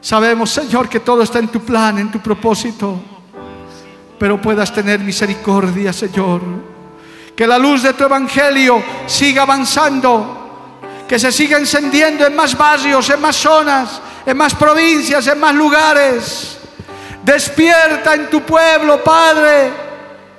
Sabemos, 0.00 0.50
Señor, 0.50 0.88
que 0.88 1.00
todo 1.00 1.22
está 1.22 1.40
en 1.40 1.48
tu 1.48 1.60
plan, 1.60 1.98
en 1.98 2.12
tu 2.12 2.20
propósito, 2.20 2.96
pero 4.18 4.40
puedas 4.40 4.72
tener 4.72 5.00
misericordia, 5.00 5.92
Señor. 5.92 6.40
Que 7.34 7.46
la 7.46 7.58
luz 7.58 7.82
de 7.82 7.92
tu 7.94 8.04
evangelio 8.04 8.80
siga 9.06 9.42
avanzando, 9.42 10.76
que 11.08 11.18
se 11.18 11.32
siga 11.32 11.58
encendiendo 11.58 12.24
en 12.24 12.36
más 12.36 12.56
barrios, 12.56 13.10
en 13.10 13.20
más 13.20 13.34
zonas, 13.34 14.00
en 14.24 14.36
más 14.36 14.54
provincias, 14.54 15.26
en 15.26 15.40
más 15.40 15.54
lugares. 15.54 16.60
Despierta 17.24 18.14
en 18.14 18.28
tu 18.28 18.42
pueblo, 18.42 19.02
Padre, 19.02 19.72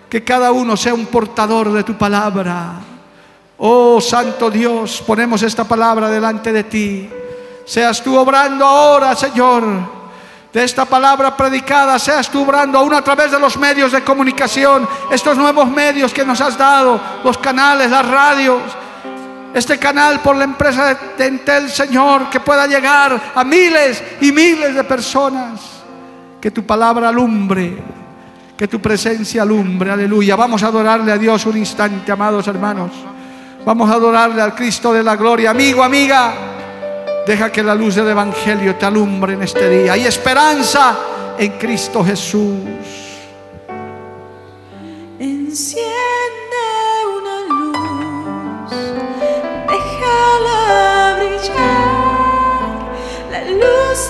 que 0.08 0.24
cada 0.24 0.52
uno 0.52 0.78
sea 0.78 0.94
un 0.94 1.08
portador 1.08 1.74
de 1.74 1.84
tu 1.84 1.98
palabra. 1.98 2.74
Oh 3.58 4.00
Santo 4.00 4.52
Dios, 4.52 5.04
ponemos 5.06 5.42
esta 5.42 5.64
palabra 5.64 6.10
delante 6.10 6.54
de 6.54 6.64
ti. 6.64 7.10
Seas 7.66 8.04
tú 8.04 8.16
obrando 8.16 8.64
ahora, 8.64 9.16
Señor, 9.16 9.64
de 10.54 10.64
esta 10.64 10.86
palabra 10.86 11.36
predicada, 11.36 11.98
seas 11.98 12.30
tú 12.30 12.44
obrando 12.44 12.78
aún 12.78 12.94
a 12.94 13.02
través 13.02 13.32
de 13.32 13.40
los 13.40 13.58
medios 13.58 13.92
de 13.92 14.04
comunicación, 14.04 14.88
estos 15.10 15.36
nuevos 15.38 15.68
medios 15.68 16.14
que 16.14 16.24
nos 16.24 16.40
has 16.40 16.56
dado, 16.56 17.02
los 17.24 17.40
canales, 17.40 17.90
las 17.90 18.08
radios, 18.08 18.62
este 19.56 19.80
canal 19.80 20.20
por 20.20 20.36
la 20.36 20.44
empresa 20.44 20.96
de 21.18 21.26
Entel, 21.26 21.68
Señor, 21.72 22.30
que 22.30 22.42
pueda 22.42 22.68
llegar 22.68 23.34
a 23.34 23.44
miles 23.44 24.04
y 24.22 24.32
miles 24.32 24.76
de 24.76 24.84
personas. 24.84 25.75
Que 26.46 26.52
tu 26.52 26.64
palabra 26.64 27.10
alumbre, 27.10 27.76
que 28.56 28.68
tu 28.68 28.80
presencia 28.80 29.42
alumbre, 29.42 29.90
aleluya. 29.90 30.36
Vamos 30.36 30.62
a 30.62 30.68
adorarle 30.68 31.12
a 31.12 31.18
Dios 31.18 31.44
un 31.48 31.58
instante, 31.58 32.12
amados 32.12 32.48
hermanos. 32.48 32.92
Vamos 33.66 33.90
a 33.90 33.96
adorarle 33.96 34.44
al 34.44 34.54
Cristo 34.54 34.94
de 34.94 35.02
la 35.02 35.16
gloria. 35.16 35.50
Amigo, 35.50 35.82
amiga. 35.82 36.36
Deja 37.26 37.52
que 37.52 37.64
la 37.64 37.74
luz 37.74 37.96
del 37.96 38.10
Evangelio 38.10 38.76
te 38.76 38.86
alumbre 38.86 39.34
en 39.34 39.42
este 39.42 39.68
día. 39.68 39.94
Hay 39.94 40.06
esperanza 40.06 40.96
en 41.36 41.54
Cristo 41.54 42.06
Jesús. 42.06 42.60
Enciende 45.18 45.90
una 47.18 47.42
luz, 47.56 48.70
déjala 49.68 51.16
brillar, 51.18 52.92
la 53.32 53.42
luz 53.50 54.10